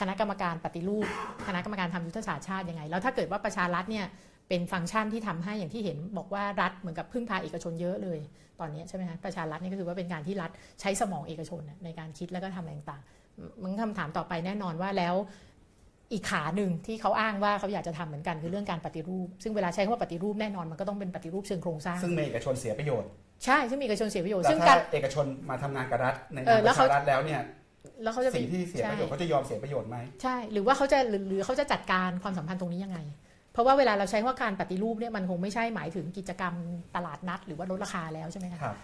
[0.00, 1.06] คณะกรรมการปฏิรูป
[1.46, 4.06] คณะกรรมการทำยุทธศาสตร์ชาติยังไง แล้วถ้าเกิดว่าประชารัฐเนี่ย
[4.48, 8.18] เป็นฟังก์ชันที่ทำให้อย่างที่เห็นบอกว่ารัฐเหมือนกับพึ่งพาเอกชนเยอะเลย
[8.60, 15.14] ตอนนี้ใช่ไหมคะประชารัฐนี่ก็คือว่าเป็นการที่รัฐใช้สมองเอกชนน่ะในการคิดแล้วก็ทำอะไรต่างๆมันคำถามต่อไปแน่นอนว่าแล้ว
[16.12, 23.08] อีกขาหนึ่งที่เขาอ้างว่าเขาอยากจะทำเหมือนกันคือเรื่องการปฏิรูป ซึ่งเวลาใช้คำว่าปฏิรูปแน่นอนมันก็ต้องเป็นปฏิรูปเชิงโครงสร้าง ซึ่งมีเอกชนเสียประโยชน์
[23.44, 27.40] ใช่ซึ่งมีเอกชนเสียประโยชน์แต่ซึ่งถ้าการเอกชนมาทำงานกับรัฐในเอนาอมแล้ปวระเขาชารัฐแล้วเนี่ย
[28.02, 32.98] แล้วเขาจะไปสิ่งที่เสียประโยชน์เขาจะยอมเสียประโยชน์ไหมใช่ หรือว่าเขาจะหรือหรือเขาจะจัดการความสัมพันธ์ตรงนี้ยังไง
[33.56, 36.54] เพราะว่าเวลาเราใช้ว่าการปฏิรูปเนี่ยมันคงไม่ใช่หมายถึงกิจกรรม
[36.96, 38.76] ตลาดนัด หรือว่าลดราคาแล้วใช่ไหมคะครับ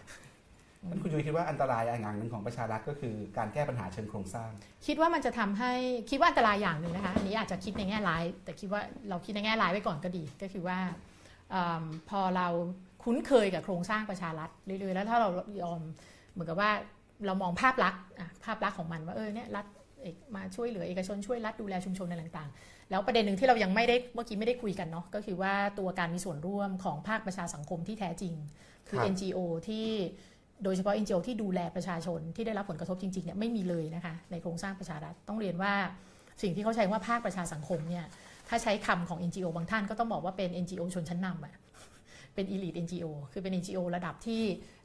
[0.90, 4.50] นั้นคุณยุ้ยคิดว่าอันตรายอย่างหนึ่งของประชารัฐก็คือการแก้ปัญหาเชิงโครงสร้าง
[4.86, 5.72] คิดว่ามันจะทำให้
[6.10, 10.78] คิดว่าอันตรายอย่างหนึ่งนะคะอันนี้อาจจะคิดในแง่ร้าย แต่คิดว่าเราคิดในแง่ร้ายไว้ก่อนก็ดี ก็คือว่า
[11.50, 12.46] เอมพอเรา
[13.02, 15.28] คุ้นเคยกับโครงสร้างประชารัฐเรื่อยๆแล้วถ้าเรา
[15.62, 15.80] ยอม
[16.32, 16.70] เหมือนกับว่า
[17.26, 19.66] เรามองภาพลักษณ์อะภาพลักษณ์ของมันว่าเออเนี่ยรัฐ
[20.02, 22.56] เอกมาช่วยเหลือเอกชนช่วยรัฐดูแลชุมชนอะไรต่างๆ
[22.90, 28.34] แล้วประเด็นหนึ่งที่เรายังไม่ได้เมื่อกี้ไม่ได้คุยกันเนาะก็คือว่าตัวการมีส่วนร่วมของภาคประชาสังคมที่แท้จริง
[28.88, 29.86] คือครับ NGO ที่
[30.64, 35.72] โดยเฉพาะ NGO ที่ดูแลประชาชนที่ได้รับผลกระทบจริงๆเนี่ยไม่มีเลยนะคะในโครงสร้างประชารัฐต้องเรียนว่า
[36.42, 38.04] สิ่งที่เขาใช้ว่าภาคประชาสังคมเนี่ย
[38.48, 41.54] ถ้าใช้คำของ NGO บางท่านก็ต้องบอกว่าเป็น NGO ชนชั้นนำอะ
[42.34, 44.42] เป็น elite NGO คือเป็น NGO ระดับที่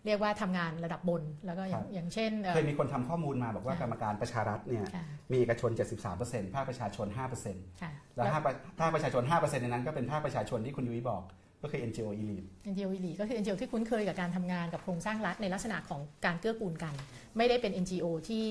[0.08, 5.72] เรียกว่าทำงานระดับบนแล้วก็อย่างครับอย่างเช่นเอ่อเคยมีคนทำข้อมูลมาบอกว่ากรรมการประชารัฐเนี่ยค่ะมีเอกชน
[6.14, 7.08] 73%ภาคประชาชน
[7.45, 11.22] 5%ค่ะแล้วภาคประภาคประชาชน 5%ในนั้นก็เป็นภาคประชาชนที่คุณยุ้ยบอก
[11.64, 16.93] ก็คือ NGO Elite NGO อีลีก็คือ NGO ที่คุ้นเคยกับการทำงานกับโครงสร้างรัฐในลักษณะของการเกื้อกูลกัน
[17.38, 18.45] ไม่ได้เป็น NGO ที่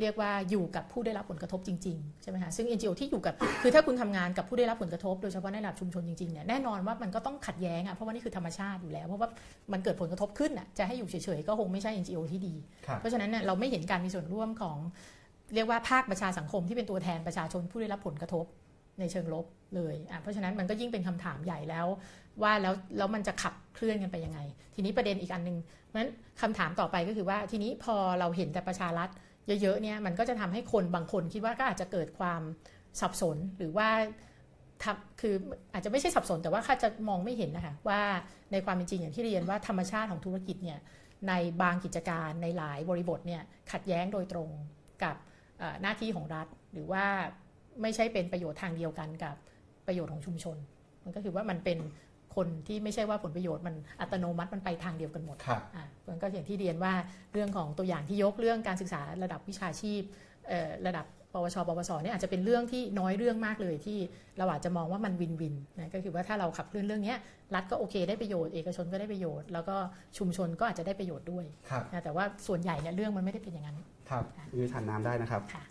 [0.00, 9.28] เรียกว่าอยู่กับผู้ได้รับผลกระทบจริงๆใช่ไหมคะซึ่ง NGO ที่อยู่กับคือถ้าคุณทำงานกับผู้ได้รับผลกระทบโดยเฉพาะในระดับชุมชนจริงๆเนี่ยแน่นอนว่ามันก็ต้องขัดแย้งอะเพราะว่านี่คือธรรมชาติอยู่แล้ว เพราะว่า
[9.72, 12.54] มันเกิดผลกระทบขึ้นอะจะให้อยู่เฉยๆก็คงไม่ใช่ NGO ที่ดี
[12.86, 14.78] ครับเพราะฉะนั้นเนี่ยเราไม่เห็นการมีส่วนร่วมของ
[15.54, 18.46] เรียกว่าภาคประชาสังคมที่เป็นตัวแทนประชาชนผู้ได้รับผลกระทบ
[19.00, 19.46] ในเชิงลบ
[19.76, 21.86] เลยอะเพราะฉะนั้นมันก็ยิ่งเป็นคำถามใหญ่แล้ว
[22.42, 24.40] ว่าแล้วแล้วมันจะขับเคลื่อนกันไปยังไง
[24.74, 26.10] ทีนี้ประเด็นอีกอันหนึ่งเพราะฉะนั้น
[26.40, 29.08] คำถามต่อไปก็คือว่าทีนี้พอเราเห็นแต่ประชารัฐ
[29.62, 32.42] เยอะๆเนี่ยมันก็จะทำให้คนบางคนคิดว่าก็อาจจะเกิดความ
[33.00, 33.88] สับสนหรือว่า
[34.82, 35.34] ทำคือ
[35.72, 38.00] อาจจะไม่ใช่สับสนแต่ว่าเขาจะมองไม่เห็นนะคะว่า
[38.52, 40.78] ในความเป็นจริงอย่างที่เรียนว่าธรรมชาติของธุรกิจเนี่ย
[41.28, 44.48] ในบางกิจการในหลายบริบทเนี่ยขัดแย้งโดยตรง
[45.02, 45.16] กับ
[45.82, 47.04] หน้าที่ของรัฐ หรือว่า
[47.82, 49.34] ไม่ใช่เป็นประโยชน์ทางเดียวกันกับ
[49.86, 50.56] ประโยชน์ของชุมชน
[51.04, 51.78] มันก็คือว่ามันเป็น
[52.36, 56.92] คนที่ไม่ใช่ว่าผลประโยชน์มันอัตโนมัติมันไปทางเดียวกันหมดครับอะมันก็อย่างที่เรียนว่า
[57.32, 60.02] เรื่องของตัวอย่างที่ยกเรื่องการศึกษาระดับวิชาชีพ
[60.48, 63.98] เอ่อระดับ ปวชปวสเนี่ยอาจจะเป็นเรื่องที่น้อยเรื่องมากเลยที่
[64.38, 67.18] เราอาจจะมองว่ามันวินวินนะก็คือว่าถ้าเราขับเคลื่อนเรื่องเนี้ย
[67.54, 69.76] รัฐก็โอเคได้ประโยชน์เอกชนก็ได้ประโยชน์ แล้วก็
[70.18, 73.78] ชุมชนก็อาจจะได้ประโยชน์ด้วยครับนะแต่ว่าส่วนใหญ่เนี่ยเรื่องมันไม่ได้เป็นอย่างนั้น
[74.10, 75.62] ครับคุณยุ้ยทานน้ำได้นะครับค่ะ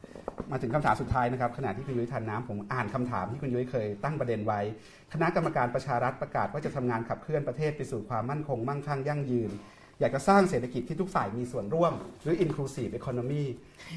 [0.51, 4.59] มาถึงคำถามสุดท้ายนะครับขณะที่คุณยุ้ยทานน้ำผมอ่านคำถามที่คุณยุ้ยเคยตั้งประเด็นไว้
[5.13, 9.51] คณะกรรมการประชารัฐประกาศว่าจะทำงานขับเคลื่อนประเทศไปสู่ความมั่นคงมั่งคั่งยั่งยืน
[9.99, 11.93] อยากจะสร้างเศรษฐกิจที่ทุกฝ่ายมีส่วนร่วม
[12.23, 13.43] หรือ inclusive economy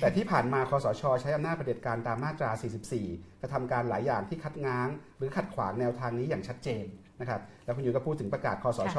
[0.01, 2.51] แต่ที่ผ่านมาคอสช ใช้อำนาจเผด็จการตามมาตรา
[2.97, 4.89] 44 กระทำการหลายอย่างที่คัดง้าง
[5.19, 6.85] หรือขัดขวางแนวทางนี้อย่างชัดเจน
[7.21, 8.97] นะครับแล้วคุณยุ้ยก็พูดถึงประกาศคอสช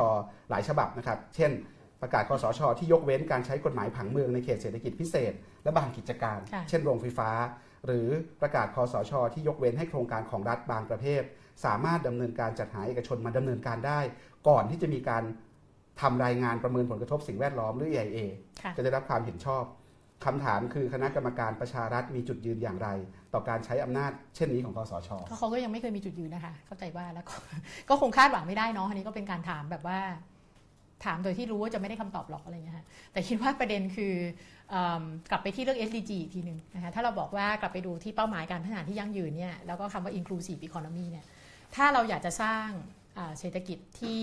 [0.50, 1.52] หลายฉบับนะครับ เช่น
[2.02, 5.34] ประกาศคอสช ที่ยกเว้นการใช้กฎหมายผังเมืองในเขตเศรษฐกิจพิเศษ
[5.64, 7.30] และบางกิจการค่ะเช่นโรงไฟฟ้า
[7.86, 8.08] หรือ
[8.42, 11.24] ประกาศคอสช ที่ยกเว้นให้โครงการของรัฐบางประเภท
[11.66, 14.00] สามารถดำเนินการจัดหาเอกชนมาดำเนินการได้
[14.48, 15.24] ก่อนที่จะมีการ
[16.02, 18.20] ทำรายงานประเมินผลกระทบสิ่งแวดล้อมหรือ EIA
[18.62, 19.64] ค่ะจะได้รับความเห็นชอบ
[20.26, 22.90] คำถามคือคณะกรรมการประชารัฐมีจุดยืนอย่างไร
[23.34, 27.34] ต่อการใช้อำนาจเช่นนี้ของคอสชเพราะเขาก็ยังไม่เคยมีจุดยืนนะคะ เข้าใจว่าแล้วก็
[27.90, 30.00] ก็คงคาดหวังไม่ได้เนาะอันนี้ก็เป็นการถามแบบว่า
[31.06, 34.14] ถามโดยที่รู้ว่าจะไม่ได้คำตอบหรอกอะไรเงี้ยฮะแต่คิดว่าประเด็นคือ
[34.70, 41.26] เออกลับไปที่เรื่อง SDG อีกทีหนึ่งนะคะถ้าเราบอกว่ากลับไปดูที่เป้าหมายการพัฒนาที่ยั่งยืนเนี่ยแล้วก็คำว่า inclusive economy เนี่ย
[41.76, 42.68] ถ้าเราอยากจะสร้าง
[43.18, 44.22] อ่าเศรษฐกิจที่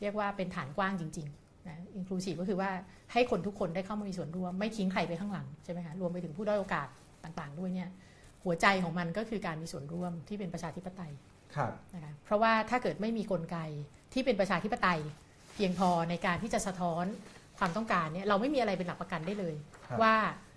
[0.00, 2.70] เรียกว่าเป็นฐานกว้างจริงๆนะ inclusive ก็คือว่า
[3.12, 6.88] ให้คนทุกคนได้เข้ามามีส่วนร่วม ไม่ทิ้งใครไปข้างหลังใช่ไหมคะรวมไปถึงผู้ด้อยโอกาส
[7.24, 7.88] ต่างๆ ด้วยเนี่ย
[8.44, 11.12] หัวใจของมันก็คือการมีส่วนร่วมที่เป็นประชาธิปไตย
[11.56, 13.58] ครับนะคะเพราะว่าถ้าเกิดไม่มีกลไก
[14.12, 15.00] ที่เป็นประชาธิปไตย
[15.54, 17.04] เพียงพอในการที่จะสะท้อน
[17.58, 19.54] ความต้องการเนี่ยเราไม่มีอะไรเป็นหลักประกันได้เลย
[19.86, 20.14] ครับว่า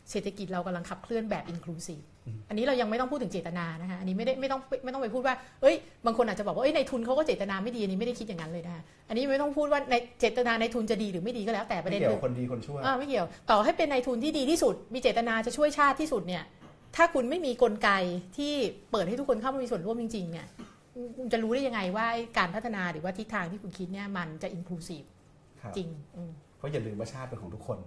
[0.09, 2.01] เศรษฐกิจเรากำลังขับเคลื่อนแบบอินคลูซีฟ
[2.49, 16.43] อันนี้เรายังไม่ต้องพูดถึงเจตนานะคะอันนี้ไม่ได้ไม่ต้องไม่ต้องไปพูดว่าเอ้ยบางคนอาจจะบอกว่าเอ้ยในทุนเขาก็เจตนาไม่ดีอันนี้ไม่ได้คิดอย่างนั้นเลยนะคะอันนี้ไม่ต้องพูดว่าในเจตนาในทุนจะดีหรือไม่ดีก็แล้วแต่ประไม่เด็นเกี่ยวคือกับคนดีคนชั่วอ่าไม่เกี่ยวต่อให้เป็นนายทุนที่ดีที่สุด มีเจตนาจะช่วยชาติที่สุดเนี่ย
[16.95, 17.89] ถ้าคุณไม่มีกลไก
[18.37, 18.53] ที่
[18.91, 20.47] เปิดให้ทุกคนเข้ามามีส่วนร่วมจริงๆเนี่ย
[21.17, 22.07] คุณจะรู้ได้ยังไงว่า
[22.37, 25.03] การพัฒนาหรือว่าทิศทางที่คุณคิดเนี่ยมันจะอินคลูซีฟ
[25.61, 27.77] ครับจริงอืม เพราะอย่าลืมว่าชาติเป็นของทุกคน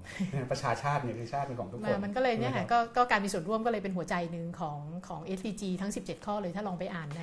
[0.50, 7.22] ประชาชาติเนี่ยคือชาติเป็นของทุกคน มันก็เลยเนี่ยใช่ไหมค่ะครับก็ก็การมีส่วนร่วมก็เลยเป็นหัวใจหนึ่งของของ SDG ทั้ง 17 ข้อเลยถ้าลองไปอ่านใน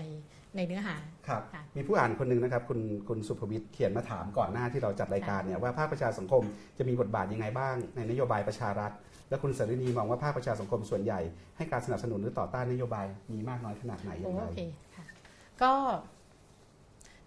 [0.56, 0.96] ในเนื้อหา
[1.28, 6.44] ครับค่ะมีผู้อ่านคนหนึ่งนะครับคุณคุณสุภวิทย์เขียนมาถามก่อนหน้าที่เราจัดรายการเนี่ยว่าภาคประชาสังคม
[6.78, 8.92] จะมีบทบาทยังไงบ้าง ในนโยบายประชารัฐ
[9.30, 11.20] และคุณสรินีมองว่าภาคประชาสังคมส่วนใหญ่
[11.58, 14.62] ให้การสนับสนุนหรือต่อต้านนโยบายมีมากน้อยขนาดไหนอย่าโองไรโอเค
[14.96, 15.06] ค่ะ
[15.62, 15.74] ก็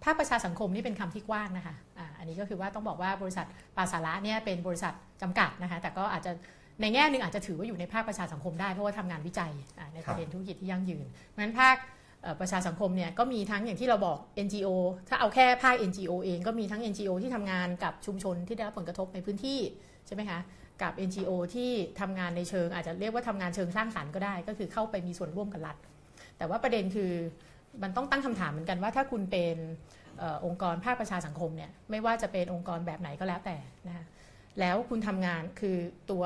[0.05, 3.46] ภาคประชาสังคมนี่เป็นคำที่กว้างนะคะอ่าอันนี้ก็คือว่าต้องบอกว่าบริษัท
[3.76, 4.92] ปาสาระเนี่ยเป็นบริษัท
[5.22, 6.32] จำกัดนะคะแต่ก็อาจจะ
[6.80, 11.76] ในแง่หนึ่งอาจจะถือว่าอยู่ในภาคประชาสังคมได้เพราะว่าทำงานวิจัยอ่าในประเด็นธุรกิจที่ยั่งยืนเพราะฉะนั้นภาค
[12.22, 14.68] เอ่อประชาสังคมเนี่ยก็มีทั้งอย่างที่เราบอก NGO
[15.09, 19.59] ถ้าเอาแค่ภาค NGO เองก็มีทั้ง NGO ที่ทำงานกับชุมชนที่ได้รับผลกระทบในพื้นที่
[20.07, 20.38] ใช่ไหมคะ
[20.82, 25.76] กับ NGO ที่ทำงานในเชิง อาจจะเรียกว่าทำงานเชิงสร้างสรรค์ก็ได้ ก็คือเข้าไปมีส่วนร่วมกับรัฐ
[26.38, 27.12] แต่ว่าประเด็นคือ
[27.82, 29.56] มันต้องตั้งคำถามเหมือนกันว่าถ้าคุณเป็น
[30.18, 33.56] เออองค์กรภาคประชาสังคมเนี่ยไม่ว่าจะเป็นองค์กรแบบไหนก็แล้วแต่
[33.88, 34.04] นะคะ
[34.60, 35.76] แล้วคุณทำงานคือ
[36.10, 36.24] ตัว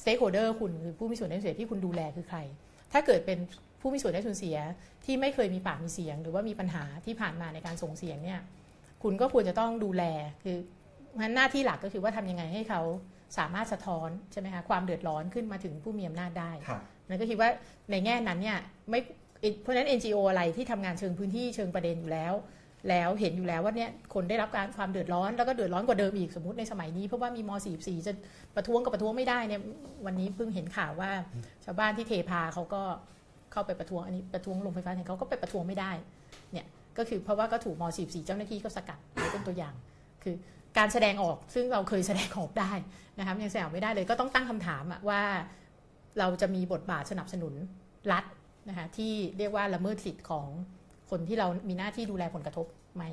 [0.00, 2.38] stakeholder คุณคือผู้มีส่วนได้ส่วนเสียที่คุณดูแลคือใคร
[2.92, 3.38] ถ้าเกิดเป็น
[3.80, 4.56] ผู้มีส่วนได้ส่วนเสีย
[5.04, 8.40] ที่ไม่เคยมีปากมีเสียง หรือว่ามีปัญหาที่ผ่านมาในการส่งเสียงเนี่ย
[9.02, 10.04] คุณก็ควรจะต้องดูแล
[10.44, 10.56] คือ
[11.10, 12.82] เพราะฉะนั้นหน้าที่หลักก็คือว่าทำยังไงให้เขา
[13.38, 17.48] สามารถสะท้อนใช่ไหมคะความเดือดร้อนขึ้นมาถึงผู้มีอำนาจได้ครับนั่นก็คิดว่า
[17.90, 18.58] ในแง่นั้นเนี่ย
[18.90, 19.00] ไม่
[19.62, 22.34] เพราะฉะนั้น NGO อะไรที่ทำงานเชิงพื้นที่เชิงประเด็นอยู่แล้ว
[22.88, 28.12] แล้วเห็นอยู่แล้วว่าเนี่ยคนได้รับการความเดือดร้อนแล้วก็เดือดร้อนกว่าเดิมอีกสมมติในสมัยนี้เพราะว่ามีม .44 จะ
[28.56, 29.60] ประท้วงกับประท้วงไม่ได้เนี่ย
[30.06, 31.10] วันนี้เพิ่งเห็นข่าวว่า
[31.64, 32.82] ชาวบ้านที่เทพาเขาก็
[33.52, 35.92] เข้าไปประท้วงอันนี้ประท้วงโรงไฟฟ้าเนี่ยเขาก็ไปประท้วงไม่ได้
[36.52, 36.66] เนี่ย
[36.98, 38.98] ก็คือเพราะว่าก็ถูกม .44 เจ้าหน้าที่ก็สกัด
[39.32, 39.74] เป็นตัวอย่าง
[40.22, 40.34] คือ
[40.78, 42.72] การแสดงออกซึ่งเราเคยแสดงออกได้
[43.18, 45.22] นะครับยังแสดงออกไม่ได้เลยก็ต้องตั้งคำถามอะว่า
[46.18, 47.54] เราจะมีบทบาทสนับสนุน
[48.12, 48.24] รัฐ
[48.68, 50.46] นะคะที่เรียกว่าละเมิดสิทธิ์ของ
[51.10, 53.04] คนที่เรามีหน้าที่ดูแลผลกระทบไหม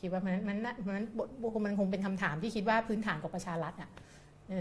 [0.00, 1.04] คิดว่ามันมันมันมัน
[1.66, 3.90] มันคงเป็นคำถามที่คิดว่าพื้นฐานของประชารัฐอะ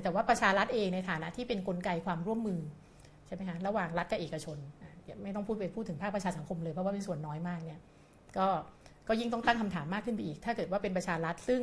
[0.04, 2.60] แต่ว่าประชารัฐเองในฐานะที่เป็นนกลไกความร่วมมือ
[3.28, 4.58] ใช่ไหมคะระหว่างรัฐกับเอกชน
[5.24, 7.82] ไม่ต้องพูดไปพูดถึงภาคประชาสังคมเลยเพราะว่าเป็นส่วนน้อยมากเนี่ย
[8.38, 8.48] ก็
[9.08, 11.62] ก็ยิ่งต้องตั้งคำถามมากขึ้นไปอีก ถ้าเกิดว่าเป็นประชารัฐซึ่ง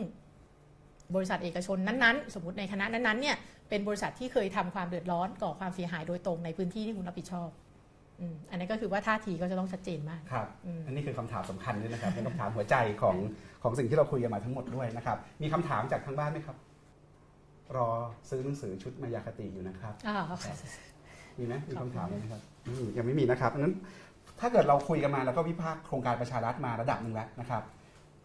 [1.15, 3.37] บริษัทเอกชนนั้นๆ สมมติในคณะนั้นๆเนี่ย
[3.69, 7.49] เป็นบริษัทที่เคยทำความเดือดร้อนก่อความเสียหายโดยตรงในพื้นที่ที่คุณรับผิดชอบ
[8.21, 13.17] อืมอันนี้ก็คือว่าท่าทีก็จะต้องชัดเจนมากครับอืมอันนี้คือคำถามสำคัญด้วยนะครับเป็นคำถามหัวใจของ
[13.63, 16.57] ของสิ่งที่เราคุยกันมาทั้งหมดด้วยนะครับ มีคำถามจากทางบ้านไหมครับ
[17.77, 17.89] รอ
[18.29, 20.17] ซื้อหนังสือชุดมายาคติอยู่นะครับอ่า
[21.39, 23.75] มีไหมมีขอบคุณคำถามไหมครับอืมยังไม่มีนะครับงั้น
[24.41, 27.63] ถ้าเกิดเราคุยกันมาแล้วก็วิพากษ์โครงการประชารัฐมาระดับหนึ่งแล้วนะครับ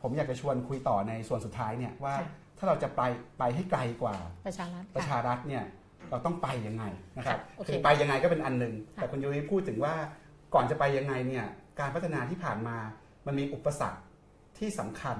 [0.01, 3.01] ผมอยากจะชวนคุยต่อในส่วนสุดท้ายเนี่ยว่าค่ะถ้าเราจะไป
[3.39, 4.15] ไปให้ไกลกว่า
[4.47, 5.63] ประชารัฐประค่ะชารัฐเนี่ย
[6.10, 6.84] เราต้องไปยังไง
[7.18, 9.93] นะครับค่ะโอเคคือไปยังไงก็เป็นอันหนึ่งค่ะแต่คุณยุ้ยพูดถึงว่า
[10.53, 11.45] ก่อนจะไปยังไงเนี่ย
[11.80, 12.78] การพัฒนาที่ผ่านมา
[13.26, 14.01] มันมีอุปสรรค
[14.58, 15.18] ที่สำคัญ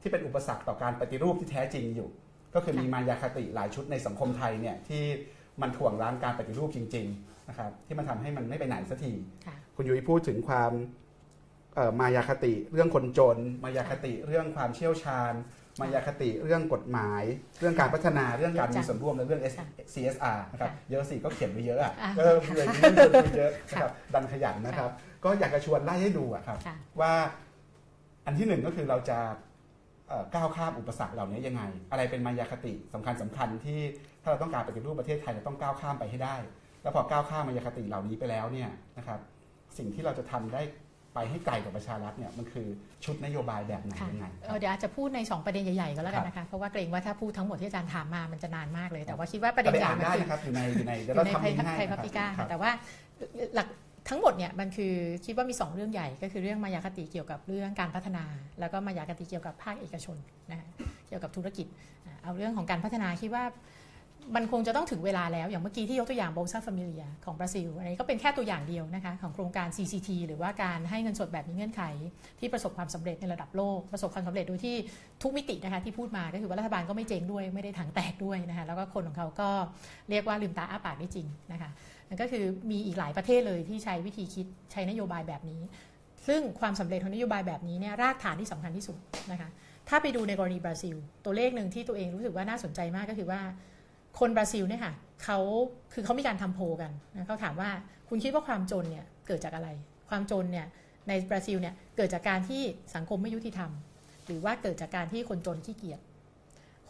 [0.00, 2.08] ที่เป็นอุปสรรคต่อการปฏิรูปที่แท้จริงอยู่
[2.54, 5.02] ก็คือมีมายาคติหลายชุดในสังคมไทยเนี่ยที่
[5.62, 9.12] มันถ่วงร้านการปฏิรูปจริงๆนะครับที่มันทำให้มันไม่ไปไหนสักที
[9.46, 10.72] ค่ะคุณยุ้ยพูดถึงความ
[11.74, 15.32] เอ่อมายาคติ เรื่องคนจน มายาคติเรื่องความเชี่ยวชาญ
[15.80, 17.22] มายาคติเรื่องกฎหมาย
[17.60, 24.90] เรื่องการพัฒนาเรื่องการมีส่วนร่วมและเรื่อง S- ค่ะ CSR นะครับค่ะเยอะสิก็เขียนไปเยอะอะอะเออเลยนี่เยอะเยอะนะครับดันขยันนะครับ
[25.24, 27.12] ก็อยากจะชวนไล่ให้ดูอะครับค่ะว่า
[28.26, 29.18] อันที่หนึ่งก็คือเราจะ
[30.08, 33.80] เอ่อก้าวข้ามอุปสรรคเหล่านี้ยังไง อะไรเป็นมายาคติสำคัญสคัญๆที่
[34.22, 36.36] ถ้าเราต้องการปฏิรูปประเทศไทยเราต้องก้าวข้ามไปให้ได้
[36.82, 38.68] แล้วพอก้าวข้ามมายาคติเหล่านี้ไปแล้วเนี่ย
[38.98, 39.20] นะครับ
[39.78, 40.62] สิ่งที่เราจะทำได้
[41.14, 42.66] ไปให้ไกลกว่าประชารัฐเนี่ยมันคือ
[43.04, 52.70] ชุดนโยบายแบบไหนค่ะยังไงเอ่อเดี๋ยวอาจจะพูดใน 2 ประเด็นใหญ่ๆก็แล้วกันนะคะ เพราะว่าเกรงว่าถ้าพูดทั้งหมดที่อาจารย์ถามมามันจะนานมากเลย แต่ว่าคิดว่าประเด็ก็นไปใหญ่อ่านมันได้คือนะครับอยู่ในอยู่ในเดี๋ยวอยู่เราในทำไทยลิงก์ให้ไทยนะพับครับปิก้าครับแต่ว่า
[53.54, 53.68] หลัก
[54.08, 54.94] ทั้งหมดเนี่ยมันคือ
[55.24, 58.24] คิดว่ามี 2 เรื่องใหญ่ ก็คือเรื่องมายาคติเกี่ยวกับเรื่องการพัฒนา
[58.60, 60.16] แล้วก็มายาคติเกี่ยวกับภาคเอกชน
[60.50, 60.68] นะคะ
[61.08, 61.66] เกี่ยวกับธุรกิจ
[62.06, 63.44] อะเอาเรื่องของการพัฒนาคิดว่า
[64.36, 71.82] มันคงจะต้องถึงเวลาแล้ว อย่างเมื่อกี้ที่ยกตัวอย่างโบซาฟามิเลียของบราซิลอันนี้ก็เป็นแค่ตัวอย่างเดียวนะคะของโครงการ CCT หรือว่าการให้เงินสดแบบมีเงื่อนไข
[72.40, 74.76] ที่ประสบความสำเร็จในระดับโลก ประสบความสำเร็จโดยที่
[75.22, 79.50] ทุกมิตินะคะที่พูดมาก็คือว่ารัฐบาลก็ไม่เจ๊งด้วยไม่ได้ถังแตกด้วยนะคะแล้วก็คนของเขาก็
[80.10, 81.70] เรียกว่าลืมตาอ้าปากได้จริงนะคะ
[82.08, 85.62] นั่นก็คือมีอีกหลายประเทศเลยที่ใช้วิธีคิดใช้นโยบายแบบนี้
[86.26, 88.96] ซึ่งความสำเร็จของนโยบายแบบนี้เนี่ยรากฐานที่สำคัญที่สุด
[89.32, 89.48] นะคะ
[89.88, 93.40] ถ้าไปดูในกรณีบราซิล ตัวเลขหนึ่งที่ตัวเองรู้สึกว่าน่าสนใจมากก็คือว่า
[94.18, 94.94] คนบราซิลเนี่ยค่ะ
[95.24, 95.38] เขา
[95.92, 97.70] คือเขามีการทำโพลกันนะเขาถามว่า
[98.08, 99.68] คุณคิดว่าความจนเนี่ยเกิดจากอะไร
[100.10, 100.66] ความจนเนี่ย
[101.08, 102.62] ในบราซิลเนี่ยเกิดจากการที่
[102.94, 103.70] สังคมไม่ยุติธรรม
[104.26, 106.00] หรือว่าเกิดจากการที่คนจนขี้เกียจ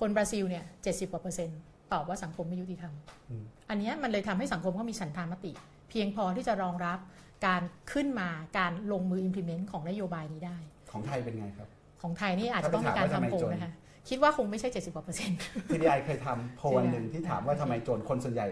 [0.01, 1.59] คนบราซิลเนี่ยเจ็ดสิบกว่าเปอร์เซ็นต์
[1.93, 2.93] ตอบว่าสังคมไม่ยุติธรรม
[3.31, 5.53] อืมอันเนี้ยมันเลยทำให้สังคมเขามีฉันทามติ
[5.91, 6.99] เพียงพอที่จะรองรับ
[7.47, 7.63] การ
[7.93, 10.57] ขึ้นมาการลงมือ implement ของนโยบายนี้ได้
[10.93, 11.69] ของไทยเป็นไงครับ
[12.03, 13.73] ของไทยนี่อาจจะต้องมีการถ้าไปถามว่าทำไมทำโพลจนนะคะ
[14.09, 15.39] คิดว่าคงไม่ใช่ 70กว่าเปอร์เซ็นต์
[15.71, 18.47] TDI เคยทำโพลอันหนึ่งที่ถามว่าทำไมจนคนส่วนใหญ่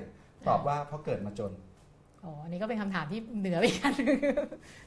[0.49, 1.53] ตอบว่าเพราะเกิดมาจน
[2.25, 4.19] อ๋ออันนี้ก็เป็นคำถามที่เหนือไปอีกอันหนึ่ง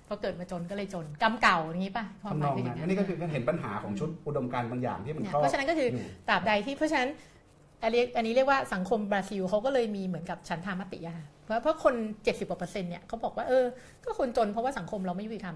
[0.05, 7.09] เพราะเกิดมาจนก็เลยจนกรรมเก่าอย่างนี้ป่ะความหทำนมายองคืออนั้ย่านงอันนี้ก็คือการเห็นปัญหาของชุดอุดมการณ์บางอย่างที่มันเนี่ยครอบเพราะฉะนั้นก็คืออยู่ตราบใดที่เพราะฉะนั้น
[7.83, 13.65] อันนี้อันนี้เรียกว่าสังคมบราซิลเขาก็เลยมีเหมือนกับฉันทามติอะค่ะเพราะเพราะคน 70กว่าเปอร์เซ็นต์เนี่ยเขาบอกว่าเออ
[14.03, 15.55] ก็คนจนเพราะว่าสังคมเราไม่ยุติธรรม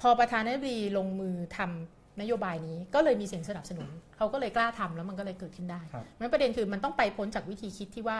[0.00, 8.18] พอประธานาธิบดีลงมือทำ นโยบายนี้ก็เลยมีเสียงสนับสนุนเขาก็เลยกล้าทำแล้วมันก็เลยเกิดขึ้นได้ครับมันประเด็นคือมันต้องไปพ้นจากวิธีคิดที่ว่า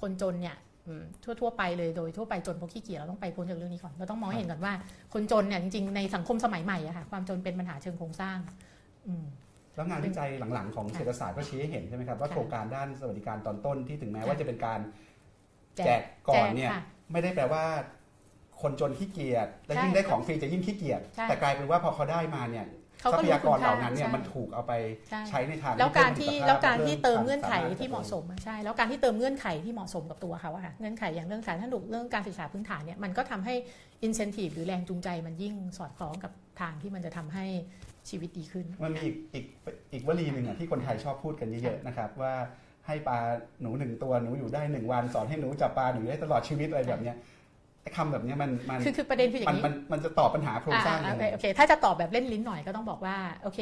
[0.00, 0.56] คนจนเนี่ย
[0.86, 1.02] อืม
[1.40, 4.72] ทั่วๆไปเลยโดยทั่วไปจนเพราะขี้เกียจเราต้องไปพ้นจากเรื่องนี้ก่อนเราต้องมองให้เห็นก่อนว่า
[5.14, 8.38] คนจนเนี่ยจริงๆในสังคมสมัยใหม่อะค่ะความจนเป็นปัญหาเชิงโครงสร้าง
[9.06, 9.24] อืม
[9.74, 14.80] แล้วงานวิจัยหลังๆ ของเศรษฐศาสตร์ก็ชี้ให้เห็นใช่ไหมครับว่าค่ะโครงการด้านสวัสดิการตอนต้นที่ถึงแม้ว่าค่ะจะเป็นการ
[15.76, 17.64] แจแจกกก่อนเนี่ยแจกค่ะไม่ได้แปลว่า
[18.62, 24.72] คนจนขี้เกียจและใช่ยิ่งได้ของฟรีจะยิ่งขี้เกียจใช่แต่กลายเป็นว่าพอเขาได้มาเนี่ยเขา ทรัก็พรู้ยากคุรณเหค่าล่านั้นเนี่ยใช่มันถูกเอาไป
[25.10, 33.54] ใช่ใช้ในทางแล้วการเพิ่ที่มประสิทธิภพแล้วการที่เติมพิ่เงื่อนไขควสที่เหมาะสมอะใช่ แล้วการที่เติมเงื่อนไขที่เหมาะสมกับตัวเขาอะค่ะเงื่อนไขอย่างเรื่องสาธารณสุขเรื่องการศึกษาพื้นฐานเนี่ยมันก็ทำให้
[34.06, 37.46] incentive หรือแรงจูงใจมันยิ่งสอดคล้องกับทางที่มันจะทำให้
[38.08, 39.44] ชีวิตดีขึ้น มันมีอีกอีก
[39.92, 42.34] อีกวลีหนึ่งอะที่คนไทยชอบพูดกันเยอะๆนะครับว่า
[42.86, 43.18] ให้ปลา
[43.60, 47.35] หนูหนึ่งตัวหนูอยู่ได้หนึ่งวัน สอนให้หนูจับปลาหนูอยู่ได้ตลอดชีวิตอะไรแบบเนี้ยไอ้
[47.96, 53.60] คำแบบเนี้ยมันมันคือคือประเด็นคืออย่ามันงนี้มันมันจะตอบปัญหาโครงสร้างอ่ายังโอไงเคโอเคถ้าจะตอบแบบเล่นลิ้นหน่อยก็ต้องบอกว่าโอเค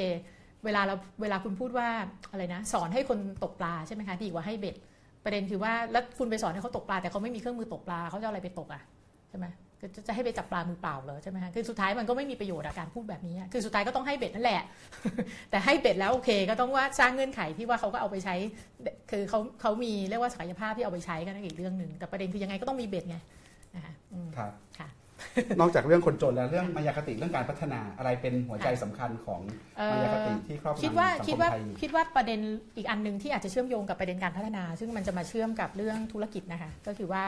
[0.65, 1.89] เวลาเราเวลาคุณพูดว่า
[2.31, 4.77] อะไรนะ สอนให้คนตกปลาใช่ไหมคะดีกว่าให้เบ็ด
[5.25, 8.83] ประเด็นคือว่าแล้วคุณไปสอนให้เขาตกปลาแต่เขาไม่มีเครื่องมือตกปลาเขาจะเอาอะไรไปตกอะ
[9.31, 9.47] ใช่ไหม
[9.81, 14.63] ก็จะจะให้ไปจับปลามือเปล่าเหรอใช่ไหมคะคือสุดท้ายมันก็ไม่มีประโยชน์อะการพูดแบบนี้อะคือสุดท้ายก็ต้องให้เบ็ดนั่นแหละ
[15.51, 18.35] แต่ให้เบ็ดแล้วโอเค ก็ต้องว่าสร้างเงื่อนไขที่ว่าเขาก็เอาไปใช้
[19.11, 23.17] คือเขาเขามีเรียกว่าศักยภาพที่เอาไปใช้ก็นั่นอีกเรื่องหนึ่งแต่ประเด็นคือยังไงก็ต้องมีเบ็ดไง
[23.77, 24.89] นะคะอืมครับค่ะ
[25.61, 29.41] นอกจากเรื่องคนจนแล้วเรื่องมายาคติเรื่องการพัฒนาอะไรเป็นหัวใจสำคัญของ
[29.77, 32.41] เอ่อมายาคติที่ครอบคิดงำว่าสังคิคดมว่าไทยอยู่คิดว่าประเด็น
[32.77, 37.27] อีกอันหนึ่งที่อาจจะเชื่อมโยงกับประเด็นการพัฒนา ซึ่งมันจะมาเชื่อมกับเรื่องธุรกิจนะคะก็คือว่า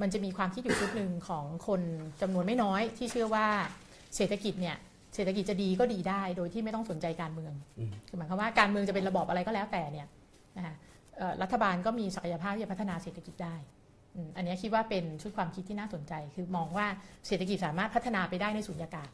[0.00, 1.80] มันจะมีความคิดอยู่ชุดหนึ่งของคน
[2.22, 3.46] จำนวนไม่น้อยที่เชื่อว่า
[4.16, 4.76] เศรษฐกิจเนี่ย
[5.14, 10.06] เศรษฐกิจจะดีก็ดีได้โดยที่ไม่ต้องสนใจการเมืองอืมคือหมายความว่าการเมืองจะเป็นระบอบอะไรก็แล้วแต่เนี่ย
[10.56, 10.74] นะคะ
[11.18, 13.56] เอ่อรัฐบาลก็มีศักยภาพที่จะพัฒนาเศรษฐกิจได้
[14.14, 16.86] อืมอันนี้คิดว่าเป็นชุดความคิดที่น่าสนใจ คือมองว่า
[17.26, 19.08] เศรษฐกิจสามารถพัฒนาไปได้ในสุญญากาศ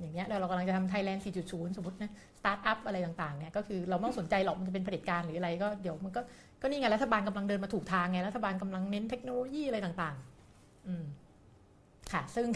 [0.00, 6.20] อย่างเงี้ยแล้วเรากำลังจะทำไทยแลนด์ 4.0 สมมตินะสตาร์ทอัพอะไรต่างๆเนี่ยก็คือเราไม่ต้องสนใจหรอกมันจะเป็นเผด็จการหรืออะไรก็เดี๋ยวมันก็
[6.62, 11.04] ก็นี่ไงรัฐบาลกำลังเดินมาถูกทางไงรัฐบาลกำลังเน้นเทคโนโลยีอะไรต่างๆ อืม
[12.12, 12.46] ค่ะ ซึ่ง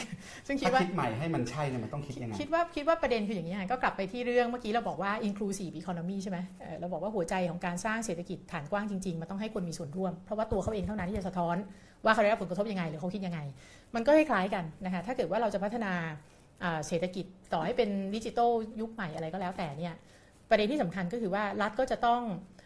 [0.46, 11.56] ซึ่งคิดถ้าว่าคิดใหม่ให้มันใช่เนี่ยมันต้องคิดยังไงคิดว่าคิดว่าประเด็นคืออย่างนี้ค่ะก็กลับไปที่เรื่องเมื่อกี้เราบอกว่า inclusive economy ใช่ไหมเอ่อเราบอกว่าหัวใจของการสร้างเศรษฐกิจฐานกว้างจริงๆ มันต้องให้คนมีส่วนร่วม เพราะว่าตัวเขาเองเท่านั้นที่จะสะท้อน
[12.04, 13.40] ว่าเขาได้รับผลกระทบยังไงหรือเขาคิดยังไง
[13.94, 15.92] มันก็คล้ายๆกันนะคะถ้าเกิดว่าเราจะพัฒนา
[16.64, 18.50] อ่าเศรษฐกิจต่อให้เป็นดิจิทัล
[18.80, 19.94] ยุคใหม่อะไรก็แล้วแต่เนี่ย
[20.50, 22.59] ประเด็นที่สำคัญก็คือว่ารัฐก็จะต้องเอิ่ม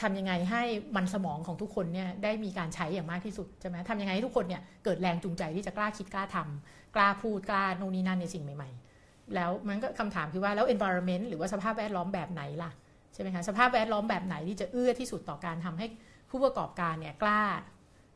[0.00, 0.62] ทำยังไงให้
[0.96, 8.70] มันสมองของทุกคนเนี่ยได้มีการใช้อย่างมากที่สุดใช่ไหมทำยังไงให้ทุกคนเนี่ยเกิดแรงจูงใจที่จะกล้าคิดกล้าทำกล้าพูดกล้าโน่นนี่นั่นในสิ่งใหม่
[9.02, 12.70] ๆ แล้วมันก็คำถามคือว่าแล้ว environment หรือว่าสภาพแวดล้อมแบบไหนล่ะ
[13.14, 15.86] ใช่ไหมคะสภาพแวดล้อมแบบไหนที่จะเอื้อที่สุดต่อการทำให้
[16.30, 17.40] ผู้ประกอบการเนี่ยกล้า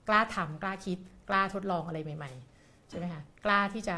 [0.09, 3.97] กล้าทำกล้าคิด กล้าทดลองอะไรใหม่ ๆ ใช่ไหมคะกล้าที่จะ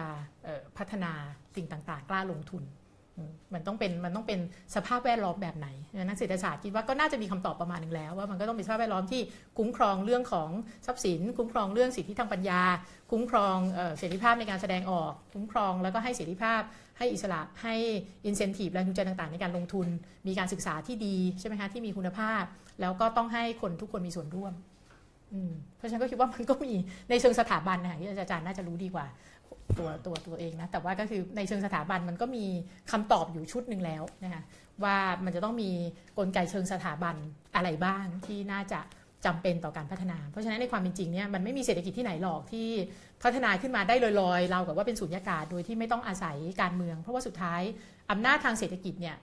[0.79, 1.13] พัฒนา
[1.57, 2.63] สิ่งต่างๆ กล้าลงทุน
[3.55, 4.41] มันต้องเป็นมันต้องเป็น
[4.75, 5.69] สภาพแวดล้อมแบบไหน
[6.05, 9.21] นักเศรษฐศาสตร์คิดว่าก็น่าจะมีคำตอบประมาณหนึ่งแล้ว ว่ามันก็ต้องเป็นสภาพแวดล้อมที่
[9.59, 10.51] คุ้มครองเรื่องของ
[10.87, 12.63] ทรัพย์สิน คุ้มครองเรื่องสิทธิทางปัญญา
[13.11, 13.57] คุ้มครอง
[13.99, 16.63] เสรีภาพในการแสดงออก คุ้มครองแล้วก็ให้เสรีภาพ
[16.99, 17.75] ให้อิสระให้
[18.29, 19.87] incentive แรงจูงใจต่างๆ ในการลงทุน
[20.27, 22.43] มีการศึกษาที่ดีใช่ไหมคะที่มีคุณภาพ
[22.81, 24.53] แล้วก็ต้องให้คนทุกคนมีส่วนร่วม
[25.35, 26.73] อืมเพราะฉะนั้นก็คิดว่ามันก็มี
[27.11, 29.07] ในเชิงสถาบันนะคะที่อาจารย์น่าจะรู้ดีกว่า
[29.79, 32.45] ตัวตัวตัวเองนะแต่ว่าก็คือในเชิงสถาบันมันก็มี
[32.91, 34.43] คำตอบอยู่ชุดหนึ่งแล้วนะคะ
[34.85, 35.71] ว่ามันจะต้องมี
[36.19, 37.17] กลไกเชิงสถาบัน
[37.57, 38.81] อะไรบ้างที่น่าจะ
[39.27, 42.69] จำเป็นต่อการพัฒนา เพราะฉะนั้นในความเป็นจริงเนี่ยมันไม่มีเศรษฐกิจที่ไหนหรอกที่
[43.23, 47.61] พัฒนาขึ้นมาได้ลอยๆ เรากับว่าเป็นสุญญากาศโดยที่ไม่ต้องอาศัยการเมือง เพราะว่าสุดท้าย
[48.11, 49.17] อำนาจทางเศรษฐกิจเนี่ย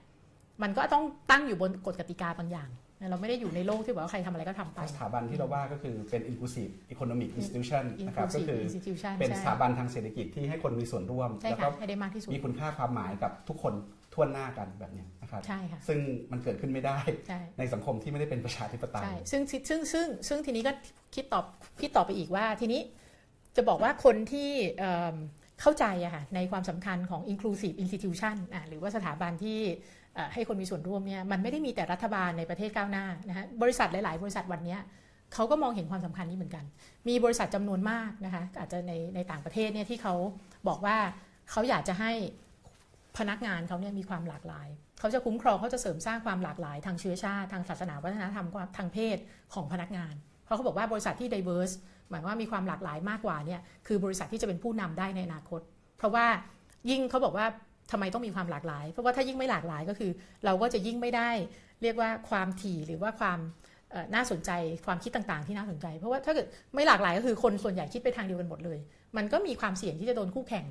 [0.62, 2.68] มันก็ต้องตั้งอยู่บนกฎกติกาบางอย่าง
[3.10, 13.74] เราไม่ได้อยู่ในโลกที่แบบว่าใครทำอะไรก็ทำไปสถาบันที่เราว่าก็คือเป็น inclusive economic institution นะครับก็ inclusive คือ institution เป็นใช่สถาบันทางเศรษฐกิจที่ให้คนมีส่วนร่วมใช่แล้วค่ะก็ให้ได้มากที่สุดมีคุณค่าความหมายกับทุกคน
[14.14, 15.98] ทั่วหน้ากันแบบเนี้ยนะครับใช่ค่ะซึ่ง
[16.32, 16.98] มันเกิดขึ้นไม่ได้
[17.28, 20.72] ใช่ในสังคมที่ไม่ได้เป็นประชาธิปไตยใช่ซึ่งซึ่งซึ่งซึ่งทีนี้ก็
[21.14, 21.44] คิดตอบ
[21.80, 22.80] คิดต่อไปอีกว่าทีนี้
[23.56, 25.16] จะบอกว่าคนที่เอิ่ม
[25.60, 30.03] เข้าใจอะค่ะในความสำคัญของ inclusive institution อะหรือว่าสถาบันที่เอ่อ
[30.34, 34.76] ให้คนมีส่วนร่วมเนี่ยมันไม่ได้มีแต่รัฐบาลในประเทศก้าวหน้านะฮะบริษัทหลาย ๆ บริษัทวันนี้
[35.34, 36.64] เขาก็มองเห็นความสำคัญนี้เหมือนกัน
[37.08, 40.14] มีบริษัทจำนวนมากนะคะอาจจะในในต่างประเทศเนี่ยที่เขา
[40.68, 40.96] บอกว่า
[41.50, 42.12] เขาอยากจะให้
[43.18, 44.68] พนักงานเขาเนี่ยมีความหลากหลาย
[45.00, 48.46] เขาจะคุ้มครองเขาจะเสริมสร้างความหลากหลายทางเชื้อชาติทางศาสนาวัฒนธรรม
[48.76, 49.16] ทางเพศ
[49.54, 50.14] ของพนักงาน
[50.44, 51.74] เพราะเขาบอกว่าบริษัทที่ diverse
[52.08, 55.60] หมายว่ามีความหลากหลายมากกว่าเนี่ยคือบริษัทที่จะเป็นผู้นำได้ในอนาคต
[55.98, 56.26] เพราะว่า
[56.90, 57.46] ยิ่งเขาบอกว่า
[57.90, 60.10] ทำไมต้องมีความหลากหลาย เพราะว่าถ้ายิ่งไม่หลากหลายก็คือ
[60.44, 61.30] เราก็จะยิ่งไม่ได้
[61.82, 63.38] เรียกว่าความถี่หรือว่าความ
[64.14, 64.50] น่าสนใจ
[64.86, 68.78] ความคิดต่างๆ ที่น่าสนใจ เพราะว่าถ้าเกิดไม่หลากหลายก็คือคนส่วนใหญ่คิดไปทางเดียวกันหมดเลย
[69.16, 70.66] มันก็มีความเสี่ยงที่จะโดนคู่แข่ง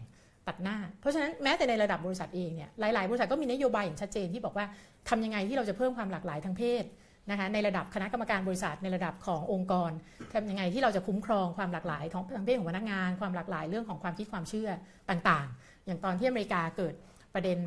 [0.48, 4.66] ตัดหน้า เพราะฉะนั้นแม้แต่ในระดับบริษัทเองเนี่ยหลายๆ บริษัทก็มีนโยบายอย่างชัดเจนที่บอกว่า
[5.10, 6.84] ทำยังไงที่เราจะเพิ่มความหลากหลายทางเพศ
[7.32, 9.92] นะคะในระดับคณะกรรมการบริษัทในระดับขององค์กร
[10.34, 12.04] ทำยังไงที่เราจะคุ้มครองความหลากหลาย
[12.36, 14.70] ทางเพศของพนักงาน ความหลากหลายเรื่องของความคิดความเชื่อ
[15.10, 16.94] ต่างๆ อย่างตอนที่อเมริกาเกิด
[17.34, 17.58] ประเด็น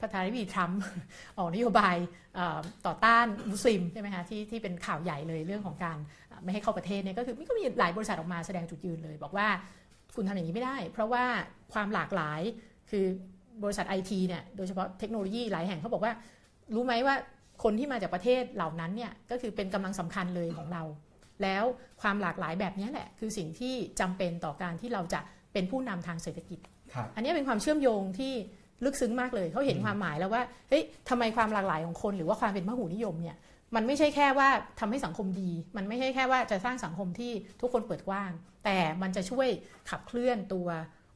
[0.00, 0.80] ประธานาธิบดีทรัมป์
[1.38, 1.96] ออกนโยบาย
[2.86, 5.98] ต่อต้านมุสลิมใช่ไหมคะที่ที่เป็นข่าวใหญ่เลยเรื่องของการ
[6.44, 9.48] ไม่ให้เข้าประเทศเนี่ยก็คือมันก็มีหลายบริษัทออกมาแสดงจุดยืนเลย บอกว่า
[10.14, 11.24] คุณทำอย่างนี้ไม่ได้ เพราะว่า
[11.72, 12.40] ความหลากหลาย
[12.90, 13.04] คือ
[13.62, 16.12] บริษัทไอทีเนี่ยโดยเฉพาะเทคโนโลยีหลายแห่งเขาบอกว่า
[16.74, 17.14] รู้ไหมว่า
[17.64, 20.82] คนที่มาจากประเทศเหล่านั้นเนี่ยก็คือเป็นกำลังสำคัญเลยของเรา
[21.42, 21.64] แล้ว
[22.02, 25.20] ความหลากหลายแบบนี้แหละ คือสิ่งที่จำเป็นต่อการที่เราจะ
[25.52, 26.58] เป็นผู้นำทางเศรษฐกิจ
[27.14, 28.32] อันนี้เป็นความเชื่อมโยงที่
[28.84, 33.36] ลึกซึ้งมากเลยเขาเห็นความหมายแล้วว่าเฮ้ยทำไมความหลากหลายของคน หรือว่าความเป็นพหูนิยมเนี่ย
[33.76, 34.48] มันไม่ใช่แค่ว่า
[34.80, 38.30] ทำให้สังคมดี มันไม่ใช่แค่ว่าจะสร้างสังคมที่ทุกคนเปิดกว้าง
[38.64, 39.48] แต่มันจะช่วย
[39.90, 40.68] ขับเคลื่อนตัว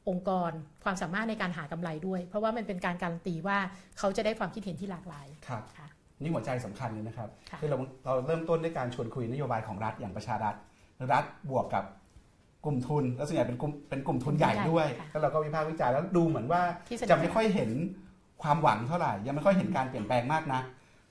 [0.09, 0.51] องค์กร
[0.83, 3.57] ความสามารถในการหากำไรด้วย เพราะว่ามันเป็นการการันตีว่า
[3.99, 5.87] เขาจะได้ความคิดเห็นที่หลากหลายครับค่ะ
[6.21, 10.55] นี่หัวใจสำคัญเลยนะครับค่ะคือเราเราเริ่มต้นด้วยการชวนคุยนโยบายของรัฐอย่างประชารัฐ
[11.11, 11.83] รัฐบวกกับ
[12.65, 17.69] กลุ่มทุน แล้วส่วนใหญ่เป็นกลุ่มเป็นกลุ่มทุนใหญ่ด้วยค่ะแล้วเราก็วิพากษ์วิจารณ์แล้วดูเหมือนว่าที่เสนอจะไม่ค่อยเห็น
[18.43, 20.61] ความหวังเท่าไหร่ ยังไม่ค่อยเห็นการเปลี่ยนแปลงมากนะ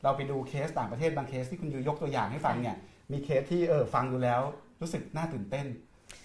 [0.02, 2.76] เราไปดูเคสต่างประเทศบางเคสที่คุณยุ้ยยกตัวอย่างให้ฟังเนี่ย
[3.12, 4.40] มีเคสที่เออฟังดูแล้ว
[4.80, 5.66] รู้สึกน่าตื่นเต้น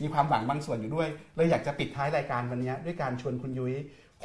[0.01, 3.73] มีความหวังบางส่วนอยู่ด้วย เลยอยากจะปิดท้ายรายการวันนี้ด้วยการชวนคุณยุ้ย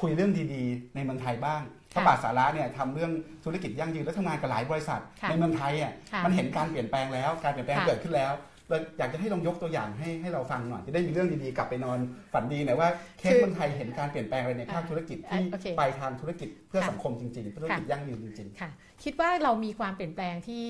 [0.00, 1.60] คุยเรื่องดีๆ ในเมืองไทยบ้าง
[1.94, 3.12] พระบาทสาระเนี่ยทำเรื่อง
[3.44, 8.32] ธุรกิจยั่งยืนและทำงานกับหลายบริษัทค่ะในเมืองไทยอะค่ะมันเห็นการเปลี่ยนแปลงแล้ว การเปลี่ยนแปลงค่ะเกิดขึ้นแล้ว
[8.70, 11.98] เลยอยากจะให้ลองยกตัวอย่างให้ให้เราฟังหน่อยจะได้มีเรื่องดีๆกลับไปนอน
[12.32, 12.88] ฝันดีหน่อยว่า
[13.18, 18.70] เคสเมืองไทยเห็นการเปลี่ยนแปลงอะไรในภาคธุรกิจที่โอเคไปทางธุรกิจเพื่อค่ะสังคมจริงๆธุรกิจยั่งยืนจริงค่ะ
[19.04, 20.66] คิดว่าเรามีความเปลี่ยนแปลงที่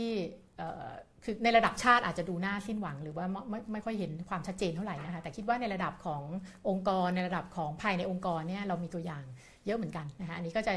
[0.59, 0.89] เอ่อ
[1.25, 6.23] คือในระดับชาติอาจจะดูน่าสิ้นหวัง หรือว่าไม่ไม่ไม่ค่อยเห็นความชัดเจนเท่าไหร่นะคะแต่คิดว่าในระดับของ
[6.69, 9.23] องค์กรในระดับของภายในองค์กรเนี่ยเรามีตัวอย่าง
[9.67, 10.75] เยอะเหมือนกันนะคะอันนี้ก็จะ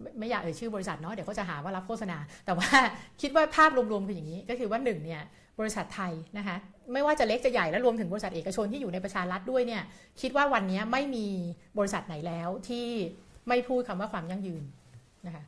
[0.00, 2.68] ไม่ไม่อยากเอ่ยชื่อบริษัทเนาะเดี๋ยวเขาจะหาว่ารับโฆษณา แต่ว่า
[3.22, 5.22] คิดว่าภาพรวมๆคืออย่างนี้ ก็คือว่าหนึ่งเนี่ย
[5.60, 6.56] บริษัทไทยนะคะ
[6.92, 9.82] ไม่ว่าจะเล็กจะใหญ่และรวมถึงบริษัทเอกชนที่อยู่ในประชารัฐด้วยเนี่ย
[10.20, 11.26] คิดว่าวันนี้ไม่มี
[11.78, 12.86] บริษัทไหนแล้วที่
[13.48, 14.62] ไม่พูดคำว่าความยั่งยืน
[15.26, 15.44] นะคะ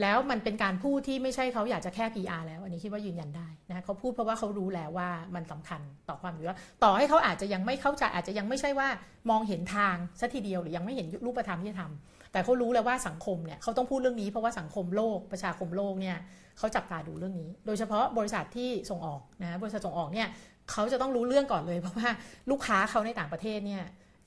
[0.00, 8.88] แล้วมันเป็นการพูดที่ไม่ใช่เขาอยากจะแค่ PR แล้ว อันนี้คิดว่ายืนยันได้นะะเขาพูดเพราะว่าเขารู้แล้วว่ามันสำคัญต่อความอยู่รอดต่อให้เขาอาจจะยังไม่เข้าใจอาจจะยังไม่ใช่ว่า
[9.30, 16.16] มองเห็นทางสัทีเดียวหรือยังไม่เห็นรูปธรรมที่จะทำ แต่เขารู้แล้วว่าสังคมเนี่ยเขาต้องพูดเรื่องนี้เพราะว่าสังคมโลกประชาคมโลกเนี่ย
[16.58, 20.28] เขาจับตาดูเรื่องนี้ โดยเฉพาะบริษัทที่ส่งออกนะบริษัทส่งออกเนี่ย
[20.70, 22.08] เขาจะต้องรู้เรื่องก่อนเลย เพราะว่า
[22.50, 23.82] ลูกค้าเขาในต่างประเทศเนี่ย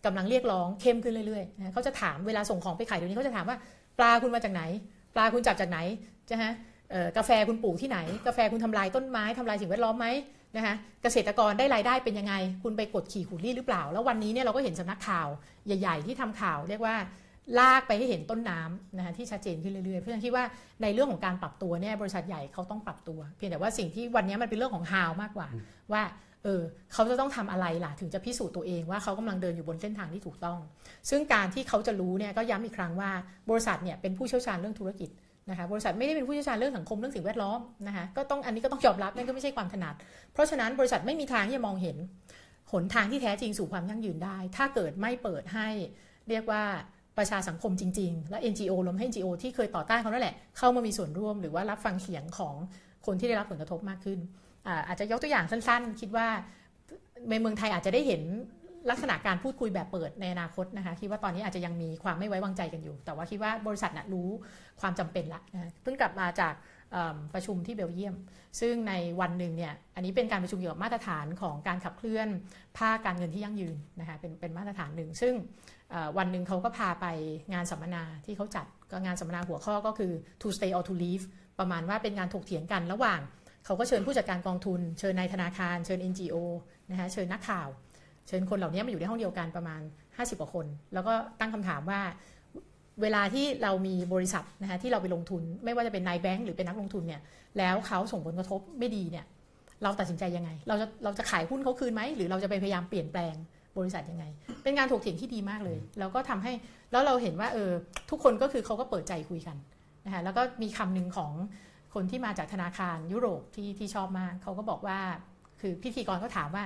[0.06, 3.58] กำลังเรียกร้องเข้มขึ้นเรื่อยๆนะเขาจะถามเวลาส่งของไปขายเดี๋ยวนี้เขาจะถามว่า
[4.00, 4.64] ปลาคุณมาจากไหน
[5.16, 5.80] ปลาคุณจับจากไหน
[6.30, 6.54] จะฮะ
[7.18, 10.08] กาแฟคุณปลูกที่ไหน กาแฟคุณทำลายต้นไม้ทำลายสิ่งแวดล้อมไหม
[10.56, 15.28] นะคะเกษตรกรได้รายได้เป็นยังไง คุณไปกดขี่ขูดรีดหรือเปล่า แล้ววันนี้เนี่ยเราก็เห็นสำนักข่าว
[15.66, 16.96] ใหญ่ ๆ ที่ทำข่าว เรียกว่า
[17.60, 20.46] ลากไปให้เห็นต้นน้ำนะคะที่ชัดเจนขึ้นเรื่อยๆ เพราะฉะนั้นคิดว่า
[20.82, 25.48] ในเรื่องของการปรับตัวเนี่ยบริษัทใหญ่เขาต้องปรับตัว เพียงแต่ว่าสิ่งที่วันนี้มันเป็นเรื่องของ how มากกว่า
[25.92, 26.04] ว่า
[26.44, 26.62] เออ
[26.94, 30.60] เขาจะต้องทำอะไรล่ะ ถึงจะพิสูจน์ตัวเองว่าเขากำลังเดินอยู่บนเส้นทางที่ถูกต้อง
[31.10, 33.12] ซึ่งการที่เขาจะรู้เนี่ยก็ย้ำอีกครั้งว่า
[33.50, 35.10] บริษัทเนี่ยเป็นผู้เชี่ยวชาญเรื่องธุรกิจ
[35.50, 39.96] นะคะบริษัทไม่ได้เป็นผู้เชี่ยวชาญเรื่องสังคมเรื่องสิ่งแวดล้อมนะคะก็ต้องอันนี้ก็ต้องยอมรับนั่นก็ไม่ใช่ความถนัด
[40.34, 41.98] เพราะฉะนั้นบริษัทไม่มีทางที่จะมองเห็น
[42.72, 45.70] หนทางที่แท้จริงสู่ความยั่งยืนได้ ถ้าเกิดไม่เปิดให้
[46.30, 46.64] เรียกว่า
[47.18, 52.56] ประชาสังคมจริง ๆ และ NGO รวมให้ NGO ที่เคยต่อต้านเขานั่นแหละ เข้ามามีส่วนร่วมหรือว่ารับฟังเสียงของ
[53.06, 54.20] คนที่ได้รับผลกระทบมากขึ้น
[54.68, 56.28] อาอาจจะยกตัวอย่างสั้นๆ คิดว่า
[57.30, 58.24] ในเมืองไทยอาจจะได้เห็น
[58.90, 64.30] ลักษณะการพูดคุยแบบเปิดในอนาคตนะคะคิดว่าตอนนี้อาจจะยังมีความไม่ไว้วางใจกันอยู่ แต่ว่าคิดว่าบริษัทนะรู้
[64.82, 66.54] ความจำเป็นละนะเพิ่งกลับมาจาก
[67.34, 68.16] ประชุมที่เบลเยียม
[68.60, 72.28] ซึ่งในวันหนึ่งเนี่ยอันนี้เป็นการประชุมเกี่ยวกับมาตรฐานของการขับเคลื่อน
[72.78, 75.34] ภาคการเงินที่ยั่งยืนนะคะเป็นเป็นมาตรฐานหนึ่ง ซึ่ง
[76.18, 77.06] วันหนึ่งเขาก็พาไป
[77.54, 80.12] งานสัมมนาที่เขาจัดก็งานสัมมนาหัวข้อก็คือ
[80.42, 81.26] to stay or to leave
[81.60, 83.20] ประมาณว่าเป็นการถกเถียงกันระหว่าง
[83.66, 86.36] เขาก็เชิญผู้จัดการกองทุน เชิญนายธนาคาร เชิญ NGO
[86.90, 87.68] นะคะเชิญนักข่าว
[88.28, 92.02] เชิญคนเหล่านี้มาอยู่ในห้องเดียวกันประมาณ 50กว่าคน แล้วก็ตั้งคำถามว่า
[93.02, 97.22] เวลาที่เรามีบริษัทนะคะที่เราไปลงทุน ไม่ว่าจะเป็นนายแบงก์หรือเป็นนักลงทุนเนี่ย
[97.58, 99.26] แล้วเขาส่งผลกระทบไม่ดีเนี่ย
[99.84, 103.36] เราตัดสินใจยังไง เราจะเราจะขายหุ้นเขาคืนไหมหรือเราจะไปพยายามเปลี่ยนแปลง
[103.78, 104.26] บริษัทยังไง
[104.64, 106.52] เป็นการถกเถียงที่ดีมากเลย แล้วก็ทำให้
[106.92, 107.72] แล้วเราเห็นว่าเออ
[108.10, 109.58] ทุกคนก็คือเขาก็เปิดใจคุยกัน
[110.06, 111.32] นะคะแล้วก็มีคำหนึ่งของ
[111.94, 115.00] คนที่มาจากธนาคารยุโรปที่ที่ชอบมากเขาก็บอกว่า
[115.62, 116.64] คือพิธีกรก็ถามว่า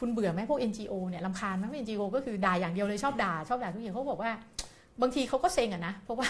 [0.00, 4.32] คุณเบื่อไหมพวก NGO เนี่ยลำคาญไหมพวก NGO ก็คือด่าอย่างเดียวเลยชอบด่าชอบด่าทุกอย่างเขาบอกว่า
[5.02, 6.28] บางทีเขาก็เซ็งอะนะเพราะว่า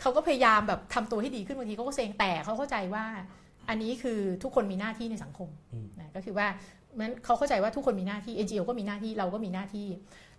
[0.00, 3.04] เขาก็พยายามแบบทำตัวให้ดีขึ้นบางทีเขาก็เซ็งแต่เขาเข้าใจว่า
[3.68, 5.48] อันนี้คือทุกคนมีหน้าที่ในสังคม
[6.00, 6.46] นะก็คือว่า
[6.98, 9.88] มันเขาเข้าใจว่าทุกคนมีหน้าที่ NGO ก็มีหน้าที่เราก็มีหน้าที่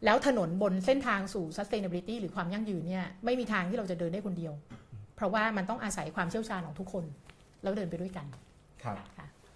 [0.05, 4.53] แล้วถนนบนเส้นทางสู่ sustainability หรือความยั่งยืนเนี่ยไม่มีทางที่เราจะเดินได้คนเดียว
[5.15, 7.03] เพราะว่ามันต้องอาศัยความเชี่ยวชาญของทุกคน
[7.63, 8.25] แล้วเดินไปด้วยกัน
[8.83, 8.97] ครับ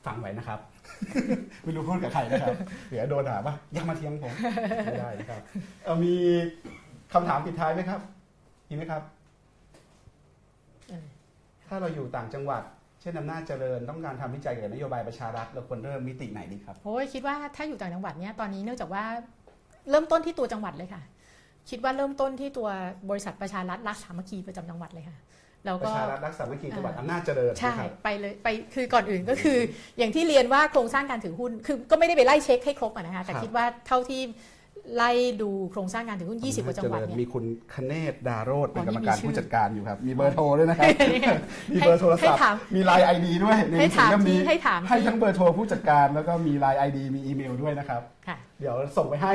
[0.06, 0.60] ฟังไว้นะครับ
[1.64, 2.56] ไม่รู้พูดกับใครนะครับ
[2.90, 4.34] เดี๋ยวโดนด่าปะยังมาเทียงผม
[4.86, 5.42] ไม่ได้นะครับ
[5.84, 6.14] เออมี
[7.14, 8.00] คำถามปิดท้ายไหมครับ
[8.70, 9.02] มีไหมครับ
[11.68, 12.64] ถ้าเราอยู่ต่างจังหวัด
[13.02, 19.04] เช่นอำนาจเจริญต้องการทำวิจัยเกี่ยวกับนโยบายประชารัฐเราควรเริ่มมิติไหนดีครับโอ้ยคิดว่าถ้าอยู่ต่างจังหวัดเนี้ยตอนนี้เนื่องจากว่า
[19.90, 21.02] เริ่มต้นที่ตัวจังหวัดเลยค่ะ
[21.70, 22.70] คิดว่าเริ่มต้นที่ตัว
[23.10, 25.18] บริษัทประชารัฐรักสามัคคีประจำจังหวัดเลยค่ะ
[25.66, 29.58] แล้วก็ประชารัฐรักสามัคคีจังหวัดอำนาจเจริญใช่ไปเลยไปคือก่อนอื่นก็คือ
[29.98, 34.22] อย่างที่เรียนว่าโครงสร้างการถือหุ้นคือก็ไม่ได้ไปไล่เช็คให้ครบนะคะแต่คิดว่าเท่าที่
[34.96, 35.12] ไล่
[35.42, 37.44] ดูโครงสร้างการถือหุ้น 20 กว่าจังหวัดเนี่ยมีคุณ
[37.74, 40.88] คเนศดาโรดเป็นกรรมการผู้จัดการอยู่ครับ มีเบอร์โทรด้วยนะครับ
[41.72, 42.40] มีเบอร์โทรศัพท์
[42.76, 48.02] มีไลน์ ID ด้วยในหนังสือเล่มนี้ให้ถามให้ทั้งเบอร์โทรผู้จัดการแล้วก็มีไลน์ ID มีอีเมลด้วยนะครับ
[48.60, 49.34] เดี๋ยวส่งไปให้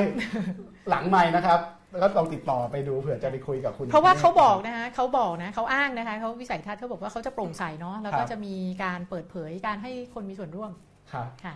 [0.91, 1.61] หลังใหม่นะครับ
[1.93, 8.55] แล้วก็ลองติดต่อไปดูเผื่อจะไปคุยกับคุณ เพราะว่าเขาบอกนะคะเขาบอกนะเขาอ้างนะคะเขาวิสัยทัศน์เขาบอกว่าเขาจะโปร่งใสเนาะแล้วก็จะมี
[8.85, 10.71] การเปิดเผยการให้คนมีส่วนร่วม
[11.13, 11.55] ครับค่ะ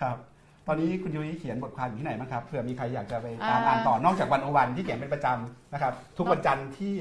[0.00, 0.16] ครับ
[0.66, 6.94] ตอนนี้คุณยุ้ยเขียนบทความอยู่ที่ไหนบ้างครับเผื่อมีใครอยากจะไปตามอ่านต่อนอกจากวันโอวันที่เขียนเป็นประจำนะครับ ทุกวันจันทร์ที่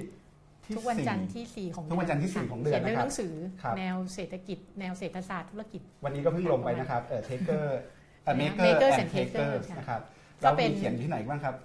[0.77, 3.33] ทุกวันจันทร์ที่สี่ของทุกวันจันทร์ที่สี่ของเดือนนะครับเขียนเรื่องหนังสือ
[3.77, 7.79] แนวเศรษฐกิจ แนวเศรษฐศาสตร์ธุรกิจ วันนี้ก็เพิ่งลงไปนะครับเออ Taker
[8.23, 10.01] เออ Maker and Taker นะครับ
[10.43, 11.55] ก็เป็นเขียนที่ไหนบ้างครับ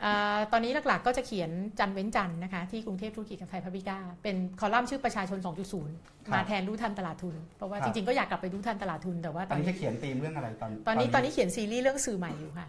[0.52, 5.38] ตอนนี้หลักๆก็จะเขียนจันทร์เว้นจันทร์นะคะที่กรุงเทพธุรกิจกับไทยพับลิก้าเป็นคอลัมน์ชื่อประชาชน
[5.84, 12.68] 2.0 มาแทนรู้ทันตลาดทุน เพราะว่าจริงๆก็อยากกลับไปรู้ทันตลาดทุนแต่ว่าตอนนี้จะเขียนตีมเรื่องอะไรตอนตอนนี้ตอนนี้เขียนซีรีส์เรื่องสื่อใหม่อยู่ค่ะ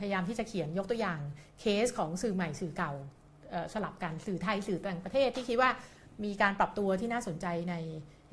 [0.00, 1.18] พยายามที่จะเขียนยกตัวอย่าง
[1.60, 2.92] เคสของสื่อใหม่สื่อเก่า
[3.74, 5.70] สลับกันสื่อไทยสื่อต่างประเทศที่คิดว่า
[6.24, 7.74] มีการปรับตัวที่น่าสนใจใน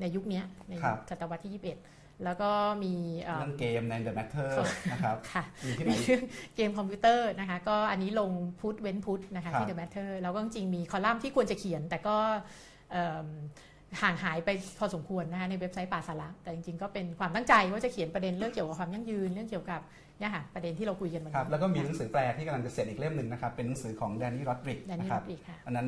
[0.01, 0.73] ในยุคนี้ใน
[1.09, 2.51] ศตวรรษที่ 21 แล้วก็
[2.83, 2.93] มี
[3.39, 4.49] เรื่องเกมใน The Matter
[4.91, 6.23] นะครับค่ะมีเรื่อง
[6.55, 12.15] เกมคอมพิวเตอร์นะคะก็อันนี้ลงพุทเว้นพุทนะคะที่ The Matter แล้วก็จริงมีคอลัมน์ที่ควรจะเขียน แต่ก็
[12.91, 13.27] เอิ่ม
[14.01, 19.81] ห่างหายไปพอสมควรนะคะในเว็บไซต์ป่าสาระแต่จริงๆก็เป็นความตั้งใจว่าจะเขียนประเด็นเรื่องเกี่ยวกับความยั่งยืนเรื่องเกี่ยวกับ
[20.19, 25.87] เนี่ยค่ะประเด็นที่เราคุยกันวันครับนี้แล้วก็มีหนังสือแปลที่กำลังจะเสร็จอีกเล่มหนึ่งนะครับเป็นหนังสือของแดนนี่รอดริกแดนนะนี่ครัรับบอีกค่ะอันนั้น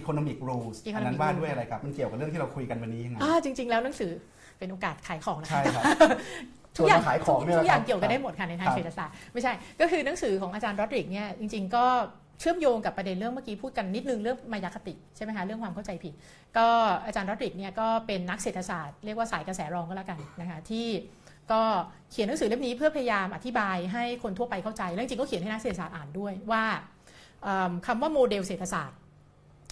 [0.00, 4.12] Economic Rules Economic อันนั้นว่า Rules ด้วยอะไรครับ มันเกี่ยวกับเรื่องที่เราคุยกันวันนี้ยังไงอ่าจริง ๆ แล้วหนังสือ
[4.62, 5.84] เป็นโอกาสขายของนะคะใช่ครับ
[6.76, 11.84] ทุกอย่างชวนมาขายของเนี่ยทุกอย่างนะครับเกี่ยวกันได้หมดค่ะในทางครับเศรษฐศาสตร์ไม่ใช่ ก็คือหนังสือของอาจารย์รอดริกเนี่ยจริง ๆ ก็
[12.40, 16.14] เชื่อมโยงกับประเด็นเรื่องเมื่อกี้พูดกันนิดนึงเรื่องมายาคติใช่ไหมคะเรื่องความเข้าใจผิด
[16.56, 16.66] ก็
[17.06, 20.86] อาจารย์รอดริกเนี่ยก็เป็นนักเศรษฐศาสตร์เรียกว่าสายกระแสรองก็แล้วกันนะคะที่
[21.52, 21.62] ก็
[22.10, 26.64] เขียนหนังสือเล่มนี้เพื่อพยายามอธิบายให้คนทั่วไปเข้าใจแล้วจริงๆก็เขียนให้นักเศรษฐศาสตร์อ่านด้วยว่า
[27.42, 28.98] เอิ่มคำว่าโมเดลเศรษฐศาสตร์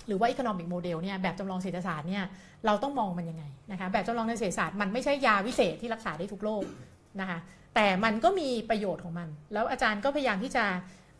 [0.06, 2.24] หรือว่า economic model เนี่ยแบบจำลองเศรษฐศาสตร์เนี่ย
[2.66, 6.64] เราต้องมองมันยังไงนะคะแบบจำลองในเศรษฐศาสตร์มันไม่ใช่ยาวิเศษที่รักษาได้ทุกโรค
[7.20, 7.38] นะคะ
[7.74, 10.64] แต่มันก็มีประโยชน์ของมัน แล้วอาจารย์ก็พยายามที่จะ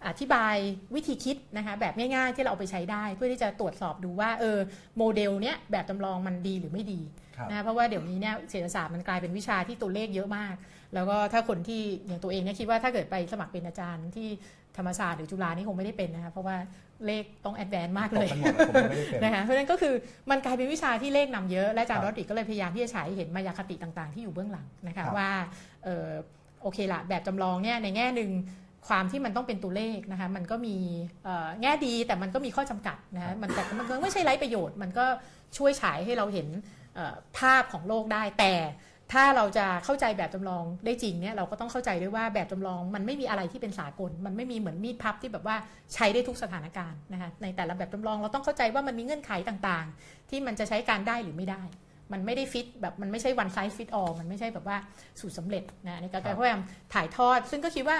[0.08, 0.56] อธิบาย
[0.94, 4.58] วิธีคิดนะคะแบบง่ายๆที่เราเอาไปใช้ได้ เพื่อที่จะตรวจสอบดูว่าเออ
[4.98, 7.00] โมเดลเนี้ยแบบจำลองมันดีหรือไม่ดี
[7.36, 10.54] ครับนะคะเพราะว่าเดี๋ยวนี้เนี่ยเศรษฐศาสตร์มันกลายเป็นวิชาที่ตัวเลขเยอะมาก
[10.94, 14.28] แล้วก็ถ้าคนที่อย่างตัวเองเนี่ยคิดว่าถ้าเกิดไปสมัครเป็นอาจารย์ที่
[14.76, 16.56] ธรรมศาสตร์หรือจุฬานี่คงไม่ได้เป็นนะคะเพราะว่า
[17.06, 19.94] เลขต้องแอดแวนซ์มากตเลกยกันหมดอะผมไม่ได้เป็นนะคะเพราะฉะนั้นก็คือ
[20.30, 25.30] มันกลายเป็นวิชาที่เลขนำเยอะ และอาจารคย์รัรบอดริกก็เลยพยายามที่จะฉายให้เห็นมายาคติต่างๆ ที่อยู่เบื้องหลังนะครัคะบว่า
[25.84, 26.08] เออ
[26.62, 28.30] โอเคละแบบจำลองเนี่ยในแง่หนึ่ง
[28.88, 30.76] ความที่มันต้องเป็นตัวเลขนะคะมันก็มี
[31.24, 35.06] เอ่อแง่ดีแต่มันก็มีข้อจำกัดนะมันแต่มันก็ไม่ใช่ไร้ประโยชน์ มันก็
[35.56, 36.48] ช่วยฉายให้เราเห็น
[36.94, 38.52] เอ่อภาพของโลกได้แต่
[39.12, 45.56] ถ้าเราจะเข้าใจแบบจำลองได้จริงเนี่ยเราก็ต้องเข้าใจด้วยว่าแบบจำลองมันไม่มีอะไรที่เป็นสากล มันไม่มีเหมือนมีดพับที่แบบว่า
[45.94, 51.62] ใช้ได้ทุกสถานการณ์นะคะในแต่ละแบบจำลองเราต้องเข้าใจว่ามันมีเงื่อนไขต่างๆ ที่มันจะใช้การได้หรือไม่ได้
[52.12, 54.76] มันไม่ได้ฟิตแบบมันไม่ใช่ one size fit all มันไม่ใช่แบบว่า
[55.20, 56.62] สูตรสำเร็จนะในการพยายาม
[56.94, 57.98] ถ่ายทอด ซึ่งก็คิดว่า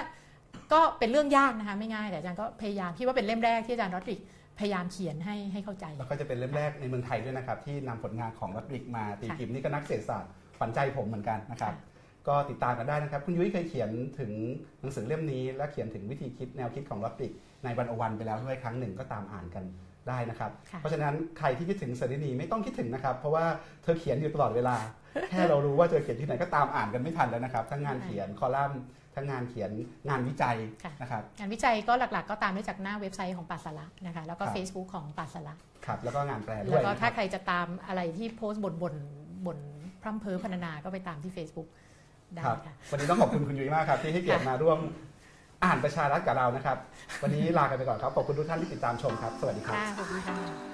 [0.73, 4.21] ก็เป็นเรื่องยากนะคะไม่ง่ายแต่อาจารย์ก็พยายามคิดว่าเป็นเล่มแรกที่อาจารย์รอดริก
[4.59, 10.31] พยายามเขียนให้ให้เข้าใจ แล้วก็จะเป็นเล่มแรกในเมืองไทยด้วยนะครับ ที่นำผลงานของรอดริกมาตีพิมพ์นี่ก็นักเศรษฐศาสตร์
[10.61, 13.89] ขวัญใจผมเหมือนกันนะครับค่ะก็ติดตามกันได้นะครับ คุณยุ้ยเคยเขียน
[14.19, 14.31] ถึง
[14.79, 17.31] หนังสือเล่มนี้ และเขียนถึงวิธีคิดแนวคิดของรอดริก
[17.63, 19.63] ในวันอวันไปแล้วด้วยครั้งหนึ่งก็ตามอ่านกัน
[20.09, 23.45] ได้นะครับค่ะเพราะฉะนั้นใครที่คิดถึงเสรีนีไม่ต้องคิดถึงนะครับ เพราะว่า
[23.83, 24.75] เธอเขียนอยู่ตลอดเวลา
[25.29, 28.81] แค่เรารู้ว่าเธอเขียนที่ไหนก็ตามอ่านกันไม่ทันแล้วนะครับ ทั้งงานเขียนคอลัมน์
[29.15, 29.71] ทั้งงานเขียน
[30.07, 35.53] งานวิจัยค่ะนะครับงานวิจัยก็หลักๆ ก็ตามได้จากหน้าเว็บไซต์ของปาสาระนะคะแล้วก็ครับ Facebook ของปาสาระ
[35.85, 38.95] ครับแล้วก็งานแปลด้แล้ววยก็นะคถ้ารับใครจะตามอะไรที่โพสต์บนบน
[39.45, 39.57] บน
[40.01, 41.67] พร่ำเพ้อพรรณนาก็ไปตามที่ Facebook
[42.33, 44.79] ได้ครับค่ะวันนี้ต้องขอบคุณคุณยุ้ยมากครับ ที่ให้เกียรติมาร่วม
[45.63, 46.77] อ่านประชารัฐกับเรานะครับ
[47.23, 50.70] วันนี้ลากันไปก่อนครับ ขอบคุณทุกท่านที่ติดตามชมครับ สวัสดีครับค่ะขอบคุณค่ะ